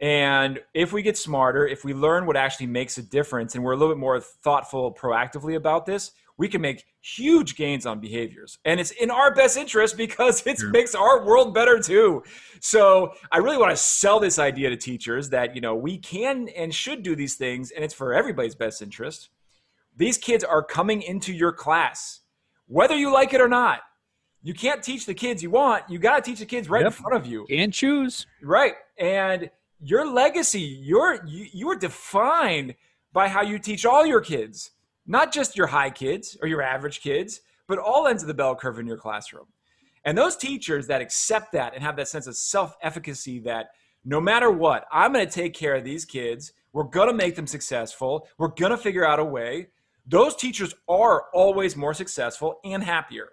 And 0.00 0.60
if 0.74 0.92
we 0.92 1.02
get 1.02 1.16
smarter, 1.16 1.66
if 1.66 1.84
we 1.84 1.94
learn 1.94 2.26
what 2.26 2.36
actually 2.36 2.66
makes 2.66 2.98
a 2.98 3.02
difference 3.02 3.54
and 3.54 3.62
we're 3.62 3.72
a 3.72 3.76
little 3.76 3.94
bit 3.94 4.00
more 4.00 4.20
thoughtful 4.20 4.92
proactively 4.92 5.54
about 5.54 5.86
this, 5.86 6.10
we 6.36 6.48
can 6.48 6.60
make 6.60 6.84
huge 7.00 7.56
gains 7.56 7.86
on 7.86 8.00
behaviors. 8.00 8.58
And 8.64 8.80
it's 8.80 8.90
in 8.90 9.10
our 9.10 9.34
best 9.34 9.56
interest 9.56 9.96
because 9.96 10.44
it 10.46 10.58
sure. 10.58 10.70
makes 10.70 10.94
our 10.94 11.24
world 11.24 11.54
better 11.54 11.78
too. 11.78 12.24
So 12.60 13.12
I 13.30 13.38
really 13.38 13.56
want 13.56 13.70
to 13.70 13.76
sell 13.76 14.18
this 14.18 14.38
idea 14.38 14.70
to 14.70 14.76
teachers 14.76 15.30
that, 15.30 15.54
you 15.54 15.60
know, 15.60 15.74
we 15.74 15.98
can 15.98 16.48
and 16.48 16.74
should 16.74 17.02
do 17.02 17.14
these 17.14 17.36
things 17.36 17.70
and 17.70 17.84
it's 17.84 17.94
for 17.94 18.12
everybody's 18.14 18.54
best 18.54 18.82
interest. 18.82 19.30
These 19.96 20.18
kids 20.18 20.42
are 20.42 20.62
coming 20.62 21.02
into 21.02 21.32
your 21.32 21.52
class, 21.52 22.20
whether 22.66 22.96
you 22.96 23.12
like 23.12 23.32
it 23.32 23.40
or 23.40 23.48
not. 23.48 23.80
You 24.42 24.54
can't 24.54 24.82
teach 24.82 25.06
the 25.06 25.14
kids 25.14 25.42
you 25.42 25.50
want. 25.50 25.84
You 25.88 25.98
got 25.98 26.22
to 26.22 26.30
teach 26.30 26.40
the 26.40 26.46
kids 26.46 26.68
right 26.68 26.82
yep. 26.82 26.88
in 26.88 26.92
front 26.92 27.16
of 27.16 27.26
you. 27.26 27.46
And 27.48 27.72
choose. 27.72 28.26
Right. 28.42 28.74
And 28.98 29.50
your 29.80 30.06
legacy, 30.06 30.60
you're, 30.60 31.24
you, 31.24 31.46
you 31.52 31.70
are 31.70 31.76
defined 31.76 32.74
by 33.12 33.28
how 33.28 33.40
you 33.40 33.58
teach 33.58 33.86
all 33.86 34.04
your 34.04 34.20
kids 34.20 34.72
not 35.06 35.32
just 35.32 35.56
your 35.56 35.66
high 35.66 35.90
kids 35.90 36.36
or 36.40 36.48
your 36.48 36.62
average 36.62 37.00
kids, 37.00 37.40
but 37.66 37.78
all 37.78 38.06
ends 38.06 38.22
of 38.22 38.26
the 38.26 38.34
bell 38.34 38.54
curve 38.54 38.78
in 38.78 38.86
your 38.86 38.96
classroom. 38.96 39.46
And 40.04 40.16
those 40.16 40.36
teachers 40.36 40.86
that 40.88 41.00
accept 41.00 41.52
that 41.52 41.74
and 41.74 41.82
have 41.82 41.96
that 41.96 42.08
sense 42.08 42.26
of 42.26 42.36
self 42.36 42.76
efficacy 42.82 43.38
that 43.40 43.68
no 44.04 44.20
matter 44.20 44.50
what, 44.50 44.84
I'm 44.92 45.12
going 45.12 45.26
to 45.26 45.32
take 45.32 45.54
care 45.54 45.74
of 45.74 45.84
these 45.84 46.04
kids. 46.04 46.52
We're 46.72 46.84
going 46.84 47.08
to 47.08 47.14
make 47.14 47.36
them 47.36 47.46
successful. 47.46 48.28
We're 48.36 48.48
going 48.48 48.72
to 48.72 48.76
figure 48.76 49.06
out 49.06 49.18
a 49.18 49.24
way. 49.24 49.68
Those 50.06 50.36
teachers 50.36 50.74
are 50.88 51.24
always 51.32 51.76
more 51.76 51.94
successful 51.94 52.58
and 52.64 52.82
happier. 52.82 53.30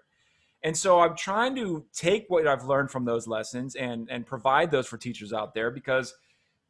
And 0.62 0.76
so 0.76 1.00
I'm 1.00 1.16
trying 1.16 1.56
to 1.56 1.84
take 1.92 2.24
what 2.28 2.46
I've 2.46 2.64
learned 2.64 2.90
from 2.90 3.04
those 3.04 3.26
lessons 3.26 3.74
and 3.74 4.08
and 4.10 4.24
provide 4.24 4.70
those 4.70 4.86
for 4.86 4.96
teachers 4.96 5.32
out 5.32 5.54
there 5.54 5.70
because 5.70 6.14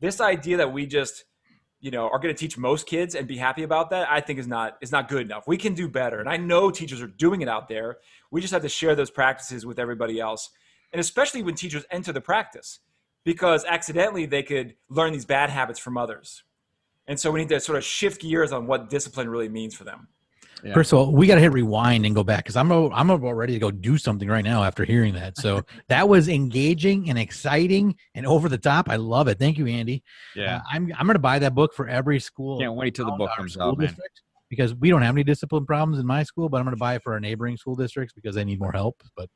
this 0.01 0.21
idea 0.21 0.57
that 0.57 0.73
we 0.73 0.87
just 0.87 1.25
you 1.83 1.91
know 1.91 2.09
are 2.09 2.19
going 2.19 2.35
to 2.35 2.39
teach 2.39 2.57
most 2.57 2.87
kids 2.87 3.15
and 3.15 3.29
be 3.29 3.37
happy 3.37 3.65
about 3.65 3.91
that 3.91 4.11
i 4.11 4.21
think 4.21 4.39
is 4.39 4.47
not 4.47 4.79
is 4.81 4.91
not 4.91 5.09
good 5.09 5.23
enough. 5.23 5.45
We 5.47 5.59
can 5.59 5.75
do 5.75 5.89
better 5.89 6.21
and 6.21 6.29
i 6.29 6.39
know 6.39 6.71
teachers 6.71 7.03
are 7.03 7.09
doing 7.09 7.43
it 7.43 7.49
out 7.49 7.69
there. 7.69 7.99
We 8.31 8.41
just 8.41 8.53
have 8.55 8.63
to 8.63 8.69
share 8.71 8.95
those 8.95 9.11
practices 9.11 9.67
with 9.67 9.79
everybody 9.79 10.19
else 10.19 10.49
and 10.93 11.01
especially 11.01 11.43
when 11.43 11.55
teachers 11.55 11.85
enter 11.91 12.13
the 12.13 12.21
practice 12.21 12.81
because 13.25 13.65
accidentally 13.67 14.27
they 14.27 14.43
could 14.43 14.75
learn 14.89 15.13
these 15.13 15.25
bad 15.25 15.49
habits 15.51 15.79
from 15.79 15.97
others. 15.97 16.43
And 17.07 17.19
so 17.19 17.31
we 17.31 17.41
need 17.41 17.49
to 17.51 17.61
sort 17.61 17.79
of 17.79 17.85
shift 17.85 18.21
gears 18.21 18.53
on 18.53 18.67
what 18.67 18.91
discipline 18.91 19.29
really 19.29 19.49
means 19.49 19.75
for 19.75 19.85
them 19.85 20.09
yeah. 20.65 20.75
First 20.75 20.93
of 20.93 20.99
all, 20.99 21.13
we 21.13 21.27
got 21.27 21.37
to 21.37 21.41
hit 21.41 21.53
rewind 21.53 22.07
and 22.07 22.15
go 22.15 22.23
back 22.23 22.45
because 22.45 22.57
I'm 22.57 22.71
I'm 22.71 23.11
about 23.11 23.33
ready 23.33 23.55
to 23.55 23.59
go 23.59 23.71
do 23.71 23.99
something 23.99 24.29
right 24.29 24.45
now 24.45 24.63
after 24.63 24.85
hearing 24.85 25.15
that. 25.15 25.37
So 25.37 25.63
that 25.89 26.09
was 26.09 26.29
engaging 26.29 27.11
and 27.11 27.19
exciting 27.19 27.97
and 28.15 28.27
over 28.27 28.49
the 28.49 28.59
top. 28.59 28.89
I 28.89 28.97
love 28.97 29.29
it. 29.29 29.39
Thank 29.39 29.59
you, 29.59 29.67
Andy. 29.67 30.03
Yeah, 30.37 30.57
uh, 30.57 30.61
I'm 30.73 30.93
I'm 30.99 31.07
going 31.07 31.15
to 31.15 31.21
buy 31.21 31.39
that 31.41 31.55
book 31.55 31.75
for 31.75 31.89
every 31.89 32.21
school. 32.21 32.61
Can't 32.61 32.75
wait 32.75 32.95
till 32.95 33.07
the 33.07 33.13
book 33.13 33.31
comes 33.37 33.57
out, 33.57 33.79
man. 33.79 33.97
Because 34.49 34.75
we 34.75 34.91
don't 34.91 35.01
have 35.01 35.15
any 35.15 35.25
discipline 35.25 35.65
problems 35.65 35.99
in 35.99 36.07
my 36.07 36.23
school, 36.23 36.51
but 36.51 36.59
I'm 36.59 36.65
going 36.65 36.77
to 36.77 36.81
buy 36.81 36.97
it 36.97 37.03
for 37.03 37.15
our 37.15 37.21
neighboring 37.21 37.57
school 37.57 37.75
districts 37.75 38.13
because 38.13 38.35
they 38.35 38.45
need 38.45 38.61
more 38.61 38.73
help. 38.73 39.03
But 39.17 39.31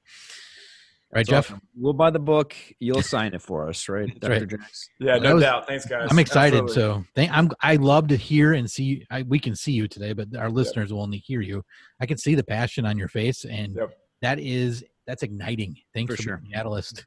right, 1.17 1.27
Jeff? 1.27 1.47
Awesome. 1.47 1.61
We'll 1.77 1.93
buy 1.93 2.11
the 2.11 2.19
book. 2.19 2.55
You'll 2.79 3.03
sign 3.03 3.35
it 3.35 3.43
for 3.43 3.69
us, 3.69 3.89
right, 3.89 4.09
Dr. 4.21 4.47
Right. 4.47 4.61
Yeah, 5.01 5.19
no 5.19 5.35
was, 5.35 5.43
doubt. 5.43 5.67
Thanks, 5.67 5.87
guys. 5.87 6.09
I'm 6.11 6.19
excited. 6.19 6.63
Absolutely. 6.65 7.03
So 7.03 7.05
thank, 7.15 7.33
I'm. 7.33 7.51
I 7.63 7.77
love 7.77 8.09
to 8.09 8.17
hear 8.17 8.53
and 8.53 8.71
see. 8.71 9.05
I, 9.11 9.23
we 9.23 9.39
can 9.39 9.55
see 9.55 9.73
you 9.73 9.89
today, 9.89 10.13
but 10.13 10.35
our 10.37 10.51
listeners 10.51 10.91
yep. 10.91 10.97
will 10.97 11.03
only 11.03 11.19
hear 11.19 11.41
you. 11.41 11.63
I 12.01 12.07
can 12.07 12.19
see 12.19 12.35
the 12.35 12.45
passion 12.45 12.87
on 12.87 12.99
your 12.99 13.09
face, 13.09 13.45
and 13.45 13.75
yep. 13.75 13.97
that 14.23 14.39
is 14.39 14.85
that's 15.07 15.23
igniting. 15.23 15.77
Thanks 15.95 16.15
for, 16.15 16.17
for 16.17 16.23
sure, 16.23 16.43
catalyst. 16.53 17.07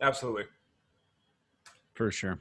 Absolutely. 0.00 0.44
For 1.94 2.10
sure. 2.10 2.40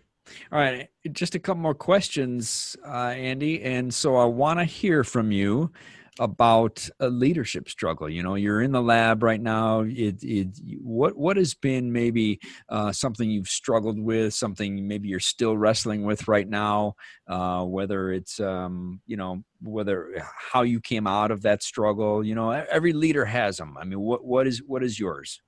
All 0.52 0.60
right, 0.60 0.88
just 1.12 1.36
a 1.36 1.40
couple 1.40 1.62
more 1.62 1.74
questions, 1.74 2.76
uh, 2.88 3.10
Andy, 3.10 3.62
and 3.64 3.94
so 3.94 4.16
I 4.16 4.26
want 4.26 4.60
to 4.60 4.66
hear 4.66 5.04
from 5.04 5.32
you 5.32 5.72
about 6.20 6.90
a 7.00 7.10
leadership 7.10 7.70
struggle 7.70 8.10
you 8.10 8.22
know 8.22 8.36
you're 8.36 8.62
in 8.62 8.74
the 8.74 8.82
lab 8.82 9.24
right 9.24 9.42
now 9.42 9.80
it, 9.80 10.22
it 10.22 10.48
what 10.82 11.16
what 11.16 11.38
has 11.38 11.54
been 11.54 11.92
maybe 11.92 12.38
uh, 12.68 12.92
something 12.92 13.30
you've 13.30 13.48
struggled 13.48 13.98
with 13.98 14.34
something 14.34 14.88
maybe 14.88 15.08
you're 15.08 15.22
still 15.22 15.58
wrestling 15.58 16.04
with 16.04 16.28
right 16.28 16.50
now 16.50 16.94
uh, 17.28 17.64
whether 17.64 18.12
it's 18.12 18.42
um, 18.42 19.00
you 19.08 19.16
know 19.16 19.42
whether 19.62 20.12
how 20.52 20.64
you 20.64 20.82
came 20.82 21.08
out 21.08 21.32
of 21.32 21.44
that 21.44 21.64
struggle 21.64 22.26
you 22.26 22.36
know 22.36 22.52
every 22.52 22.92
leader 22.92 23.24
has 23.24 23.56
them 23.56 23.78
i 23.80 23.86
mean 23.86 24.00
what 24.00 24.26
what 24.26 24.46
is 24.46 24.62
what 24.68 24.84
is 24.84 25.00
yours 25.00 25.42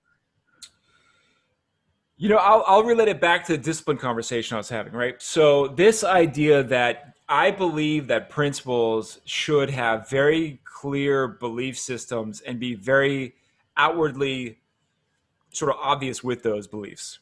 you 2.15 2.29
know, 2.29 2.37
I'll, 2.37 2.63
I'll 2.67 2.83
relate 2.83 3.07
it 3.07 3.19
back 3.19 3.43
to 3.47 3.53
the 3.53 3.57
discipline 3.57 3.97
conversation 3.97 4.55
I 4.55 4.59
was 4.59 4.69
having, 4.69 4.93
right? 4.93 5.21
So, 5.21 5.67
this 5.67 6.03
idea 6.03 6.63
that 6.63 7.12
I 7.33 7.49
believe 7.49 8.09
that 8.09 8.29
principals 8.29 9.19
should 9.25 9.71
have 9.71 10.07
very 10.07 10.61
clear 10.65 11.27
belief 11.27 11.79
systems 11.79 12.41
and 12.41 12.59
be 12.59 12.75
very 12.75 13.33
outwardly 13.75 14.59
sort 15.49 15.71
of 15.71 15.77
obvious 15.81 16.23
with 16.23 16.43
those 16.43 16.67
beliefs. 16.67 17.17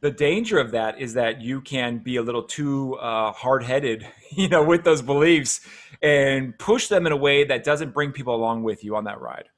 The 0.00 0.10
danger 0.10 0.58
of 0.58 0.72
that 0.72 1.00
is 1.00 1.14
that 1.14 1.42
you 1.42 1.60
can 1.60 1.98
be 1.98 2.16
a 2.16 2.22
little 2.22 2.42
too 2.42 2.96
uh, 2.96 3.30
hard-headed, 3.30 4.04
you 4.32 4.48
know, 4.48 4.64
with 4.64 4.82
those 4.82 5.00
beliefs 5.00 5.60
and 6.02 6.58
push 6.58 6.88
them 6.88 7.06
in 7.06 7.12
a 7.12 7.16
way 7.16 7.44
that 7.44 7.62
doesn't 7.62 7.94
bring 7.94 8.10
people 8.10 8.34
along 8.34 8.64
with 8.64 8.82
you 8.82 8.96
on 8.96 9.04
that 9.04 9.20
ride. 9.20 9.48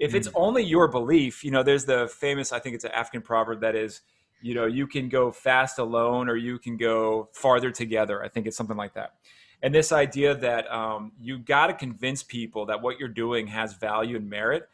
If 0.00 0.12
it's 0.12 0.26
mm. 0.26 0.32
only 0.34 0.64
your 0.64 0.88
belief, 0.88 1.44
you 1.44 1.52
know, 1.52 1.62
there's 1.62 1.84
the 1.84 2.08
famous, 2.08 2.50
I 2.50 2.58
think 2.58 2.74
it's 2.74 2.84
an 2.84 2.90
African 2.90 3.22
proverb 3.22 3.60
that 3.60 3.76
is, 3.76 4.00
you 4.42 4.54
know 4.54 4.66
you 4.66 4.86
can 4.86 5.08
go 5.08 5.30
fast 5.30 5.78
alone 5.78 6.28
or 6.28 6.36
you 6.36 6.58
can 6.58 6.76
go 6.76 7.28
farther 7.32 7.70
together. 7.70 8.22
I 8.22 8.28
think 8.28 8.46
it's 8.46 8.56
something 8.56 8.76
like 8.76 8.94
that. 8.94 9.14
And 9.62 9.74
this 9.74 9.92
idea 9.92 10.34
that 10.36 10.70
um, 10.72 11.12
you 11.20 11.38
got 11.38 11.66
to 11.66 11.74
convince 11.74 12.22
people 12.22 12.66
that 12.66 12.80
what 12.80 12.98
you're 12.98 13.08
doing 13.08 13.46
has 13.48 13.74
value 13.74 14.16
and 14.16 14.28
merit 14.28 14.68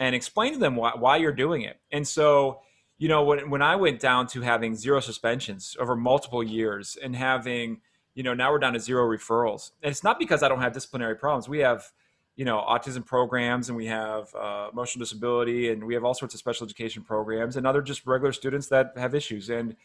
and 0.00 0.14
explain 0.14 0.54
to 0.54 0.58
them 0.58 0.74
why, 0.74 0.92
why 0.98 1.16
you're 1.18 1.32
doing 1.32 1.62
it. 1.62 1.78
And 1.92 2.06
so 2.06 2.60
you 2.98 3.08
know 3.08 3.24
when, 3.24 3.50
when 3.50 3.60
i 3.60 3.74
went 3.74 3.98
down 4.00 4.26
to 4.28 4.40
having 4.40 4.74
zero 4.76 5.00
suspensions 5.00 5.76
over 5.80 5.96
multiple 5.96 6.44
years 6.44 6.96
and 7.02 7.16
having 7.16 7.80
you 8.14 8.22
know 8.22 8.34
now 8.34 8.52
we're 8.52 8.58
down 8.58 8.72
to 8.74 8.80
zero 8.80 9.04
referrals. 9.04 9.72
And 9.82 9.90
it's 9.90 10.04
not 10.04 10.18
because 10.18 10.42
i 10.42 10.48
don't 10.48 10.60
have 10.60 10.72
disciplinary 10.72 11.16
problems. 11.16 11.48
We 11.48 11.58
have 11.60 11.90
you 12.36 12.44
know 12.44 12.58
autism 12.68 13.04
programs 13.04 13.68
and 13.68 13.76
we 13.76 13.86
have 13.86 14.34
uh, 14.34 14.68
emotional 14.72 15.02
disability 15.02 15.70
and 15.70 15.84
we 15.84 15.94
have 15.94 16.04
all 16.04 16.14
sorts 16.14 16.34
of 16.34 16.40
special 16.40 16.66
education 16.66 17.02
programs 17.02 17.56
and 17.56 17.66
other 17.66 17.82
just 17.82 18.06
regular 18.06 18.32
students 18.32 18.68
that 18.68 18.92
have 18.96 19.14
issues. 19.14 19.50
And 19.50 19.76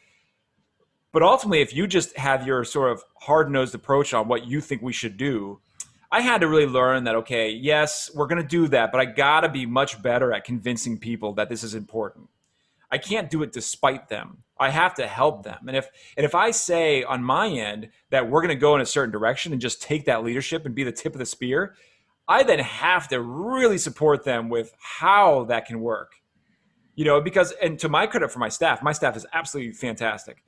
but 1.12 1.24
ultimately 1.24 1.62
if 1.62 1.74
you 1.74 1.88
just 1.88 2.18
have 2.18 2.46
your 2.46 2.64
sort 2.64 2.92
of 2.92 3.04
hard-nosed 3.22 3.76
approach 3.76 4.14
on 4.14 4.28
what 4.28 4.46
you 4.46 4.62
think 4.62 4.82
we 4.82 4.94
should 4.94 5.18
do 5.18 5.60
i 6.12 6.22
had 6.22 6.42
to 6.42 6.48
really 6.48 6.68
learn 6.68 7.04
that 7.04 7.16
okay 7.16 7.50
yes 7.50 8.12
we're 8.14 8.28
going 8.28 8.42
to 8.42 8.48
do 8.48 8.68
that 8.68 8.92
but 8.92 9.02
i 9.02 9.06
got 9.06 9.42
to 9.42 9.50
be 9.50 9.66
much 9.66 10.02
better 10.02 10.32
at 10.32 10.44
convincing 10.44 10.98
people 10.98 11.34
that 11.34 11.50
this 11.50 11.64
is 11.64 11.74
important. 11.74 12.30
I 12.92 12.98
can't 12.98 13.30
do 13.30 13.44
it 13.44 13.52
despite 13.52 14.10
them. 14.10 14.44
I 14.60 14.72
have 14.72 14.96
to 14.96 15.06
help 15.06 15.44
them. 15.44 15.68
And 15.68 15.78
if 15.78 15.88
and 16.18 16.26
if 16.26 16.36
i 16.36 16.52
say 16.52 17.04
on 17.04 17.24
my 17.24 17.48
end 17.48 17.90
that 18.10 18.30
we're 18.30 18.42
going 18.42 18.50
to 18.50 18.56
go 18.56 18.76
in 18.76 18.82
a 18.82 18.86
certain 18.86 19.12
direction 19.12 19.52
and 19.52 19.62
just 19.62 19.82
take 19.82 20.06
that 20.06 20.24
leadership 20.24 20.66
and 20.66 20.76
be 20.76 20.84
the 20.84 20.92
tip 20.92 21.14
of 21.14 21.20
the 21.20 21.26
spear 21.26 21.76
I 22.30 22.44
then 22.44 22.60
have 22.60 23.08
to 23.08 23.20
really 23.20 23.80
support 23.80 24.24
them 24.24 24.50
with 24.50 24.72
how 24.78 25.46
that 25.46 25.66
can 25.66 25.82
work. 25.82 26.12
You 26.96 27.06
know, 27.06 27.20
because, 27.20 27.54
and 27.62 27.80
to 27.80 27.90
my 27.90 28.06
credit 28.06 28.32
for 28.32 28.40
my 28.40 28.50
staff, 28.50 28.84
my 28.84 28.92
staff 28.92 29.18
is 29.18 29.26
absolutely 29.34 29.74
fantastic. 29.74 30.44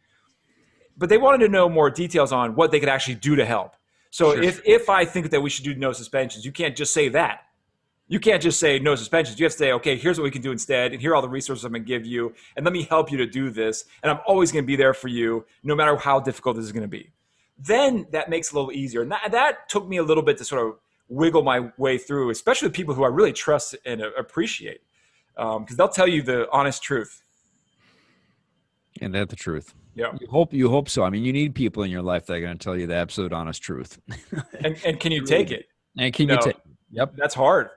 But 0.95 1.09
they 1.09 1.17
wanted 1.17 1.39
to 1.39 1.49
know 1.49 1.67
more 1.67 1.89
details 1.89 2.31
on 2.31 2.55
what 2.55 2.71
they 2.71 2.79
could 2.79 2.89
actually 2.89 3.15
do 3.15 3.35
to 3.35 3.45
help. 3.45 3.75
So 4.11 4.33
sure. 4.33 4.43
if, 4.43 4.61
if 4.65 4.89
I 4.89 5.05
think 5.05 5.31
that 5.31 5.41
we 5.41 5.49
should 5.49 5.63
do 5.63 5.73
no 5.73 5.91
suspensions, 5.91 6.45
you 6.45 6.51
can't 6.51 6.75
just 6.75 6.93
say 6.93 7.09
that. 7.09 7.41
You 8.07 8.19
can't 8.19 8.43
just 8.43 8.59
say 8.59 8.77
no 8.77 8.93
suspensions. 8.95 9.39
You 9.39 9.45
have 9.45 9.53
to 9.53 9.57
say, 9.57 9.71
okay, 9.71 9.95
here's 9.95 10.19
what 10.19 10.25
we 10.25 10.31
can 10.31 10.41
do 10.41 10.51
instead, 10.51 10.91
and 10.91 11.01
here 11.01 11.11
are 11.11 11.15
all 11.15 11.21
the 11.21 11.29
resources 11.29 11.63
I'm 11.63 11.71
going 11.71 11.83
to 11.83 11.87
give 11.87 12.05
you, 12.05 12.33
and 12.57 12.65
let 12.65 12.73
me 12.73 12.83
help 12.83 13.09
you 13.09 13.17
to 13.19 13.25
do 13.25 13.49
this. 13.49 13.85
And 14.03 14.11
I'm 14.11 14.19
always 14.27 14.51
going 14.51 14.65
to 14.65 14.67
be 14.67 14.75
there 14.75 14.93
for 14.93 15.07
you, 15.07 15.45
no 15.63 15.75
matter 15.75 15.95
how 15.95 16.19
difficult 16.19 16.57
this 16.57 16.65
is 16.65 16.73
going 16.73 16.83
to 16.83 16.89
be. 16.89 17.09
Then 17.57 18.05
that 18.11 18.29
makes 18.29 18.49
it 18.49 18.53
a 18.53 18.57
little 18.57 18.73
easier. 18.73 19.01
And 19.01 19.11
that, 19.13 19.31
that 19.31 19.69
took 19.69 19.87
me 19.87 19.95
a 19.95 20.03
little 20.03 20.23
bit 20.23 20.37
to 20.39 20.45
sort 20.45 20.67
of 20.67 20.75
wiggle 21.11 21.43
my 21.43 21.69
way 21.77 21.97
through, 21.97 22.29
especially 22.29 22.67
with 22.67 22.75
people 22.75 22.95
who 22.95 23.03
I 23.03 23.09
really 23.09 23.33
trust 23.33 23.75
and 23.85 24.01
appreciate, 24.01 24.81
because 25.35 25.57
um, 25.57 25.65
they'll 25.77 25.89
tell 25.89 26.07
you 26.07 26.21
the 26.21 26.49
honest 26.51 26.81
truth. 26.81 27.21
And 29.01 29.13
that's 29.13 29.29
the 29.29 29.35
truth. 29.35 29.73
Yeah. 29.93 30.13
You 30.19 30.27
hope 30.27 30.53
you 30.53 30.69
hope 30.69 30.87
so. 30.87 31.03
I 31.03 31.09
mean, 31.09 31.25
you 31.25 31.33
need 31.33 31.53
people 31.53 31.83
in 31.83 31.91
your 31.91 32.01
life 32.01 32.25
that 32.27 32.33
are 32.33 32.41
going 32.41 32.57
to 32.57 32.63
tell 32.63 32.77
you 32.77 32.87
the 32.87 32.95
absolute 32.95 33.33
honest 33.33 33.61
truth. 33.61 33.99
and, 34.63 34.77
and 34.85 34.99
can 34.99 35.11
you 35.11 35.25
take 35.25 35.51
it? 35.51 35.65
And 35.97 36.13
can 36.13 36.29
you, 36.29 36.35
you 36.35 36.41
take? 36.41 36.57
Yep. 36.91 37.15
That's 37.17 37.35
hard. 37.35 37.69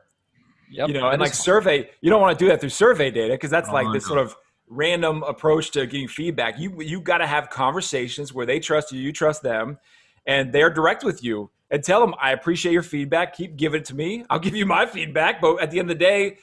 Yep. 0.71 0.89
You 0.89 0.95
know, 0.95 1.09
and 1.09 1.21
like 1.21 1.35
survey, 1.35 1.91
you 2.01 2.11
don't 2.11 2.21
want 2.21 2.39
to 2.39 2.45
do 2.45 2.49
that 2.51 2.61
through 2.61 2.71
survey 2.71 3.11
data 3.11 3.35
because 3.35 3.51
that's 3.51 3.69
oh, 3.69 3.73
like 3.73 3.93
this 3.93 4.07
sort 4.07 4.19
of 4.19 4.37
random 4.69 5.23
approach 5.25 5.73
to 5.73 5.87
getting 5.87 6.09
feedback. 6.09 6.59
You 6.59 6.81
you 6.81 7.01
got 7.01 7.19
to 7.19 7.27
have 7.27 7.51
conversations 7.51 8.33
where 8.33 8.47
they 8.47 8.61
trust 8.61 8.93
you, 8.93 9.01
you 9.01 9.13
trust 9.13 9.43
them, 9.43 9.79
and 10.27 10.53
they're 10.53 10.71
direct 10.71 11.05
with 11.05 11.23
you 11.23 11.51
and 11.75 11.83
tell 11.83 12.01
them 12.01 12.15
I 12.21 12.31
appreciate 12.31 12.73
your 12.73 12.85
feedback. 12.85 13.37
Keep 13.37 13.57
giving 13.57 13.81
it 13.81 13.87
to 13.87 13.97
me. 13.97 14.25
I'll 14.31 14.39
give 14.39 14.55
you 14.55 14.65
my 14.65 14.87
feedback. 14.87 15.41
But 15.41 15.61
at 15.61 15.73
the 15.73 15.81
end 15.81 15.91
of 15.91 15.99
the 15.99 16.05
day, 16.05 16.39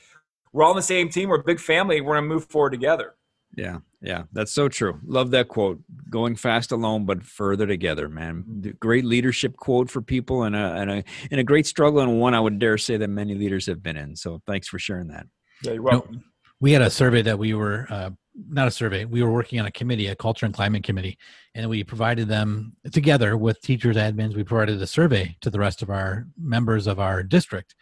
we're 0.52 0.64
all 0.64 0.72
on 0.72 0.76
the 0.76 0.82
same 0.82 1.08
team. 1.08 1.30
We're 1.30 1.40
a 1.40 1.44
big 1.44 1.62
family. 1.62 2.02
We're 2.02 2.16
gonna 2.16 2.28
move 2.28 2.46
forward 2.46 2.72
together. 2.72 3.16
Yeah, 3.56 3.80
yeah, 4.02 4.24
that's 4.34 4.52
so 4.52 4.68
true. 4.68 5.00
Love 5.06 5.32
that 5.32 5.48
quote. 5.48 5.80
Going 6.10 6.36
fast 6.36 6.74
alone, 6.74 7.06
but 7.06 7.24
further 7.24 7.66
together, 7.66 8.10
man. 8.10 8.76
Great 8.82 9.06
leadership 9.06 9.56
quote 9.56 9.90
for 9.90 10.02
people, 10.02 10.44
and 10.44 10.54
a 10.54 10.74
and 10.74 10.92
a 10.92 11.04
and 11.32 11.40
a 11.40 11.46
great 11.46 11.66
struggle, 11.66 12.02
and 12.02 12.20
one 12.20 12.34
I 12.34 12.42
would 12.42 12.60
dare 12.60 12.78
say 12.78 12.98
that 12.98 13.08
many 13.08 13.34
leaders 13.34 13.66
have 13.68 13.82
been 13.82 13.96
in. 13.96 14.18
So 14.18 14.42
thanks 14.46 14.68
for 14.68 14.80
sharing 14.80 15.08
that. 15.08 15.28
Yeah, 15.64 15.74
you're 15.74 15.82
welcome. 15.82 16.26
we 16.60 16.74
had 16.74 16.82
a 16.82 16.90
survey 16.90 17.22
that 17.22 17.40
we 17.40 17.54
were 17.54 17.88
uh, 17.90 18.10
not 18.36 18.68
a 18.68 18.72
survey. 18.72 19.06
We 19.06 19.24
were 19.24 19.32
working 19.32 19.60
on 19.60 19.66
a 19.66 19.72
committee, 19.72 20.08
a 20.08 20.16
culture 20.16 20.46
and 20.46 20.56
climate 20.56 20.84
committee, 20.84 21.18
and 21.54 21.70
we 21.70 21.84
provided 21.84 22.28
them 22.28 22.74
together 22.92 23.36
with 23.38 23.62
teachers, 23.62 23.98
admins. 23.98 24.36
We 24.36 24.44
provided 24.44 24.82
a 24.82 24.88
survey 24.88 25.36
to 25.42 25.50
the 25.50 25.60
rest 25.60 25.82
of 25.82 25.90
our 25.90 26.28
members 26.40 26.88
of 26.88 27.00
our 27.00 27.24
district, 27.24 27.76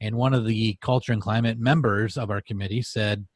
and 0.00 0.16
one 0.16 0.34
of 0.34 0.46
the 0.46 0.76
culture 0.80 1.12
and 1.12 1.22
climate 1.22 1.58
members 1.58 2.16
of 2.16 2.30
our 2.30 2.40
committee 2.40 2.82
said, 2.82 3.26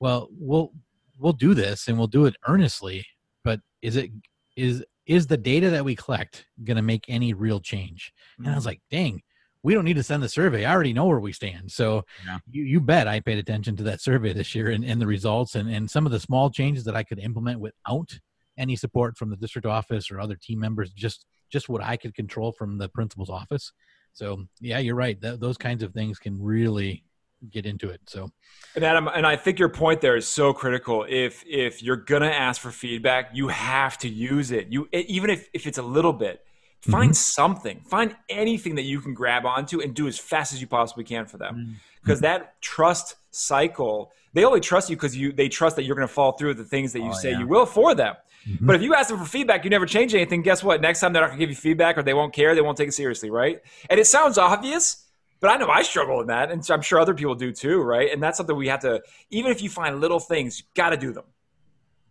"Well, 0.00 0.28
we'll 0.32 0.72
we'll 1.18 1.32
do 1.32 1.54
this 1.54 1.88
and 1.88 1.98
we'll 1.98 2.06
do 2.06 2.26
it 2.26 2.36
earnestly, 2.46 3.04
but 3.44 3.60
is 3.82 3.96
it 3.96 4.10
is 4.56 4.84
is 5.06 5.26
the 5.26 5.36
data 5.36 5.70
that 5.70 5.84
we 5.84 5.96
collect 5.96 6.46
going 6.62 6.76
to 6.76 6.82
make 6.82 7.04
any 7.08 7.34
real 7.34 7.60
change?" 7.60 8.12
And 8.38 8.48
I 8.48 8.54
was 8.54 8.64
mm. 8.64 8.68
like, 8.68 8.80
"Dang." 8.90 9.22
We 9.62 9.74
don't 9.74 9.84
need 9.84 9.96
to 9.96 10.02
send 10.02 10.22
the 10.22 10.28
survey. 10.28 10.64
I 10.64 10.72
already 10.72 10.92
know 10.92 11.06
where 11.06 11.20
we 11.20 11.32
stand. 11.32 11.70
So 11.70 12.04
yeah. 12.26 12.38
you, 12.50 12.64
you 12.64 12.80
bet 12.80 13.06
I 13.06 13.20
paid 13.20 13.38
attention 13.38 13.76
to 13.76 13.82
that 13.84 14.00
survey 14.00 14.32
this 14.32 14.54
year 14.54 14.70
and, 14.70 14.84
and 14.84 15.00
the 15.00 15.06
results 15.06 15.54
and, 15.54 15.68
and 15.70 15.90
some 15.90 16.06
of 16.06 16.12
the 16.12 16.20
small 16.20 16.50
changes 16.50 16.84
that 16.84 16.96
I 16.96 17.04
could 17.04 17.18
implement 17.18 17.60
without 17.60 18.18
any 18.58 18.76
support 18.76 19.16
from 19.16 19.30
the 19.30 19.36
district 19.36 19.66
office 19.66 20.10
or 20.10 20.20
other 20.20 20.36
team 20.36 20.58
members, 20.58 20.90
just 20.90 21.26
just 21.50 21.68
what 21.68 21.82
I 21.82 21.96
could 21.96 22.14
control 22.14 22.50
from 22.50 22.78
the 22.78 22.88
principal's 22.88 23.30
office. 23.30 23.72
So 24.14 24.44
yeah, 24.60 24.78
you're 24.78 24.94
right. 24.94 25.20
Th- 25.20 25.38
those 25.38 25.58
kinds 25.58 25.82
of 25.82 25.92
things 25.92 26.18
can 26.18 26.42
really 26.42 27.04
get 27.50 27.66
into 27.66 27.90
it. 27.90 28.00
So, 28.06 28.30
and 28.74 28.84
Adam, 28.84 29.08
and 29.08 29.26
I 29.26 29.36
think 29.36 29.58
your 29.58 29.68
point 29.68 30.00
there 30.00 30.16
is 30.16 30.26
so 30.26 30.52
critical. 30.52 31.06
If 31.08 31.44
if 31.46 31.82
you're 31.82 31.96
gonna 31.96 32.26
ask 32.26 32.60
for 32.60 32.70
feedback, 32.70 33.30
you 33.34 33.48
have 33.48 33.98
to 33.98 34.08
use 34.08 34.50
it. 34.50 34.68
You 34.68 34.88
even 34.92 35.30
if 35.30 35.48
if 35.52 35.66
it's 35.66 35.78
a 35.78 35.82
little 35.82 36.12
bit, 36.12 36.40
find 36.82 37.10
mm-hmm. 37.10 37.14
something, 37.14 37.80
find 37.86 38.14
anything 38.28 38.74
that 38.74 38.82
you 38.82 39.00
can 39.00 39.14
grab 39.14 39.46
onto 39.46 39.80
and 39.80 39.94
do 39.94 40.08
as 40.08 40.18
fast 40.18 40.52
as 40.52 40.60
you 40.60 40.66
possibly 40.66 41.04
can 41.04 41.26
for 41.26 41.38
them, 41.38 41.76
because 42.02 42.18
mm-hmm. 42.18 42.26
that 42.26 42.60
trust 42.60 43.16
cycle. 43.30 44.12
They 44.34 44.44
only 44.44 44.60
trust 44.60 44.88
you 44.88 44.96
because 44.96 45.14
you 45.14 45.32
they 45.32 45.48
trust 45.48 45.76
that 45.76 45.84
you're 45.84 45.94
going 45.94 46.08
to 46.08 46.12
fall 46.12 46.32
through 46.32 46.48
with 46.48 46.56
the 46.58 46.64
things 46.64 46.92
that 46.94 47.00
you 47.00 47.10
oh, 47.10 47.12
say 47.12 47.32
yeah. 47.32 47.40
you 47.40 47.46
will 47.46 47.66
for 47.66 47.94
them. 47.94 48.14
Mm-hmm. 48.48 48.66
But 48.66 48.76
if 48.76 48.82
you 48.82 48.94
ask 48.94 49.10
them 49.10 49.18
for 49.18 49.26
feedback, 49.26 49.62
you 49.62 49.70
never 49.70 49.86
change 49.86 50.14
anything. 50.14 50.42
Guess 50.42 50.64
what? 50.64 50.80
Next 50.80 51.00
time 51.00 51.12
they're 51.12 51.22
not 51.22 51.28
going 51.28 51.38
to 51.38 51.42
give 51.42 51.50
you 51.50 51.56
feedback, 51.56 51.98
or 51.98 52.02
they 52.02 52.14
won't 52.14 52.32
care. 52.32 52.54
They 52.54 52.62
won't 52.62 52.78
take 52.78 52.88
it 52.88 52.92
seriously, 52.92 53.30
right? 53.30 53.60
And 53.90 54.00
it 54.00 54.06
sounds 54.06 54.38
obvious, 54.38 55.06
but 55.40 55.50
I 55.50 55.56
know 55.58 55.68
I 55.68 55.82
struggle 55.82 56.16
with 56.18 56.28
that, 56.28 56.50
and 56.50 56.64
so 56.64 56.74
I'm 56.74 56.82
sure 56.82 56.98
other 56.98 57.14
people 57.14 57.34
do 57.34 57.52
too, 57.52 57.80
right? 57.82 58.10
And 58.10 58.22
that's 58.22 58.38
something 58.38 58.56
we 58.56 58.68
have 58.68 58.80
to. 58.80 59.02
Even 59.30 59.52
if 59.52 59.62
you 59.62 59.68
find 59.68 60.00
little 60.00 60.18
things, 60.18 60.58
you 60.58 60.64
got 60.74 60.90
to 60.90 60.96
do 60.96 61.12
them. 61.12 61.24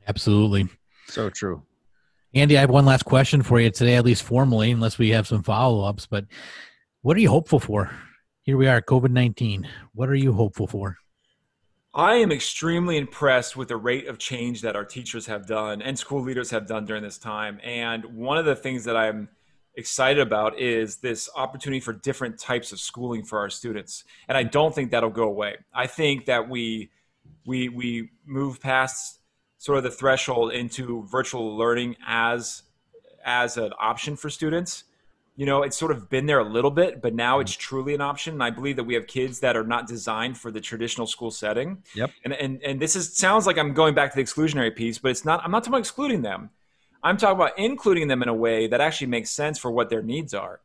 Absolutely. 0.08 0.70
So 1.08 1.30
true. 1.30 1.64
Andy, 2.34 2.58
I 2.58 2.62
have 2.62 2.70
one 2.70 2.86
last 2.86 3.04
question 3.04 3.44
for 3.44 3.60
you 3.60 3.70
today, 3.70 3.96
at 3.96 4.06
least 4.06 4.24
formally, 4.24 4.72
unless 4.72 4.98
we 4.98 5.10
have 5.10 5.28
some 5.28 5.44
follow 5.44 5.84
ups. 5.84 6.06
But 6.06 6.26
what 7.02 7.18
are 7.18 7.20
you 7.20 7.30
hopeful 7.30 7.60
for? 7.60 7.92
Here 8.44 8.56
we 8.56 8.68
are, 8.68 8.82
COVID 8.82 9.12
19. 9.12 9.68
What 9.94 10.08
are 10.08 10.16
you 10.16 10.32
hopeful 10.32 10.66
for? 10.66 10.98
I 11.94 12.16
am 12.16 12.32
extremely 12.32 12.98
impressed 12.98 13.58
with 13.58 13.68
the 13.68 13.76
rate 13.76 14.08
of 14.08 14.18
change 14.18 14.62
that 14.62 14.78
our 14.78 14.86
teachers 14.86 15.26
have 15.26 15.46
done 15.46 15.82
and 15.82 16.00
school 16.00 16.22
leaders 16.22 16.50
have 16.52 16.66
done 16.66 16.86
during 16.86 17.04
this 17.04 17.18
time. 17.18 17.60
And 17.64 18.06
one 18.06 18.38
of 18.38 18.46
the 18.46 18.56
things 18.56 18.86
that 18.86 18.96
I'm 18.96 19.28
excited 19.76 20.22
about 20.22 20.58
is 20.58 20.98
this 20.98 21.30
opportunity 21.36 21.82
for 21.82 21.92
different 21.92 22.40
types 22.40 22.72
of 22.72 22.80
schooling 22.80 23.24
for 23.24 23.40
our 23.40 23.50
students 23.50 24.04
and 24.28 24.38
i 24.38 24.44
don't 24.44 24.76
think 24.76 24.92
that'll 24.92 25.10
go 25.10 25.24
away 25.24 25.56
i 25.74 25.88
think 25.88 26.26
that 26.26 26.50
we 26.50 26.92
we 27.46 27.70
we 27.70 28.10
move 28.26 28.60
past 28.60 29.21
sort 29.62 29.78
of 29.78 29.84
the 29.84 29.92
threshold 29.92 30.52
into 30.54 31.04
virtual 31.04 31.56
learning 31.56 31.96
as 32.04 32.64
as 33.24 33.58
an 33.58 33.72
option 33.80 34.16
for 34.16 34.28
students. 34.28 34.86
You 35.36 35.46
know 35.46 35.62
it's 35.62 35.78
sort 35.78 35.92
of 35.92 36.10
been 36.10 36.26
there 36.26 36.40
a 36.40 36.44
little 36.44 36.72
bit 36.72 37.00
but 37.00 37.14
now 37.14 37.40
it's 37.40 37.52
mm-hmm. 37.52 37.60
truly 37.60 37.94
an 37.94 38.02
option. 38.02 38.34
And 38.34 38.44
i 38.44 38.50
believe 38.50 38.76
that 38.78 38.86
we 38.86 38.96
have 38.96 39.06
kids 39.06 39.40
that 39.42 39.56
are 39.56 39.64
not 39.64 39.88
designed 39.88 40.40
for 40.40 40.50
the 40.50 40.60
traditional 40.60 41.06
school 41.06 41.30
setting. 41.30 41.84
Yep. 41.94 42.10
And 42.26 42.34
and, 42.34 42.64
and 42.64 42.82
this 42.82 42.96
is 42.96 43.16
sounds 43.16 43.46
like 43.46 43.60
i'm 43.60 43.76
going 43.76 43.94
back 43.94 44.10
to 44.12 44.16
the 44.16 44.24
exclusionary 44.24 44.76
piece 44.76 44.98
but 44.98 45.12
it's 45.12 45.26
not 45.26 45.44
i'm 45.46 45.52
not 45.52 45.60
talking 45.60 45.74
about 45.74 45.82
excluding 45.82 46.24
them. 46.24 46.50
I'm 47.04 47.18
talking 47.18 47.36
about 47.36 47.58
including 47.58 48.08
them 48.08 48.24
in 48.24 48.30
a 48.30 48.34
way 48.34 48.66
that 48.66 48.82
actually 48.82 49.08
makes 49.08 49.30
sense 49.30 49.60
for 49.60 49.72
what 49.72 49.90
their 49.90 50.02
needs 50.02 50.34
are. 50.34 50.60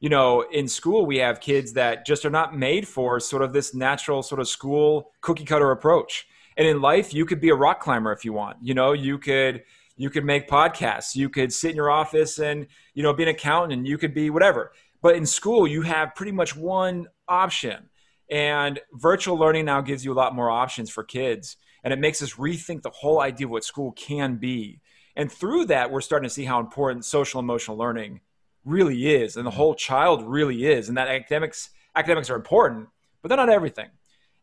You 0.00 0.10
know, 0.10 0.42
in 0.42 0.68
school, 0.68 1.06
we 1.06 1.16
have 1.18 1.40
kids 1.40 1.72
that 1.74 2.04
just 2.04 2.26
are 2.26 2.30
not 2.30 2.56
made 2.56 2.86
for 2.86 3.20
sort 3.20 3.42
of 3.42 3.54
this 3.54 3.74
natural 3.74 4.22
sort 4.22 4.40
of 4.40 4.48
school 4.48 5.12
cookie 5.22 5.44
cutter 5.44 5.70
approach. 5.70 6.26
And 6.56 6.66
in 6.66 6.80
life, 6.80 7.12
you 7.12 7.26
could 7.26 7.40
be 7.40 7.50
a 7.50 7.54
rock 7.54 7.80
climber 7.80 8.12
if 8.12 8.24
you 8.24 8.32
want. 8.32 8.58
You 8.62 8.74
know, 8.74 8.92
you 8.92 9.18
could 9.18 9.64
you 9.96 10.10
could 10.10 10.24
make 10.24 10.48
podcasts, 10.48 11.14
you 11.14 11.28
could 11.28 11.52
sit 11.52 11.70
in 11.70 11.76
your 11.76 11.90
office 11.90 12.38
and 12.38 12.66
you 12.94 13.02
know 13.02 13.12
be 13.12 13.22
an 13.24 13.28
accountant, 13.28 13.72
and 13.72 13.86
you 13.86 13.98
could 13.98 14.14
be 14.14 14.30
whatever. 14.30 14.72
But 15.02 15.16
in 15.16 15.26
school, 15.26 15.66
you 15.66 15.82
have 15.82 16.14
pretty 16.14 16.32
much 16.32 16.56
one 16.56 17.08
option. 17.28 17.90
And 18.30 18.80
virtual 18.92 19.36
learning 19.36 19.66
now 19.66 19.82
gives 19.82 20.04
you 20.04 20.12
a 20.12 20.14
lot 20.14 20.34
more 20.34 20.50
options 20.50 20.90
for 20.90 21.04
kids. 21.04 21.56
And 21.82 21.92
it 21.92 21.98
makes 21.98 22.22
us 22.22 22.34
rethink 22.34 22.80
the 22.80 22.90
whole 22.90 23.20
idea 23.20 23.46
of 23.46 23.50
what 23.50 23.64
school 23.64 23.92
can 23.92 24.36
be. 24.36 24.80
And 25.14 25.30
through 25.30 25.66
that, 25.66 25.90
we're 25.90 26.00
starting 26.00 26.28
to 26.28 26.34
see 26.34 26.44
how 26.46 26.58
important 26.58 27.04
social 27.04 27.38
emotional 27.38 27.76
learning 27.76 28.20
really 28.64 29.14
is, 29.14 29.36
and 29.36 29.46
the 29.46 29.50
whole 29.50 29.74
child 29.74 30.22
really 30.26 30.64
is, 30.64 30.88
and 30.88 30.96
that 30.96 31.08
academics 31.08 31.70
academics 31.94 32.30
are 32.30 32.36
important, 32.36 32.88
but 33.22 33.28
they're 33.28 33.36
not 33.36 33.50
everything. 33.50 33.88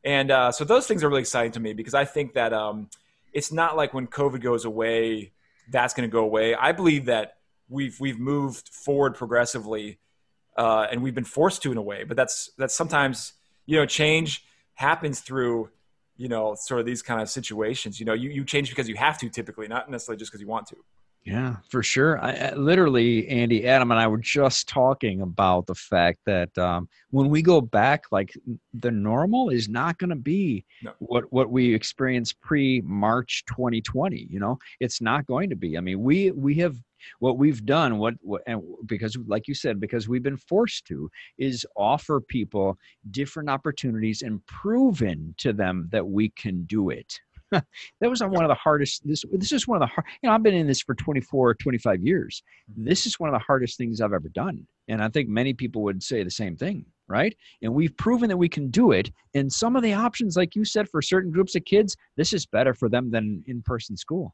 And 0.04 0.32
uh, 0.32 0.52
so 0.52 0.64
those 0.64 0.88
things 0.88 1.04
are 1.04 1.10
really 1.10 1.22
exciting 1.22 1.52
to 1.54 1.60
me 1.60 1.74
because 1.74 1.93
I 1.93 2.06
think 2.06 2.34
that 2.34 2.54
um, 2.54 2.89
it's 3.34 3.52
not 3.52 3.78
like 3.78 3.93
when 3.93 4.08
COVID 4.08 4.41
goes 4.41 4.66
away, 4.66 5.32
that's 5.70 5.93
going 5.93 6.10
to 6.10 6.12
go 6.12 6.24
away. 6.24 6.56
I 6.56 6.72
believe 6.72 7.06
that 7.06 7.38
we've 7.70 7.99
we've 7.99 8.20
moved 8.20 8.70
forward 8.70 9.16
progressively, 9.16 9.99
uh, 10.58 10.88
and 10.91 11.04
we've 11.04 11.16
been 11.16 11.24
forced 11.24 11.62
to 11.64 11.72
in 11.72 11.78
a 11.78 11.82
way. 11.82 12.04
But 12.04 12.18
that's 12.18 12.52
that's 12.58 12.76
sometimes 12.76 13.34
you 13.66 13.78
know 13.78 13.86
change 13.86 14.43
happens 14.74 15.20
through 15.20 15.70
you 16.22 16.28
know, 16.28 16.54
sort 16.54 16.80
of 16.80 16.86
these 16.86 17.02
kind 17.02 17.20
of 17.20 17.28
situations. 17.32 17.99
You 17.99 18.06
know, 18.06 18.14
you, 18.14 18.30
you 18.30 18.45
change 18.45 18.70
because 18.70 18.88
you 18.88 18.95
have 18.95 19.18
to 19.18 19.28
typically, 19.28 19.68
not 19.68 19.89
necessarily 19.89 20.20
just 20.20 20.32
because 20.32 20.39
you 20.39 20.47
want 20.47 20.68
to. 20.68 20.76
Yeah, 21.24 21.57
for 21.69 21.84
sure. 21.84 22.19
I, 22.19 22.32
I, 22.32 22.53
literally, 22.55 23.28
Andy, 23.28 23.67
Adam, 23.67 23.91
and 23.91 23.99
I 23.99 24.07
were 24.07 24.17
just 24.17 24.67
talking 24.67 25.22
about 25.22 25.67
the 25.67 25.76
fact 25.76 26.19
that 26.26 26.55
um, 26.57 26.89
when 27.11 27.30
we 27.30 27.43
go 27.43 27.61
back, 27.61 28.05
like 28.11 28.34
the 28.74 28.89
normal 28.89 29.49
is 29.49 29.69
not 29.69 29.99
going 29.99 30.09
to 30.09 30.15
be 30.15 30.65
no. 30.82 30.93
what 30.97 31.32
what 31.32 31.51
we 31.51 31.76
experienced 31.76 32.41
pre 32.41 32.82
March 32.82 33.43
2020. 33.45 34.28
You 34.32 34.39
know, 34.39 34.57
it's 34.80 34.99
not 34.99 35.28
going 35.28 35.51
to 35.51 35.55
be. 35.55 35.78
I 35.78 35.82
mean, 35.82 36.01
we 36.01 36.32
we 36.32 36.55
have 36.55 36.76
what 37.19 37.38
we've 37.38 37.65
done 37.65 37.97
what, 37.97 38.15
what 38.22 38.41
and 38.47 38.61
because 38.86 39.17
like 39.28 39.47
you 39.47 39.53
said 39.55 39.80
because 39.80 40.07
we've 40.07 40.24
been 40.24 40.38
forced 40.38 40.86
to 40.86 41.09
is 41.38 41.65
offer 41.76 42.22
people 42.22 42.78
different 43.09 43.49
opportunities 43.49 44.22
and 44.22 44.45
proven 44.45 45.34
to 45.38 45.51
them 45.51 45.88
that 45.91 46.07
we 46.07 46.30
can 46.30 46.63
do 46.65 46.89
it 46.91 47.19
that 47.99 48.10
was 48.10 48.22
one 48.22 48.43
of 48.43 48.49
the 48.49 48.56
hardest 48.56 49.08
this 49.08 49.24
this 49.34 49.52
is 49.52 49.68
one 49.68 49.82
of 49.82 49.88
the 49.88 49.93
hard 49.93 50.06
you 50.22 50.30
know 50.30 50.34
i've 50.36 50.43
been 50.43 50.54
in 50.54 50.68
this 50.68 50.82
for 50.82 50.95
24 50.95 51.56
25 51.56 52.04
years 52.04 52.43
mm-hmm. 52.72 52.86
this 52.86 53.06
is 53.06 53.20
one 53.20 53.30
of 53.30 53.34
the 53.34 53.45
hardest 53.45 53.78
things 53.78 54.02
i've 54.02 54.14
ever 54.14 54.30
done 54.30 54.66
and 54.88 55.04
i 55.04 55.10
think 55.10 55.28
many 55.30 55.54
people 55.54 55.82
would 55.82 56.02
say 56.02 56.24
the 56.24 56.32
same 56.32 56.56
thing 56.56 56.86
right 57.08 57.36
and 57.62 57.74
we've 57.74 57.95
proven 57.97 58.30
that 58.30 58.38
we 58.38 58.47
can 58.49 58.70
do 58.70 58.91
it 58.91 59.12
and 59.34 59.52
some 59.52 59.76
of 59.76 59.84
the 59.84 59.93
options 59.93 60.38
like 60.38 60.56
you 60.56 60.64
said 60.64 60.88
for 60.88 61.02
certain 61.02 61.32
groups 61.32 61.56
of 61.56 61.66
kids 61.66 61.97
this 62.16 62.34
is 62.34 62.45
better 62.45 62.74
for 62.74 62.89
them 62.89 63.12
than 63.12 63.43
in-person 63.47 63.97
school 63.97 64.34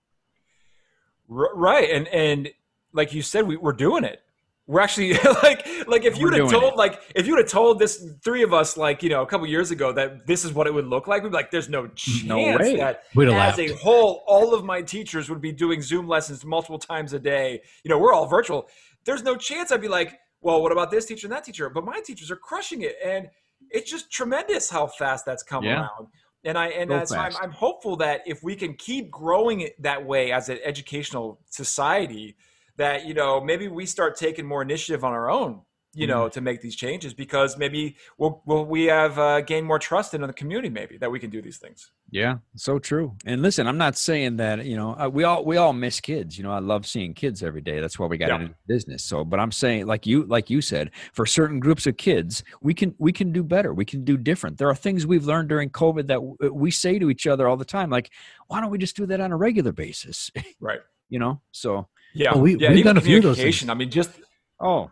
Right, 1.27 1.89
and 1.91 2.07
and 2.07 2.49
like 2.93 3.13
you 3.13 3.21
said, 3.21 3.45
we, 3.45 3.57
we're 3.57 3.73
doing 3.73 4.03
it. 4.03 4.21
We're 4.67 4.81
actually 4.81 5.13
like 5.43 5.65
like 5.87 6.03
if 6.03 6.17
you 6.17 6.25
would 6.25 6.33
have 6.33 6.49
told 6.49 6.73
it. 6.73 6.75
like 6.75 7.01
if 7.15 7.25
you 7.25 7.33
would 7.33 7.43
have 7.43 7.49
told 7.49 7.79
this 7.79 8.05
three 8.21 8.43
of 8.43 8.53
us 8.53 8.75
like 8.75 9.01
you 9.01 9.09
know 9.09 9.21
a 9.21 9.25
couple 9.25 9.47
years 9.47 9.71
ago 9.71 9.93
that 9.93 10.27
this 10.27 10.43
is 10.43 10.51
what 10.51 10.67
it 10.67 10.73
would 10.73 10.87
look 10.87 11.07
like, 11.07 11.23
we'd 11.23 11.29
be 11.29 11.35
like, 11.35 11.51
"There's 11.51 11.69
no 11.69 11.87
chance 11.87 12.25
no 12.25 12.35
that 12.77 13.03
We'd 13.15 13.29
as 13.29 13.57
a 13.57 13.69
whole, 13.75 14.23
all 14.27 14.53
of 14.53 14.65
my 14.65 14.81
teachers 14.81 15.29
would 15.29 15.41
be 15.41 15.53
doing 15.53 15.81
Zoom 15.81 16.07
lessons 16.07 16.43
multiple 16.45 16.79
times 16.79 17.13
a 17.13 17.19
day. 17.19 17.61
You 17.83 17.89
know, 17.89 17.97
we're 17.97 18.13
all 18.13 18.27
virtual. 18.27 18.67
There's 19.05 19.23
no 19.23 19.37
chance 19.37 19.71
I'd 19.71 19.79
be 19.79 19.87
like, 19.87 20.19
well, 20.41 20.61
what 20.61 20.73
about 20.73 20.91
this 20.91 21.05
teacher 21.05 21.27
and 21.27 21.33
that 21.33 21.45
teacher? 21.45 21.69
But 21.69 21.85
my 21.85 22.01
teachers 22.01 22.29
are 22.29 22.35
crushing 22.35 22.81
it, 22.81 22.97
and 23.03 23.29
it's 23.69 23.89
just 23.89 24.11
tremendous 24.11 24.69
how 24.69 24.87
fast 24.87 25.25
that's 25.25 25.43
come 25.43 25.63
yeah. 25.63 25.81
around. 25.81 26.07
And 26.43 26.57
I 26.57 26.67
and 26.67 27.07
so 27.07 27.17
I'm, 27.17 27.33
I'm 27.41 27.51
hopeful 27.51 27.95
that 27.97 28.21
if 28.25 28.43
we 28.43 28.55
can 28.55 28.73
keep 28.75 29.09
growing 29.11 29.61
it 29.61 29.81
that 29.81 30.05
way 30.05 30.31
as 30.31 30.49
an 30.49 30.59
educational 30.63 31.39
society, 31.49 32.35
that 32.77 33.05
you 33.05 33.13
know 33.13 33.41
maybe 33.41 33.67
we 33.67 33.85
start 33.85 34.15
taking 34.15 34.45
more 34.45 34.61
initiative 34.61 35.03
on 35.03 35.13
our 35.13 35.29
own 35.29 35.61
you 35.97 36.05
know, 36.05 36.25
mm-hmm. 36.25 36.31
to 36.31 36.41
make 36.41 36.61
these 36.61 36.75
changes 36.75 37.15
because 37.15 37.57
maybe 37.57 37.95
we'll, 38.19 38.43
we'll 38.45 38.65
we 38.65 38.85
have 38.85 39.17
uh, 39.17 39.41
gained 39.41 39.65
more 39.65 39.79
trust 39.79 40.13
in 40.13 40.21
the 40.21 40.31
community, 40.31 40.69
maybe 40.69 40.95
that 40.99 41.09
we 41.09 41.19
can 41.19 41.31
do 41.31 41.41
these 41.41 41.57
things. 41.57 41.91
Yeah, 42.11 42.37
so 42.55 42.77
true. 42.77 43.15
And 43.25 43.41
listen, 43.41 43.65
I'm 43.65 43.79
not 43.79 43.97
saying 43.97 44.37
that 44.37 44.63
you 44.63 44.75
know 44.75 44.91
uh, 44.91 45.09
we 45.11 45.23
all 45.23 45.43
we 45.43 45.57
all 45.57 45.73
miss 45.73 45.99
kids. 45.99 46.37
You 46.37 46.43
know, 46.43 46.51
I 46.51 46.59
love 46.59 46.85
seeing 46.85 47.15
kids 47.15 47.41
every 47.41 47.61
day. 47.61 47.79
That's 47.79 47.97
why 47.97 48.05
we 48.05 48.19
got 48.19 48.29
yeah. 48.29 48.41
into 48.41 48.55
business. 48.67 49.03
So, 49.03 49.25
but 49.25 49.39
I'm 49.39 49.51
saying, 49.51 49.87
like 49.87 50.05
you 50.05 50.25
like 50.25 50.51
you 50.51 50.61
said, 50.61 50.91
for 51.13 51.25
certain 51.25 51.59
groups 51.59 51.87
of 51.87 51.97
kids, 51.97 52.43
we 52.61 52.75
can 52.75 52.93
we 52.99 53.11
can 53.11 53.31
do 53.31 53.43
better. 53.43 53.73
We 53.73 53.85
can 53.85 54.03
do 54.03 54.17
different. 54.17 54.59
There 54.59 54.69
are 54.69 54.75
things 54.75 55.07
we've 55.07 55.25
learned 55.25 55.49
during 55.49 55.71
COVID 55.71 56.05
that 56.07 56.19
uh, 56.19 56.53
we 56.53 56.69
say 56.69 56.99
to 56.99 57.09
each 57.09 57.25
other 57.25 57.47
all 57.47 57.57
the 57.57 57.65
time, 57.65 57.89
like, 57.89 58.11
why 58.47 58.61
don't 58.61 58.69
we 58.69 58.77
just 58.77 58.95
do 58.95 59.07
that 59.07 59.19
on 59.19 59.31
a 59.31 59.37
regular 59.37 59.71
basis? 59.71 60.29
Right. 60.59 60.79
you 61.09 61.19
know, 61.19 61.41
so 61.51 61.87
yeah, 62.17 62.33
well, 62.33 62.41
we, 62.41 62.57
yeah, 62.57 62.71
we've 62.71 62.83
done 62.83 62.97
a 62.97 63.01
few 63.01 63.17
of 63.17 63.23
those. 63.23 63.37
Things. 63.37 63.69
I 63.69 63.73
mean, 63.73 63.89
just 63.91 64.11
oh. 64.59 64.91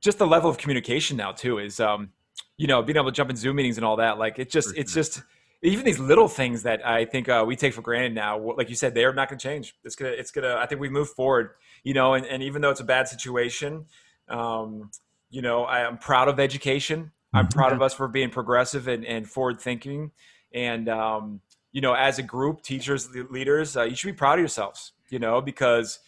just 0.00 0.18
the 0.18 0.26
level 0.26 0.48
of 0.48 0.58
communication 0.58 1.16
now 1.16 1.32
too 1.32 1.58
is 1.58 1.80
um 1.80 2.10
you 2.56 2.66
know 2.66 2.82
being 2.82 2.96
able 2.96 3.06
to 3.06 3.12
jump 3.12 3.30
in 3.30 3.36
zoom 3.36 3.56
meetings 3.56 3.78
and 3.78 3.84
all 3.84 3.96
that 3.96 4.18
like 4.18 4.38
it 4.38 4.50
just 4.50 4.76
it's 4.76 4.94
just 4.94 5.22
even 5.62 5.84
these 5.84 5.98
little 5.98 6.28
things 6.28 6.62
that 6.62 6.86
i 6.86 7.04
think 7.04 7.28
uh, 7.28 7.44
we 7.46 7.56
take 7.56 7.72
for 7.72 7.82
granted 7.82 8.14
now 8.14 8.38
like 8.56 8.68
you 8.68 8.74
said 8.74 8.94
they're 8.94 9.12
not 9.12 9.28
going 9.28 9.38
to 9.38 9.42
change. 9.42 9.74
It's 9.84 9.96
gonna 9.96 10.12
it's 10.12 10.30
gonna 10.30 10.56
i 10.56 10.66
think 10.66 10.80
we 10.80 10.88
move 10.88 11.10
forward 11.10 11.50
you 11.82 11.94
know 11.94 12.14
and, 12.14 12.26
and 12.26 12.42
even 12.42 12.62
though 12.62 12.70
it's 12.70 12.80
a 12.80 12.84
bad 12.84 13.08
situation 13.08 13.86
um 14.28 14.90
you 15.30 15.42
know 15.42 15.64
I, 15.64 15.80
am 15.80 15.98
proud 15.98 16.28
of 16.28 16.38
education. 16.38 17.10
I'm 17.34 17.46
mm-hmm. 17.46 17.58
proud 17.58 17.72
of 17.72 17.80
us 17.80 17.94
for 17.94 18.06
being 18.06 18.30
progressive 18.30 18.86
and, 18.88 19.04
and 19.04 19.28
forward 19.28 19.60
thinking 19.60 20.12
and 20.54 20.88
um 20.88 21.40
you 21.72 21.80
know 21.80 21.94
as 21.94 22.18
a 22.18 22.22
group 22.22 22.62
teachers 22.62 23.08
leaders 23.30 23.76
uh, 23.76 23.84
you 23.84 23.96
should 23.96 24.08
be 24.08 24.12
proud 24.12 24.34
of 24.34 24.40
yourselves 24.40 24.92
you 25.12 25.20
know 25.20 25.40
because 25.40 26.00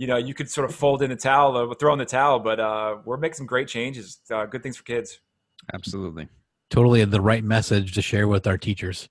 you 0.00 0.06
know, 0.06 0.16
you 0.16 0.32
could 0.32 0.50
sort 0.50 0.68
of 0.68 0.74
fold 0.74 1.02
in 1.02 1.10
the 1.10 1.16
towel, 1.16 1.56
uh, 1.58 1.74
throw 1.74 1.92
in 1.92 1.98
the 1.98 2.06
towel, 2.06 2.38
but 2.38 2.58
uh, 2.58 2.96
we're 3.04 3.18
making 3.18 3.34
some 3.34 3.46
great 3.46 3.68
changes, 3.68 4.18
uh, 4.30 4.46
good 4.46 4.62
things 4.62 4.78
for 4.78 4.82
kids. 4.82 5.20
Absolutely. 5.74 6.26
Totally 6.70 7.04
the 7.04 7.20
right 7.20 7.44
message 7.44 7.92
to 7.92 8.00
share 8.00 8.26
with 8.26 8.46
our 8.46 8.56
teachers. 8.56 9.10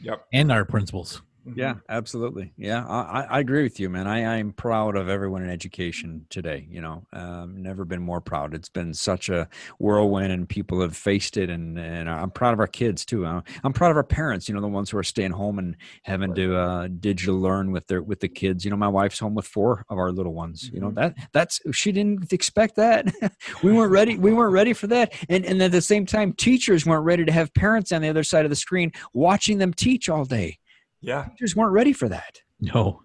Yep. 0.00 0.24
And 0.32 0.50
our 0.50 0.64
principals. 0.64 1.20
Mhm. 1.46 1.56
Yeah, 1.58 1.74
absolutely. 1.90 2.52
Yeah, 2.56 2.86
I, 2.86 3.22
I- 3.30 3.40
agree 3.40 3.62
with 3.64 3.78
you, 3.78 3.90
man. 3.90 4.06
I, 4.06 4.36
I'm 4.38 4.52
proud 4.52 4.96
of 4.96 5.08
everyone 5.10 5.42
in 5.42 5.50
education 5.50 6.24
today. 6.30 6.66
You 6.70 6.80
know, 6.80 7.06
um, 7.12 7.62
never 7.62 7.84
been 7.84 8.00
more 8.00 8.22
proud. 8.22 8.54
It's 8.54 8.70
been 8.70 8.94
such 8.94 9.28
a 9.28 9.48
whirlwind, 9.78 10.32
and 10.32 10.48
people 10.48 10.80
have 10.80 10.96
faced 10.96 11.36
it. 11.36 11.50
And, 11.50 11.78
and 11.78 12.08
I'm 12.08 12.30
proud 12.30 12.54
of 12.54 12.60
our 12.60 12.66
kids 12.66 13.04
too. 13.04 13.26
Uh, 13.26 13.42
I'm 13.62 13.74
proud 13.74 13.90
of 13.90 13.96
our 13.98 14.02
parents. 14.04 14.48
You 14.48 14.54
know, 14.54 14.62
the 14.62 14.68
ones 14.68 14.88
who 14.88 14.96
are 14.96 15.02
staying 15.02 15.32
home 15.32 15.58
and 15.58 15.76
having 16.04 16.34
to 16.34 16.56
uh, 16.56 16.88
digital 17.00 17.38
learn 17.38 17.72
with 17.72 17.86
their 17.88 18.02
with 18.02 18.20
the 18.20 18.28
kids. 18.28 18.64
You 18.64 18.70
know, 18.70 18.76
my 18.78 18.88
wife's 18.88 19.18
home 19.18 19.34
with 19.34 19.46
four 19.46 19.84
of 19.90 19.98
our 19.98 20.12
little 20.12 20.32
ones. 20.32 20.70
You 20.72 20.80
know, 20.80 20.90
Mhm. 20.90 20.94
that 20.94 21.14
that's 21.32 21.60
she 21.72 21.92
didn't 21.92 22.32
expect 22.32 22.76
that. 22.76 23.12
we 23.62 23.72
weren't 23.72 23.92
ready. 23.92 24.16
We 24.16 24.32
weren't 24.32 24.52
ready 24.52 24.72
for 24.72 24.86
that. 24.86 25.12
And 25.28 25.44
and 25.44 25.60
at 25.62 25.72
the 25.72 25.82
same 25.82 26.06
time, 26.06 26.32
teachers 26.32 26.86
weren't 26.86 27.04
ready 27.04 27.24
to 27.26 27.32
have 27.32 27.52
parents 27.52 27.92
on 27.92 28.00
the 28.00 28.08
other 28.08 28.24
side 28.24 28.46
of 28.46 28.50
the 28.50 28.56
screen 28.56 28.92
watching 29.12 29.58
them 29.58 29.74
teach 29.74 30.08
all 30.08 30.24
day 30.24 30.58
Yeah. 31.04 31.26
teachers 31.30 31.54
weren't 31.56 31.72
ready 31.72 31.92
for 31.92 32.08
that. 32.08 32.40
No, 32.60 33.02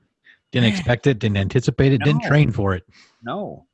didn't 0.51 0.69
expect 0.69 1.05
it, 1.07 1.19
didn't 1.19 1.37
anticipate 1.37 1.93
it, 1.93 2.01
didn't 2.03 2.23
train 2.23 2.51
for 2.51 2.73
it. 2.73 2.83
No. 3.23 3.65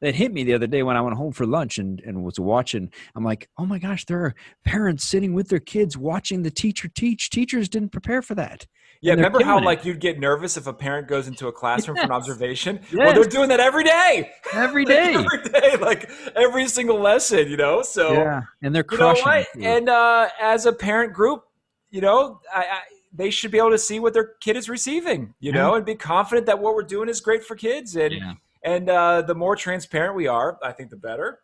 That 0.00 0.14
hit 0.14 0.32
me 0.32 0.44
the 0.44 0.54
other 0.54 0.68
day 0.68 0.84
when 0.84 0.96
I 0.96 1.00
went 1.00 1.16
home 1.16 1.32
for 1.32 1.44
lunch 1.44 1.78
and, 1.78 2.00
and 2.06 2.22
was 2.22 2.38
watching. 2.38 2.92
I'm 3.16 3.24
like, 3.24 3.48
oh 3.58 3.66
my 3.66 3.80
gosh, 3.80 4.04
there 4.04 4.20
are 4.26 4.34
parents 4.64 5.04
sitting 5.04 5.32
with 5.34 5.48
their 5.48 5.58
kids 5.58 5.96
watching 5.98 6.44
the 6.44 6.52
teacher 6.52 6.86
teach. 6.88 7.30
Teachers 7.30 7.68
didn't 7.68 7.88
prepare 7.90 8.22
for 8.22 8.36
that. 8.36 8.64
Yeah, 9.02 9.14
remember 9.14 9.42
how 9.44 9.58
it. 9.58 9.64
like 9.64 9.84
you'd 9.84 9.98
get 10.00 10.20
nervous 10.20 10.56
if 10.56 10.68
a 10.68 10.72
parent 10.72 11.08
goes 11.08 11.26
into 11.26 11.48
a 11.48 11.52
classroom 11.52 11.96
for 11.96 12.02
an 12.04 12.08
Yes. 12.12 12.16
observation? 12.16 12.80
Well, 12.94 13.12
they're 13.12 13.24
doing 13.24 13.48
that 13.48 13.58
every 13.58 13.82
day. 13.82 14.30
Every 14.52 14.84
day. 14.86 15.16
like, 15.16 15.26
every 15.26 15.60
day, 15.60 15.76
like 15.78 16.10
every 16.36 16.68
single 16.68 17.00
lesson, 17.00 17.48
you 17.48 17.56
know. 17.56 17.82
So 17.82 18.12
yeah. 18.12 18.42
And 18.62 18.72
they're 18.72 18.84
crushing. 18.84 19.24
you 19.26 19.62
know 19.62 19.70
what? 19.70 19.78
And 19.78 19.88
uh, 19.88 20.28
as 20.40 20.66
a 20.66 20.72
parent 20.72 21.12
group, 21.12 21.42
you 21.90 22.00
know, 22.00 22.40
I, 22.54 22.60
I, 22.60 22.80
they 23.12 23.30
should 23.30 23.50
be 23.50 23.58
able 23.58 23.70
to 23.70 23.78
see 23.78 24.00
what 24.00 24.12
their 24.12 24.34
kid 24.40 24.56
is 24.56 24.68
receiving, 24.68 25.34
you 25.40 25.52
know, 25.52 25.74
and 25.74 25.84
be 25.86 25.94
confident 25.94 26.46
that 26.46 26.58
what 26.58 26.74
we're 26.74 26.82
doing 26.82 27.08
is 27.08 27.20
great 27.20 27.44
for 27.44 27.56
kids. 27.56 27.96
And 27.96 28.12
Yeah. 28.12 28.34
and 28.62 28.88
uh, 28.90 29.22
the 29.22 29.34
more 29.34 29.56
transparent 29.56 30.14
we 30.14 30.26
are, 30.26 30.58
I 30.62 30.72
think 30.72 30.90
the 30.90 30.96
better. 30.96 31.40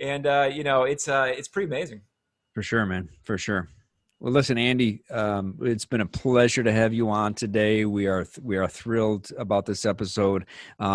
And 0.00 0.26
uh, 0.26 0.48
you 0.52 0.62
know, 0.64 0.84
it's 0.84 1.08
uh, 1.08 1.32
it's 1.36 1.48
pretty 1.48 1.66
amazing. 1.66 2.02
For 2.54 2.62
sure, 2.62 2.86
man. 2.86 3.08
For 3.24 3.38
sure. 3.38 3.68
Well, 4.20 4.32
listen, 4.32 4.58
Andy, 4.58 5.04
um, 5.12 5.56
it's 5.62 5.84
been 5.84 6.00
a 6.00 6.06
pleasure 6.06 6.64
to 6.64 6.72
have 6.72 6.92
you 6.92 7.08
on 7.08 7.34
today. 7.34 7.84
We 7.84 8.08
are 8.08 8.26
we 8.42 8.56
are 8.56 8.66
thrilled 8.66 9.30
about 9.38 9.64
this 9.64 9.86
episode. 9.86 10.44
Uh, 10.80 10.86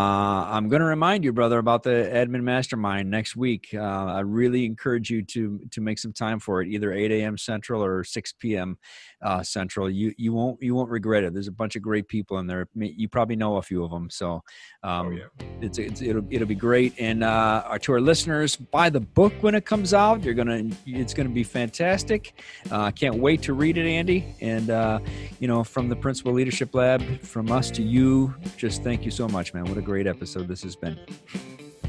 I'm 0.49 0.67
going 0.67 0.81
to 0.81 0.85
remind 0.85 1.23
you, 1.23 1.31
brother, 1.31 1.57
about 1.57 1.83
the 1.83 2.11
admin 2.13 2.43
mastermind 2.43 3.09
next 3.09 3.37
week. 3.37 3.69
Uh, 3.73 3.79
I 3.79 4.19
really 4.19 4.65
encourage 4.65 5.09
you 5.09 5.21
to 5.23 5.61
to 5.71 5.79
make 5.79 5.99
some 5.99 6.11
time 6.11 6.37
for 6.41 6.61
it, 6.61 6.67
either 6.67 6.91
8 6.91 7.11
a.m. 7.11 7.37
Central 7.37 7.81
or 7.81 8.03
6 8.03 8.33
p.m. 8.39 8.77
Uh, 9.21 9.41
Central. 9.41 9.89
You 9.89 10.13
you 10.17 10.33
won't 10.33 10.61
you 10.61 10.75
won't 10.75 10.89
regret 10.89 11.23
it. 11.23 11.33
There's 11.33 11.47
a 11.47 11.53
bunch 11.53 11.77
of 11.77 11.81
great 11.81 12.09
people 12.09 12.39
in 12.39 12.47
there. 12.47 12.67
You 12.75 13.07
probably 13.07 13.37
know 13.37 13.55
a 13.55 13.61
few 13.61 13.85
of 13.85 13.91
them. 13.91 14.09
So 14.09 14.43
um, 14.83 15.07
oh 15.07 15.11
yeah. 15.11 15.45
it's, 15.61 15.77
it's 15.77 16.01
it'll 16.01 16.25
it'll 16.29 16.45
be 16.45 16.55
great. 16.55 16.93
And 16.99 17.23
uh, 17.23 17.63
our- 17.67 17.79
to 17.79 17.93
our 17.93 18.01
listeners, 18.01 18.57
buy 18.57 18.89
the 18.89 18.99
book 18.99 19.31
when 19.39 19.55
it 19.55 19.65
comes 19.65 19.93
out. 19.93 20.23
You're 20.25 20.33
gonna 20.33 20.63
it's 20.85 21.13
gonna 21.13 21.29
be 21.29 21.43
fantastic. 21.43 22.37
Uh, 22.69 22.81
I 22.81 22.91
can't 23.13 23.21
wait 23.21 23.41
to 23.43 23.53
read 23.53 23.77
it, 23.77 23.87
Andy. 23.87 24.35
And 24.41 24.69
uh, 24.69 24.99
you 25.39 25.47
know, 25.47 25.63
from 25.63 25.87
the 25.87 25.95
Principal 25.95 26.33
Leadership 26.33 26.73
Lab, 26.73 27.21
from 27.21 27.51
us 27.51 27.69
to 27.71 27.83
you, 27.83 28.33
just 28.57 28.83
thank 28.83 29.05
you 29.05 29.11
so 29.11 29.27
much, 29.27 29.53
man. 29.53 29.65
What 29.65 29.77
a 29.77 29.81
great 29.81 30.07
episode 30.07 30.47
this 30.47 30.63
has 30.63 30.75
been. 30.75 30.99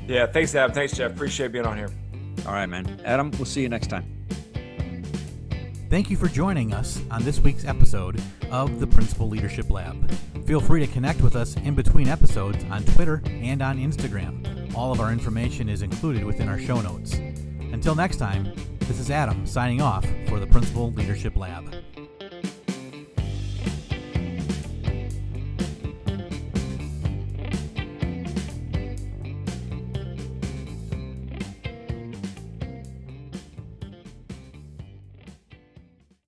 Yeah. 0.07 0.27
Thanks, 0.27 0.55
Adam. 0.55 0.75
Thanks, 0.75 0.95
Jeff. 0.97 1.13
Appreciate 1.13 1.53
being 1.53 1.67
on 1.67 1.77
here. 1.77 1.91
All 2.47 2.53
right, 2.53 2.67
man. 2.67 3.01
Adam, 3.05 3.31
we'll 3.33 3.47
see 3.47 3.63
you 3.63 3.69
next 3.69 3.89
time. 3.89 4.05
Thank 5.89 6.11
you 6.11 6.17
for 6.17 6.29
joining 6.29 6.75
us 6.75 7.01
on 7.11 7.23
this 7.23 7.41
week's 7.41 7.65
episode 7.65 8.21
of 8.51 8.81
the 8.81 8.87
Principal 8.87 9.29
Leadership 9.29 9.71
Lab. 9.71 10.11
Feel 10.47 10.61
free 10.61 10.85
to 10.85 10.93
connect 10.93 11.23
with 11.23 11.37
us 11.37 11.57
in 11.59 11.75
between 11.75 12.09
episodes 12.09 12.63
on 12.65 12.83
Twitter 12.85 13.23
and 13.27 13.63
on 13.63 13.79
Instagram. 13.79 14.75
All 14.75 14.93
of 14.93 15.01
our 15.01 15.13
information 15.13 15.69
is 15.69 15.83
included 15.83 16.25
within 16.25 16.49
our 16.49 16.59
show 16.59 16.81
notes. 16.81 17.15
Until 17.15 17.95
next 17.95 18.17
time, 18.17 18.53
this 18.89 18.99
is 18.99 19.11
Adam 19.11 19.47
signing 19.47 19.81
off 19.81 20.05
for 20.29 20.39
the 20.39 20.47
Principal 20.47 20.93
Leadership 20.93 21.37
Lab. 21.37 21.94